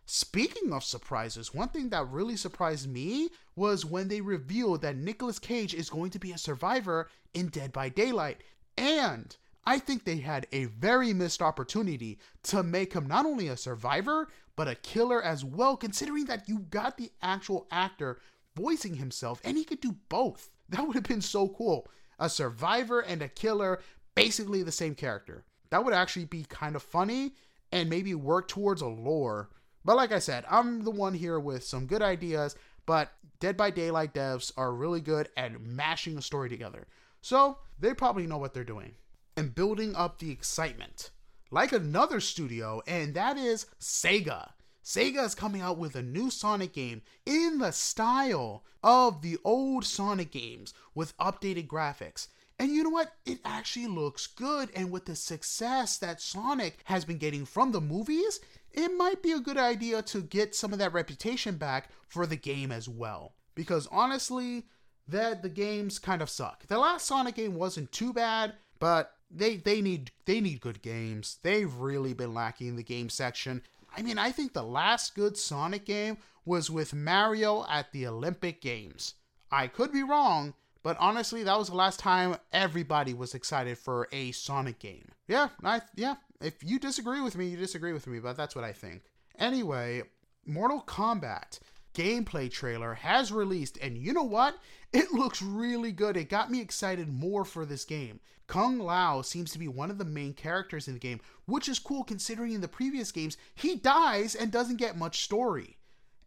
Speaking 0.06 0.74
of 0.74 0.84
surprises, 0.84 1.54
one 1.54 1.69
thing 1.69 1.89
that 1.89 2.10
really 2.10 2.36
surprised 2.36 2.89
me 2.89 3.30
was 3.56 3.86
when 3.86 4.08
they 4.08 4.22
revealed 4.22 4.82
that 4.82 4.95
Nicolas 4.95 5.38
Cage 5.38 5.74
is 5.74 5.89
going 5.89 6.10
to 6.12 6.19
be 6.19 6.32
a 6.32 6.38
survivor 6.38 7.10
in 7.34 7.48
Dead 7.50 7.72
by 7.72 7.89
Daylight. 7.89 8.41
And 8.76 9.36
I 9.65 9.78
think 9.78 10.04
they 10.04 10.17
had 10.17 10.48
a 10.52 10.65
very 10.65 11.13
missed 11.13 11.43
opportunity 11.43 12.17
to 12.43 12.63
make 12.63 12.93
him 12.93 13.08
not 13.08 13.26
only 13.28 13.50
a 13.50 13.58
survivor, 13.58 14.30
but 14.56 14.67
a 14.67 14.76
killer 14.76 15.22
as 15.22 15.45
well, 15.45 15.78
considering 15.78 16.26
that 16.26 16.50
you 16.50 16.60
got 16.72 16.98
the 16.98 17.12
actual 17.22 17.67
actor 17.69 18.19
voicing 18.56 18.95
himself 18.95 19.39
and 19.43 19.58
he 19.58 19.63
could 19.63 19.80
do 19.80 19.95
both. 20.10 20.50
That 20.69 20.88
would 20.88 20.95
have 20.95 21.04
been 21.04 21.22
so 21.22 21.50
cool. 21.50 21.88
A 22.19 22.29
survivor 22.29 22.99
and 22.99 23.21
a 23.21 23.29
killer, 23.29 23.79
basically 24.15 24.63
the 24.63 24.71
same 24.71 24.95
character. 24.95 25.45
That 25.69 25.84
would 25.86 25.93
actually 25.93 26.25
be 26.25 26.45
kind 26.47 26.75
of 26.75 26.84
funny 26.84 27.34
and 27.71 27.89
maybe 27.89 28.13
work 28.15 28.47
towards 28.47 28.82
a 28.82 28.88
lore. 28.88 29.49
But 29.86 29.95
like 29.95 30.12
I 30.12 30.19
said, 30.19 30.45
I'm 30.49 30.84
the 30.84 30.91
one 30.91 31.13
here 31.13 31.39
with 31.39 31.63
some 31.63 31.86
good 31.86 32.01
ideas, 32.01 32.55
but 32.86 33.12
Dead 33.39 33.55
by 33.55 33.71
Daylight 33.71 34.13
devs 34.13 34.51
are 34.58 34.73
really 34.73 34.99
good 34.99 35.29
at 35.38 35.62
mashing 35.62 36.17
a 36.17 36.21
story 36.21 36.49
together. 36.49 36.88
So 37.21 37.60
they 37.79 37.93
probably 37.93 38.27
know 38.27 38.38
what 38.38 38.53
they're 38.53 38.63
doing 38.63 38.95
and 39.38 39.55
building 39.55 39.95
up 39.95 40.19
the 40.19 40.32
excitement. 40.32 41.12
Like 41.51 41.71
another 41.71 42.19
studio, 42.19 42.82
and 42.86 43.13
that 43.15 43.38
is 43.38 43.65
Sega. 43.79 44.49
Sega 44.84 45.26
is 45.26 45.36
coming 45.36 45.62
out 45.62 45.78
with 45.78 45.96
a 45.96 46.02
new 46.02 46.30
Sonic 46.30 46.74
game 46.74 47.02
in 47.26 47.60
the 47.60 47.72
style 47.72 48.63
of 48.84 49.22
the 49.22 49.38
old 49.44 49.86
Sonic 49.86 50.32
games 50.32 50.74
with 50.96 51.18
updated 51.18 51.68
graphics. 51.68 52.28
And 52.58 52.74
you 52.74 52.84
know 52.84 52.89
what? 52.89 53.13
It 53.26 53.39
actually 53.46 53.88
looks 53.88 54.28
good. 54.28 54.70
And 54.76 54.92
with 54.92 55.06
the 55.06 55.15
success 55.15 55.98
that 55.98 56.22
Sonic 56.22 56.80
has 56.86 57.06
been 57.06 57.18
getting 57.18 57.46
from 57.46 57.72
the 57.72 57.82
movies, 57.82 58.42
it 58.74 58.89
might 58.89 59.24
be 59.24 59.32
a 59.32 59.39
good 59.39 59.58
idea 59.58 60.02
to 60.04 60.22
get 60.22 60.56
some 60.56 60.74
of 60.74 60.80
that 60.80 60.94
reputation 60.94 61.56
back 61.56 61.89
for 62.08 62.26
the 62.26 62.36
game 62.36 62.72
as 62.72 62.89
well. 62.89 63.34
Because 63.56 63.88
honestly, 63.92 64.65
that 65.08 65.42
the 65.42 65.50
games 65.50 66.00
kind 66.00 66.22
of 66.22 66.30
suck. 66.30 66.68
The 66.68 66.78
last 66.78 67.06
Sonic 67.06 67.36
game 67.36 67.56
wasn't 67.56 67.92
too 67.92 68.13
bad, 68.13 68.54
but 68.80 69.13
they 69.32 69.58
they 69.58 69.82
need 69.82 70.12
they 70.26 70.42
need 70.42 70.62
good 70.62 70.82
games. 70.82 71.39
They've 71.44 71.74
really 71.74 72.13
been 72.13 72.34
lacking 72.34 72.68
in 72.68 72.76
the 72.76 72.84
game 72.84 73.10
section. 73.10 73.62
I 73.95 74.02
mean, 74.02 74.17
I 74.17 74.32
think 74.32 74.54
the 74.54 74.63
last 74.63 75.15
good 75.15 75.38
Sonic 75.38 75.86
game 75.86 76.17
was 76.45 76.69
with 76.69 76.93
Mario 76.93 77.65
at 77.69 77.91
the 77.91 78.08
Olympic 78.08 78.62
Games. 78.62 79.15
I 79.52 79.67
could 79.67 79.91
be 79.91 80.04
wrong, 80.04 80.54
but 80.84 80.97
honestly, 80.99 81.43
that 81.43 81.58
was 81.58 81.69
the 81.69 81.75
last 81.75 81.99
time 81.99 82.38
everybody 82.54 83.13
was 83.13 83.34
excited 83.34 83.78
for 83.78 84.08
a 84.12 84.32
Sonic 84.32 84.80
game. 84.80 85.10
Yeah, 85.28 85.49
I 85.63 85.82
yeah. 85.95 86.15
If 86.41 86.63
you 86.63 86.80
disagree 86.80 87.21
with 87.21 87.36
me, 87.36 87.47
you 87.47 87.58
disagree 87.58 87.93
with 87.93 88.08
me, 88.08 88.19
but 88.19 88.38
that's 88.38 88.56
what 88.56 88.63
I 88.63 88.71
think. 88.71 89.04
Anyway, 89.38 90.04
Mortal 90.45 90.82
Kombat 90.88 91.60
gameplay 91.93 92.52
trailer 92.52 92.93
has 92.93 93.32
released, 93.32 93.78
and 93.82 93.97
you 93.97 94.13
know 94.13 94.23
what? 94.23 94.58
It 94.93 95.12
looks 95.13 95.41
really 95.41 95.91
good. 95.91 96.17
It 96.17 96.30
got 96.30 96.52
me 96.52 96.62
excited 96.62 97.10
more 97.10 97.45
for 97.45 97.65
this 97.65 97.86
game. 97.86 98.19
Kung 98.47 98.80
Lao 98.80 99.21
seems 99.21 99.52
to 99.52 99.60
be 99.60 99.67
one 99.67 99.91
of 99.91 99.99
the 99.99 100.06
main 100.06 100.34
characters 100.34 100.88
in 100.88 100.95
the 100.95 100.99
game, 100.99 101.21
which 101.45 101.69
is 101.69 101.78
cool 101.78 102.04
considering 102.04 102.54
in 102.54 102.62
the 102.62 102.67
previous 102.67 103.12
games 103.12 103.38
he 103.54 103.75
dies 103.75 104.34
and 104.34 104.52
doesn't 104.52 104.78
get 104.78 104.97
much 104.97 105.23
story. 105.23 105.78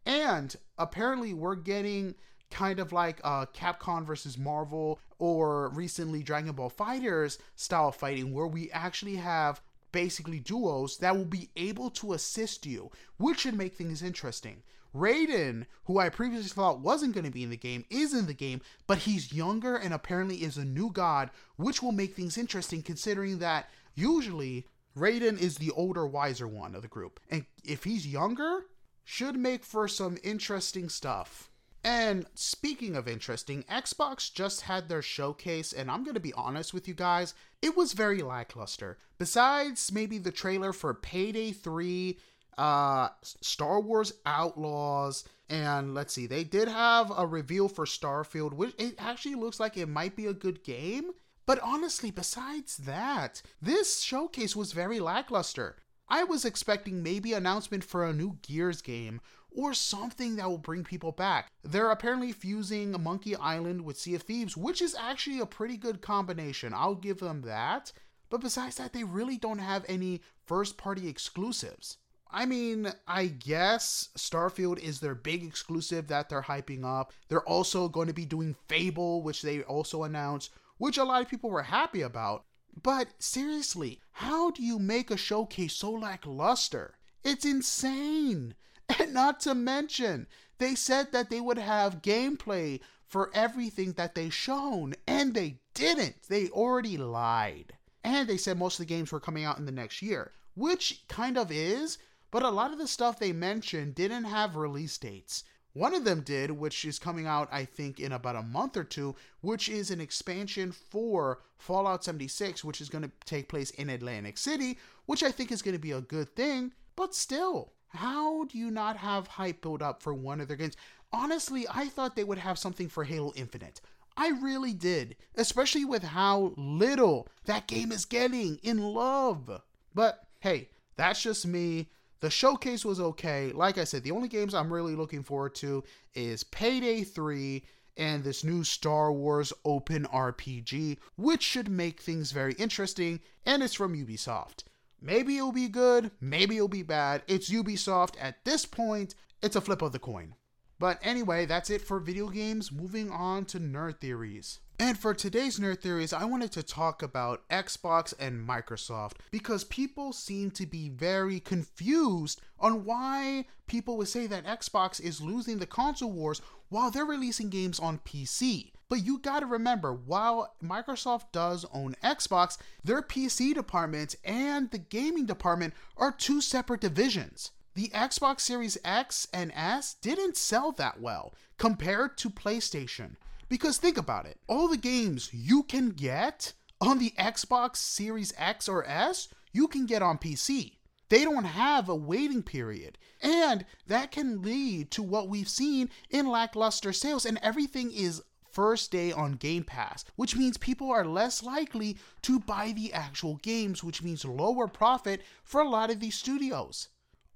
And 0.06 0.54
apparently, 0.78 1.34
we're 1.34 1.56
getting 1.56 2.14
kind 2.50 2.78
of 2.78 2.92
like 2.92 3.20
uh, 3.24 3.46
Capcom 3.46 4.04
versus 4.06 4.38
Marvel 4.38 5.00
or 5.18 5.70
recently 5.70 6.22
Dragon 6.22 6.52
Ball 6.52 6.70
FighterZ 6.70 7.38
style 7.56 7.90
fighting, 7.90 8.32
where 8.32 8.46
we 8.46 8.70
actually 8.70 9.16
have 9.16 9.60
basically 9.90 10.38
duos 10.38 10.98
that 10.98 11.16
will 11.16 11.24
be 11.24 11.50
able 11.56 11.90
to 11.90 12.12
assist 12.12 12.66
you, 12.66 12.90
which 13.18 13.40
should 13.40 13.54
make 13.54 13.74
things 13.74 14.02
interesting. 14.02 14.62
Raiden, 14.94 15.66
who 15.84 15.98
I 15.98 16.08
previously 16.08 16.50
thought 16.50 16.80
wasn't 16.80 17.14
going 17.14 17.24
to 17.24 17.30
be 17.30 17.42
in 17.42 17.50
the 17.50 17.56
game, 17.56 17.84
is 17.90 18.14
in 18.14 18.26
the 18.26 18.34
game, 18.34 18.60
but 18.86 18.98
he's 18.98 19.32
younger 19.32 19.76
and 19.76 19.94
apparently 19.94 20.42
is 20.42 20.56
a 20.56 20.64
new 20.64 20.90
god, 20.90 21.30
which 21.56 21.82
will 21.82 21.92
make 21.92 22.14
things 22.14 22.36
interesting 22.36 22.82
considering 22.82 23.38
that 23.38 23.70
usually 23.94 24.66
Raiden 24.96 25.40
is 25.40 25.56
the 25.56 25.70
older, 25.70 26.06
wiser 26.06 26.46
one 26.46 26.74
of 26.74 26.82
the 26.82 26.88
group. 26.88 27.20
And 27.30 27.46
if 27.64 27.84
he's 27.84 28.06
younger, 28.06 28.66
should 29.04 29.36
make 29.36 29.64
for 29.64 29.88
some 29.88 30.18
interesting 30.22 30.88
stuff. 30.88 31.50
And 31.84 32.26
speaking 32.34 32.94
of 32.94 33.08
interesting, 33.08 33.64
Xbox 33.64 34.32
just 34.32 34.62
had 34.62 34.88
their 34.88 35.02
showcase, 35.02 35.72
and 35.72 35.90
I'm 35.90 36.04
going 36.04 36.14
to 36.14 36.20
be 36.20 36.32
honest 36.34 36.72
with 36.72 36.86
you 36.86 36.94
guys, 36.94 37.34
it 37.60 37.76
was 37.76 37.92
very 37.92 38.22
lackluster. 38.22 38.98
Besides 39.18 39.90
maybe 39.90 40.18
the 40.18 40.30
trailer 40.30 40.72
for 40.72 40.94
Payday 40.94 41.50
3 41.50 42.18
uh 42.58 43.08
Star 43.22 43.80
Wars 43.80 44.12
Outlaws 44.26 45.24
and 45.48 45.94
let's 45.94 46.12
see 46.12 46.26
they 46.26 46.44
did 46.44 46.68
have 46.68 47.12
a 47.16 47.26
reveal 47.26 47.68
for 47.68 47.84
Starfield 47.84 48.52
which 48.52 48.74
it 48.78 48.94
actually 48.98 49.34
looks 49.34 49.58
like 49.58 49.76
it 49.76 49.88
might 49.88 50.16
be 50.16 50.26
a 50.26 50.34
good 50.34 50.62
game 50.64 51.10
but 51.46 51.58
honestly 51.60 52.10
besides 52.10 52.76
that 52.78 53.42
this 53.60 54.00
showcase 54.00 54.54
was 54.54 54.72
very 54.72 55.00
lackluster 55.00 55.76
I 56.08 56.24
was 56.24 56.44
expecting 56.44 57.02
maybe 57.02 57.32
announcement 57.32 57.84
for 57.84 58.04
a 58.04 58.12
new 58.12 58.36
Gears 58.42 58.82
game 58.82 59.22
or 59.50 59.72
something 59.74 60.36
that 60.36 60.48
will 60.48 60.58
bring 60.58 60.84
people 60.84 61.12
back. 61.12 61.50
They're 61.62 61.90
apparently 61.90 62.32
fusing 62.32 63.00
Monkey 63.02 63.36
Island 63.36 63.82
with 63.82 63.98
Sea 63.98 64.16
of 64.16 64.22
Thieves, 64.22 64.56
which 64.56 64.82
is 64.82 64.94
actually 64.94 65.40
a 65.40 65.46
pretty 65.46 65.76
good 65.76 66.02
combination. 66.02 66.74
I'll 66.74 66.94
give 66.94 67.20
them 67.20 67.42
that. 67.42 67.92
But 68.28 68.40
besides 68.40 68.76
that, 68.76 68.92
they 68.92 69.04
really 69.04 69.36
don't 69.36 69.58
have 69.58 69.84
any 69.88 70.20
first 70.44 70.76
party 70.76 71.08
exclusives. 71.08 71.98
I 72.32 72.46
mean, 72.46 72.90
I 73.06 73.26
guess 73.26 74.08
Starfield 74.16 74.78
is 74.78 75.00
their 75.00 75.14
big 75.14 75.44
exclusive 75.44 76.08
that 76.08 76.30
they're 76.30 76.42
hyping 76.42 76.84
up. 76.84 77.12
They're 77.28 77.46
also 77.46 77.88
going 77.88 78.08
to 78.08 78.14
be 78.14 78.24
doing 78.24 78.56
Fable, 78.68 79.22
which 79.22 79.42
they 79.42 79.62
also 79.62 80.04
announced, 80.04 80.50
which 80.78 80.96
a 80.96 81.04
lot 81.04 81.20
of 81.20 81.28
people 81.28 81.50
were 81.50 81.62
happy 81.62 82.00
about. 82.00 82.44
But 82.82 83.08
seriously, 83.18 84.00
how 84.12 84.50
do 84.50 84.62
you 84.62 84.78
make 84.78 85.10
a 85.10 85.16
showcase 85.18 85.74
so 85.74 85.90
lackluster? 85.92 86.94
It's 87.22 87.44
insane. 87.44 88.54
And 88.98 89.14
not 89.14 89.40
to 89.40 89.54
mention, 89.54 90.26
they 90.58 90.74
said 90.74 91.12
that 91.12 91.30
they 91.30 91.40
would 91.40 91.58
have 91.58 92.02
gameplay 92.02 92.80
for 93.06 93.30
everything 93.34 93.92
that 93.92 94.14
they 94.14 94.30
shown, 94.30 94.94
and 95.06 95.34
they 95.34 95.60
didn't. 95.74 96.22
They 96.28 96.48
already 96.48 96.96
lied. 96.96 97.74
And 98.04 98.28
they 98.28 98.36
said 98.36 98.58
most 98.58 98.80
of 98.80 98.86
the 98.86 98.94
games 98.94 99.12
were 99.12 99.20
coming 99.20 99.44
out 99.44 99.58
in 99.58 99.66
the 99.66 99.72
next 99.72 100.02
year, 100.02 100.32
which 100.54 101.04
kind 101.08 101.38
of 101.38 101.52
is, 101.52 101.98
but 102.32 102.42
a 102.42 102.50
lot 102.50 102.72
of 102.72 102.78
the 102.78 102.88
stuff 102.88 103.20
they 103.20 103.32
mentioned 103.32 103.94
didn't 103.94 104.24
have 104.24 104.56
release 104.56 104.98
dates. 104.98 105.44
One 105.74 105.94
of 105.94 106.04
them 106.04 106.22
did, 106.22 106.50
which 106.50 106.84
is 106.84 106.98
coming 106.98 107.26
out, 107.26 107.48
I 107.52 107.64
think, 107.64 108.00
in 108.00 108.12
about 108.12 108.36
a 108.36 108.42
month 108.42 108.76
or 108.76 108.84
two, 108.84 109.14
which 109.40 109.68
is 109.68 109.90
an 109.90 110.00
expansion 110.00 110.72
for 110.72 111.40
Fallout 111.56 112.04
76, 112.04 112.64
which 112.64 112.80
is 112.80 112.88
going 112.88 113.04
to 113.04 113.12
take 113.24 113.48
place 113.48 113.70
in 113.70 113.88
Atlantic 113.88 114.36
City, 114.36 114.78
which 115.06 115.22
I 115.22 115.30
think 115.30 115.52
is 115.52 115.62
going 115.62 115.76
to 115.76 115.80
be 115.80 115.92
a 115.92 116.00
good 116.00 116.34
thing. 116.34 116.72
But 116.96 117.14
still, 117.14 117.72
how 117.88 118.44
do 118.44 118.58
you 118.58 118.70
not 118.70 118.96
have 118.96 119.26
hype 119.26 119.62
build 119.62 119.82
up 119.82 120.02
for 120.02 120.12
one 120.12 120.40
of 120.40 120.48
their 120.48 120.56
games? 120.56 120.76
Honestly, 121.12 121.66
I 121.72 121.88
thought 121.88 122.16
they 122.16 122.24
would 122.24 122.38
have 122.38 122.58
something 122.58 122.88
for 122.88 123.04
Halo 123.04 123.32
Infinite. 123.36 123.80
I 124.16 124.28
really 124.28 124.72
did, 124.72 125.16
especially 125.36 125.84
with 125.84 126.02
how 126.02 126.52
little 126.56 127.28
that 127.46 127.66
game 127.66 127.92
is 127.92 128.04
getting 128.04 128.58
in 128.62 128.78
love. 128.78 129.62
But 129.94 130.26
hey, 130.40 130.68
that's 130.96 131.22
just 131.22 131.46
me. 131.46 131.88
The 132.22 132.30
showcase 132.30 132.84
was 132.84 133.00
okay. 133.00 133.50
Like 133.50 133.78
I 133.78 133.84
said, 133.84 134.04
the 134.04 134.12
only 134.12 134.28
games 134.28 134.54
I'm 134.54 134.72
really 134.72 134.94
looking 134.94 135.24
forward 135.24 135.56
to 135.56 135.82
is 136.14 136.44
Payday 136.44 137.02
3 137.02 137.64
and 137.96 138.22
this 138.22 138.44
new 138.44 138.62
Star 138.62 139.12
Wars 139.12 139.52
open 139.64 140.04
RPG, 140.04 140.98
which 141.16 141.42
should 141.42 141.68
make 141.68 142.00
things 142.00 142.30
very 142.30 142.52
interesting, 142.52 143.18
and 143.44 143.60
it's 143.60 143.74
from 143.74 143.96
Ubisoft. 143.96 144.62
Maybe 145.00 145.36
it'll 145.36 145.50
be 145.50 145.66
good, 145.66 146.12
maybe 146.20 146.54
it'll 146.54 146.68
be 146.68 146.84
bad. 146.84 147.22
It's 147.26 147.50
Ubisoft. 147.50 148.14
At 148.20 148.44
this 148.44 148.66
point, 148.66 149.16
it's 149.42 149.56
a 149.56 149.60
flip 149.60 149.82
of 149.82 149.90
the 149.90 149.98
coin. 149.98 150.36
But 150.78 151.00
anyway, 151.02 151.44
that's 151.44 151.70
it 151.70 151.82
for 151.82 151.98
video 151.98 152.28
games. 152.28 152.70
Moving 152.70 153.10
on 153.10 153.46
to 153.46 153.58
nerd 153.58 153.98
theories. 153.98 154.60
And 154.82 154.98
for 154.98 155.14
today's 155.14 155.60
Nerd 155.60 155.80
Theories, 155.80 156.12
I 156.12 156.24
wanted 156.24 156.50
to 156.52 156.62
talk 156.64 157.04
about 157.04 157.48
Xbox 157.48 158.12
and 158.18 158.44
Microsoft 158.44 159.12
because 159.30 159.62
people 159.62 160.12
seem 160.12 160.50
to 160.50 160.66
be 160.66 160.88
very 160.88 161.38
confused 161.38 162.40
on 162.58 162.84
why 162.84 163.44
people 163.68 163.96
would 163.96 164.08
say 164.08 164.26
that 164.26 164.44
Xbox 164.44 165.00
is 165.00 165.20
losing 165.20 165.58
the 165.60 165.66
console 165.66 166.10
wars 166.10 166.42
while 166.68 166.90
they're 166.90 167.04
releasing 167.04 167.48
games 167.48 167.78
on 167.78 168.00
PC. 168.00 168.72
But 168.88 169.04
you 169.04 169.18
gotta 169.18 169.46
remember, 169.46 169.92
while 169.92 170.52
Microsoft 170.60 171.30
does 171.30 171.64
own 171.72 171.94
Xbox, 172.02 172.58
their 172.82 173.02
PC 173.02 173.54
department 173.54 174.16
and 174.24 174.68
the 174.72 174.78
gaming 174.78 175.26
department 175.26 175.74
are 175.96 176.10
two 176.10 176.40
separate 176.40 176.80
divisions. 176.80 177.52
The 177.74 177.90
Xbox 177.90 178.40
Series 178.40 178.76
X 178.84 179.28
and 179.32 179.52
S 179.54 179.94
didn't 179.94 180.36
sell 180.36 180.72
that 180.72 181.00
well 181.00 181.34
compared 181.56 182.18
to 182.18 182.28
PlayStation. 182.30 183.14
Because 183.52 183.76
think 183.76 183.98
about 183.98 184.24
it 184.24 184.38
all 184.48 184.66
the 184.66 184.78
games 184.78 185.28
you 185.30 185.62
can 185.64 185.90
get 185.90 186.54
on 186.80 186.98
the 186.98 187.12
Xbox 187.18 187.76
Series 187.76 188.32
X 188.38 188.66
or 188.66 188.82
S, 188.88 189.28
you 189.52 189.68
can 189.68 189.84
get 189.84 190.00
on 190.00 190.16
PC. 190.16 190.78
They 191.10 191.24
don't 191.24 191.44
have 191.44 191.90
a 191.90 191.94
waiting 191.94 192.42
period. 192.42 192.96
And 193.20 193.66
that 193.86 194.10
can 194.10 194.40
lead 194.40 194.90
to 194.92 195.02
what 195.02 195.28
we've 195.28 195.50
seen 195.50 195.90
in 196.08 196.28
lackluster 196.28 196.94
sales, 196.94 197.26
and 197.26 197.38
everything 197.42 197.92
is 197.92 198.22
first 198.50 198.90
day 198.90 199.12
on 199.12 199.32
Game 199.32 199.64
Pass, 199.64 200.06
which 200.16 200.34
means 200.34 200.56
people 200.56 200.90
are 200.90 201.04
less 201.04 201.42
likely 201.42 201.98
to 202.22 202.40
buy 202.40 202.72
the 202.72 202.94
actual 202.94 203.36
games, 203.36 203.84
which 203.84 204.02
means 204.02 204.24
lower 204.24 204.66
profit 204.66 205.20
for 205.44 205.60
a 205.60 205.68
lot 205.68 205.90
of 205.90 206.00
these 206.00 206.14
studios. 206.14 206.88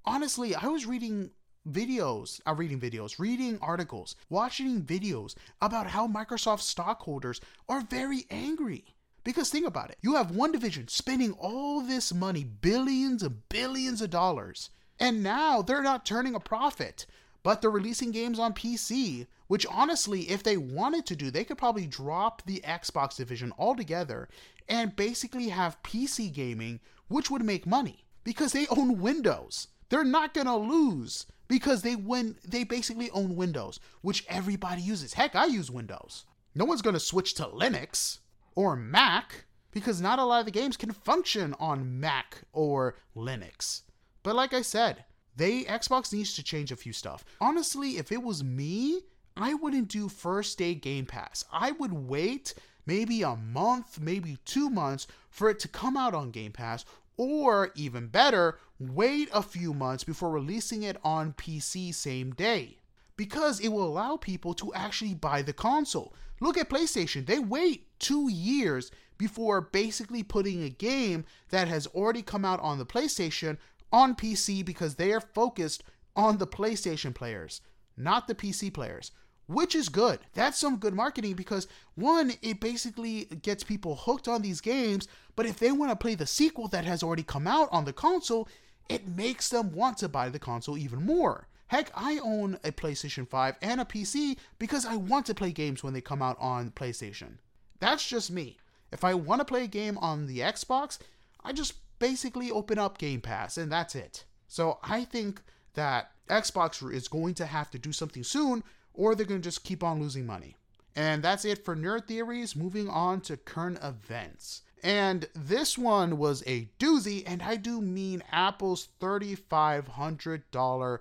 Honestly, 0.07 0.55
I 0.55 0.69
was 0.69 0.87
reading 0.87 1.33
videos, 1.67 2.41
uh, 2.47 2.55
reading 2.55 2.81
videos, 2.81 3.19
reading 3.19 3.59
articles, 3.61 4.17
watching 4.31 4.83
videos 4.83 5.35
about 5.61 5.89
how 5.89 6.07
Microsoft 6.07 6.61
stockholders 6.61 7.41
are 7.69 7.81
very 7.81 8.27
angry. 8.31 8.85
Because 9.25 9.51
think 9.51 9.67
about 9.67 9.91
it, 9.91 9.99
you 10.03 10.15
have 10.15 10.31
one 10.31 10.53
division 10.53 10.87
spending 10.89 11.33
all 11.33 11.81
this 11.81 12.15
money, 12.15 12.45
billions 12.45 13.23
and 13.23 13.49
billions 13.49 14.01
of 14.01 14.11
dollars, 14.11 14.71
and 15.01 15.23
now 15.23 15.63
they're 15.63 15.83
not 15.83 16.07
turning 16.07 16.35
a 16.35 16.41
profit, 16.41 17.07
but 17.43 17.61
they're 17.61 17.71
releasing 17.71 18.13
games 18.13 18.39
on 18.39 18.55
PC, 18.55 19.27
which 19.49 19.67
honestly, 19.67 20.31
if 20.31 20.43
they 20.43 20.57
wanted 20.57 21.07
to 21.07 21.17
do, 21.17 21.31
they 21.31 21.45
could 21.45 21.59
probably 21.59 21.87
drop 21.87 22.43
the 22.47 22.61
Xbox 22.65 23.17
division 23.17 23.53
altogether 23.59 24.29
and 24.69 24.97
basically 24.97 25.49
have 25.49 25.83
PC 25.83 26.33
gaming, 26.33 26.81
which 27.09 27.31
would 27.31 27.45
make 27.45 27.67
money 27.67 28.05
because 28.25 28.53
they 28.53 28.67
own 28.69 29.01
Windows. 29.01 29.69
They're 29.89 30.05
not 30.05 30.35
going 30.35 30.49
to 30.49 30.57
lose 30.57 31.27
because 31.49 31.83
they 31.83 31.97
win 31.97 32.37
they 32.47 32.65
basically 32.65 33.11
own 33.11 33.37
Windows, 33.37 33.81
which 34.03 34.25
everybody 34.29 34.83
uses. 34.83 35.15
Heck, 35.15 35.35
I 35.35 35.47
use 35.47 35.71
Windows. 35.71 36.25
No 36.55 36.65
one's 36.65 36.83
going 36.83 36.95
to 36.95 37.01
switch 37.01 37.35
to 37.35 37.45
Linux 37.45 38.19
or 38.55 38.77
Mac 38.77 39.45
because 39.73 40.01
not 40.01 40.19
a 40.19 40.25
lot 40.25 40.41
of 40.41 40.47
the 40.47 40.51
games 40.51 40.77
can 40.77 40.91
function 40.91 41.55
on 41.61 42.01
Mac 42.01 42.43
or 42.53 42.97
Linux. 43.15 43.83
But 44.23 44.35
like 44.35 44.55
I 44.55 44.63
said, 44.63 45.05
they 45.37 45.65
Xbox 45.65 46.13
needs 46.13 46.35
to 46.35 46.43
change 46.43 46.73
a 46.73 46.77
few 46.77 46.93
stuff. 46.93 47.25
Honestly, 47.41 47.99
if 47.99 48.11
it 48.11 48.23
was 48.23 48.43
me, 48.43 49.03
I 49.37 49.53
wouldn't 49.53 49.89
do 49.89 50.09
first 50.09 50.57
day 50.57 50.75
Game 50.75 51.05
Pass. 51.05 51.45
I 51.53 51.73
would 51.73 51.93
wait 51.93 52.55
maybe 52.87 53.23
a 53.23 53.37
month, 53.37 54.01
maybe 54.01 54.39
2 54.47 54.71
months 54.71 55.07
for 55.29 55.51
it 55.51 55.59
to 55.59 55.69
come 55.69 55.97
out 55.97 56.15
on 56.15 56.31
Game 56.31 56.53
Pass 56.53 56.87
or 57.17 57.71
even 57.75 58.09
better, 58.09 58.59
wait 58.79 59.29
a 59.33 59.43
few 59.43 59.73
months 59.73 60.05
before 60.05 60.31
releasing 60.31 60.83
it 60.83 60.97
on 61.03 61.33
PC 61.33 61.95
same 61.95 62.33
day. 62.33 62.79
Because 63.17 63.61
it 63.61 63.69
will 63.69 63.85
allow 63.85 64.17
people 64.17 64.53
to 64.55 64.75
actually 64.75 65.15
buy 65.15 65.43
the 65.43 65.53
console. 65.53 66.15
Look 66.41 66.59
at 66.59 66.69
PlayStation, 66.69 67.25
they 67.25 67.39
wait 67.39 67.87
two 67.99 68.31
years 68.31 68.91
before 69.17 69.63
basically 69.63 70.23
putting 70.23 70.63
a 70.63 70.69
game 70.69 71.25
that 71.49 71.69
has 71.69 71.87
already 71.89 72.21
come 72.21 72.45
out 72.45 72.61
on 72.61 72.79
the 72.79 72.85
PlayStation 72.85 73.57
on 73.91 74.15
PC 74.15 74.65
because 74.65 74.97
they 74.97 75.13
are 75.13 75.21
focused 75.21 75.83
on 76.15 76.37
the 76.37 76.47
PlayStation 76.47 77.15
players, 77.15 77.63
not 77.97 78.29
the 78.29 78.35
PC 78.35 78.73
players 78.73 79.13
which 79.47 79.75
is 79.75 79.89
good. 79.89 80.21
That's 80.35 80.59
some 80.59 80.77
good 80.77 80.95
marketing 80.95 81.35
because 81.35 81.69
one, 81.95 82.33
it 82.43 82.61
basically 82.61 83.25
gets 83.43 83.63
people 83.63 83.97
hooked 83.97 84.29
on 84.29 84.43
these 84.43 84.61
games, 84.61 85.09
but 85.35 85.47
if 85.47 85.59
they 85.59 85.73
want 85.73 85.91
to 85.93 85.97
play 85.97 86.15
the 86.15 86.27
sequel 86.27 86.69
that 86.69 86.85
has 86.85 87.03
already 87.03 87.23
come 87.23 87.47
out 87.47 87.69
on 87.71 87.85
the 87.85 87.93
console, 87.93 88.49
it 88.89 89.07
makes 89.07 89.49
them 89.49 89.73
want 89.73 89.99
to 89.99 90.09
buy 90.09 90.29
the 90.29 90.39
console 90.39 90.79
even 90.79 91.05
more. 91.05 91.49
Heck, 91.69 91.91
I 91.95 92.19
own 92.19 92.59
a 92.63 92.71
PlayStation 92.71 93.29
5 93.29 93.57
and 93.61 93.81
a 93.81 93.85
PC 93.85 94.39
because 94.59 94.87
I 94.87 94.97
want 94.97 95.27
to 95.27 95.35
play 95.35 95.51
games 95.51 95.83
when 95.83 95.95
they 95.95 96.01
come 96.01 96.23
out 96.23 96.37
on 96.39 96.71
PlayStation. 96.71 97.39
That's 97.81 98.07
just 98.07 98.31
me. 98.31 98.59
If 98.93 99.03
I 99.03 99.15
want 99.15 99.41
to 99.41 99.45
play 99.45 99.65
a 99.65 99.69
game 99.69 99.99
on 99.99 100.27
the 100.27 100.39
Xbox, 100.41 100.99
I 101.43 101.53
just 101.53 101.75
basically 101.99 102.51
open 102.51 102.79
up 102.79 102.99
Game 102.99 103.21
Pass 103.21 103.59
and 103.59 103.71
that's 103.71 103.97
it. 103.97 104.25
So 104.47 104.79
I 104.83 105.05
think 105.05 105.43
that 105.75 106.13
Xbox 106.29 106.89
is 106.93 107.09
going 107.09 107.35
to 107.35 107.47
have 107.47 107.71
to 107.73 107.79
do 107.79 107.93
something 107.93 108.23
soon 108.23 108.63
or 108.97 109.15
they're 109.15 109.27
going 109.27 109.41
to 109.41 109.45
just 109.45 109.65
keep 109.65 109.85
on 109.85 110.01
losing 110.01 110.27
money. 110.27 110.57
And 110.95 111.23
that's 111.23 111.45
it 111.45 111.65
for 111.65 111.77
Nerd 111.77 112.07
Theories. 112.07 112.57
Moving 112.57 112.89
on 112.89 113.21
to 113.23 113.37
current 113.37 113.79
events. 113.83 114.63
And 114.83 115.29
this 115.35 115.77
one 115.77 116.19
was 116.19 116.43
a 116.47 116.69
doozy, 116.79 117.25
and 117.27 117.43
I 117.43 117.57
do 117.57 117.81
mean 117.81 118.23
Apple's 118.31 118.89
$3,500 119.01 120.99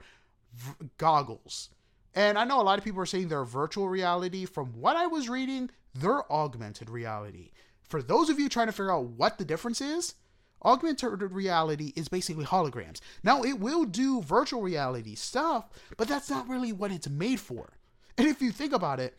v- 0.53 0.73
goggles. 0.97 1.69
And 2.13 2.37
I 2.37 2.45
know 2.45 2.61
a 2.61 2.63
lot 2.63 2.77
of 2.79 2.85
people 2.85 3.01
are 3.01 3.05
saying 3.05 3.27
they're 3.27 3.43
virtual 3.43 3.89
reality. 3.89 4.45
From 4.45 4.67
what 4.79 4.95
I 4.95 5.07
was 5.07 5.29
reading, 5.29 5.69
they're 5.93 6.31
augmented 6.31 6.89
reality. 6.89 7.51
For 7.87 8.01
those 8.01 8.29
of 8.29 8.39
you 8.39 8.49
trying 8.49 8.67
to 8.67 8.73
figure 8.73 8.91
out 8.91 9.05
what 9.05 9.37
the 9.37 9.45
difference 9.45 9.81
is, 9.81 10.15
augmented 10.63 11.21
reality 11.31 11.93
is 11.95 12.07
basically 12.07 12.45
holograms. 12.45 13.01
Now, 13.23 13.43
it 13.43 13.59
will 13.59 13.85
do 13.85 14.21
virtual 14.21 14.61
reality 14.61 15.15
stuff, 15.15 15.69
but 15.97 16.07
that's 16.07 16.29
not 16.29 16.49
really 16.49 16.71
what 16.71 16.91
it's 16.91 17.09
made 17.09 17.39
for. 17.39 17.74
And 18.17 18.27
if 18.27 18.41
you 18.41 18.51
think 18.51 18.73
about 18.73 18.99
it, 18.99 19.17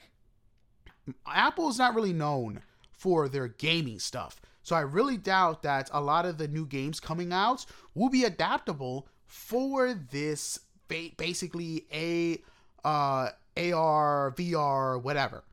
Apple 1.26 1.68
is 1.68 1.78
not 1.78 1.94
really 1.94 2.12
known 2.12 2.62
for 2.90 3.28
their 3.28 3.48
gaming 3.48 3.98
stuff. 3.98 4.40
So 4.62 4.74
I 4.74 4.80
really 4.80 5.16
doubt 5.16 5.62
that 5.62 5.90
a 5.92 6.00
lot 6.00 6.26
of 6.26 6.38
the 6.38 6.48
new 6.48 6.66
games 6.66 6.98
coming 6.98 7.32
out 7.32 7.66
will 7.94 8.08
be 8.08 8.24
adaptable 8.24 9.06
for 9.26 9.94
this 9.94 10.58
basically 10.88 11.86
a 11.92 12.42
uh, 12.84 13.30
AR, 13.56 14.32
VR, 14.36 15.02
whatever. 15.02 15.44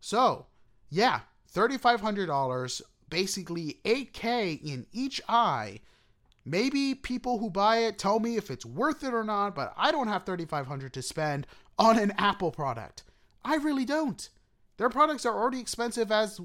So, 0.00 0.46
yeah, 0.90 1.20
$3,500, 1.54 2.82
basically 3.08 3.78
8K 3.84 4.62
in 4.62 4.86
each 4.92 5.20
eye. 5.28 5.80
Maybe 6.44 6.94
people 6.94 7.38
who 7.38 7.50
buy 7.50 7.78
it 7.78 7.98
tell 7.98 8.18
me 8.18 8.36
if 8.36 8.50
it's 8.50 8.66
worth 8.66 9.04
it 9.04 9.14
or 9.14 9.22
not, 9.22 9.54
but 9.54 9.72
I 9.76 9.92
don't 9.92 10.08
have 10.08 10.24
3500 10.24 10.92
to 10.94 11.02
spend 11.02 11.46
on 11.82 11.98
an 11.98 12.12
Apple 12.16 12.52
product. 12.52 13.02
I 13.44 13.56
really 13.56 13.84
don't. 13.84 14.28
Their 14.76 14.88
products 14.88 15.26
are 15.26 15.34
already 15.34 15.60
expensive 15.60 16.12
as 16.12 16.40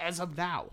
as 0.00 0.20
of 0.20 0.36
now. 0.36 0.70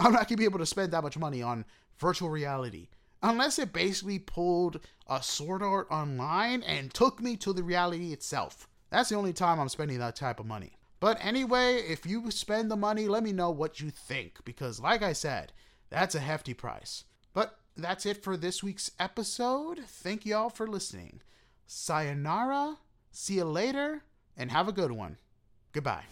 I'm 0.00 0.12
not 0.12 0.28
gonna 0.28 0.36
be 0.36 0.44
able 0.44 0.58
to 0.58 0.66
spend 0.66 0.92
that 0.92 1.02
much 1.02 1.16
money 1.16 1.42
on 1.42 1.64
virtual 1.98 2.28
reality 2.28 2.88
unless 3.22 3.58
it 3.58 3.72
basically 3.72 4.18
pulled 4.18 4.80
a 5.08 5.22
Sword 5.22 5.62
Art 5.62 5.86
Online 5.90 6.62
and 6.62 6.92
took 6.92 7.20
me 7.20 7.36
to 7.36 7.52
the 7.52 7.62
reality 7.62 8.12
itself. 8.12 8.68
That's 8.90 9.08
the 9.08 9.16
only 9.16 9.32
time 9.32 9.58
I'm 9.58 9.68
spending 9.68 9.98
that 9.98 10.16
type 10.16 10.40
of 10.40 10.46
money. 10.46 10.72
But 10.98 11.18
anyway, 11.20 11.76
if 11.76 12.04
you 12.04 12.30
spend 12.30 12.70
the 12.70 12.76
money, 12.76 13.06
let 13.06 13.22
me 13.22 13.32
know 13.32 13.50
what 13.50 13.80
you 13.80 13.90
think 13.90 14.44
because, 14.44 14.80
like 14.80 15.02
I 15.02 15.12
said, 15.12 15.52
that's 15.88 16.14
a 16.14 16.20
hefty 16.20 16.54
price. 16.54 17.04
But 17.32 17.58
that's 17.76 18.06
it 18.06 18.22
for 18.22 18.36
this 18.36 18.62
week's 18.62 18.90
episode. 18.98 19.80
Thank 19.86 20.26
you 20.26 20.34
all 20.36 20.50
for 20.50 20.66
listening. 20.66 21.20
Sayonara 21.66 22.78
See 23.18 23.36
you 23.36 23.46
later 23.46 24.02
and 24.36 24.50
have 24.50 24.68
a 24.68 24.72
good 24.72 24.92
one. 24.92 25.16
Goodbye. 25.72 26.04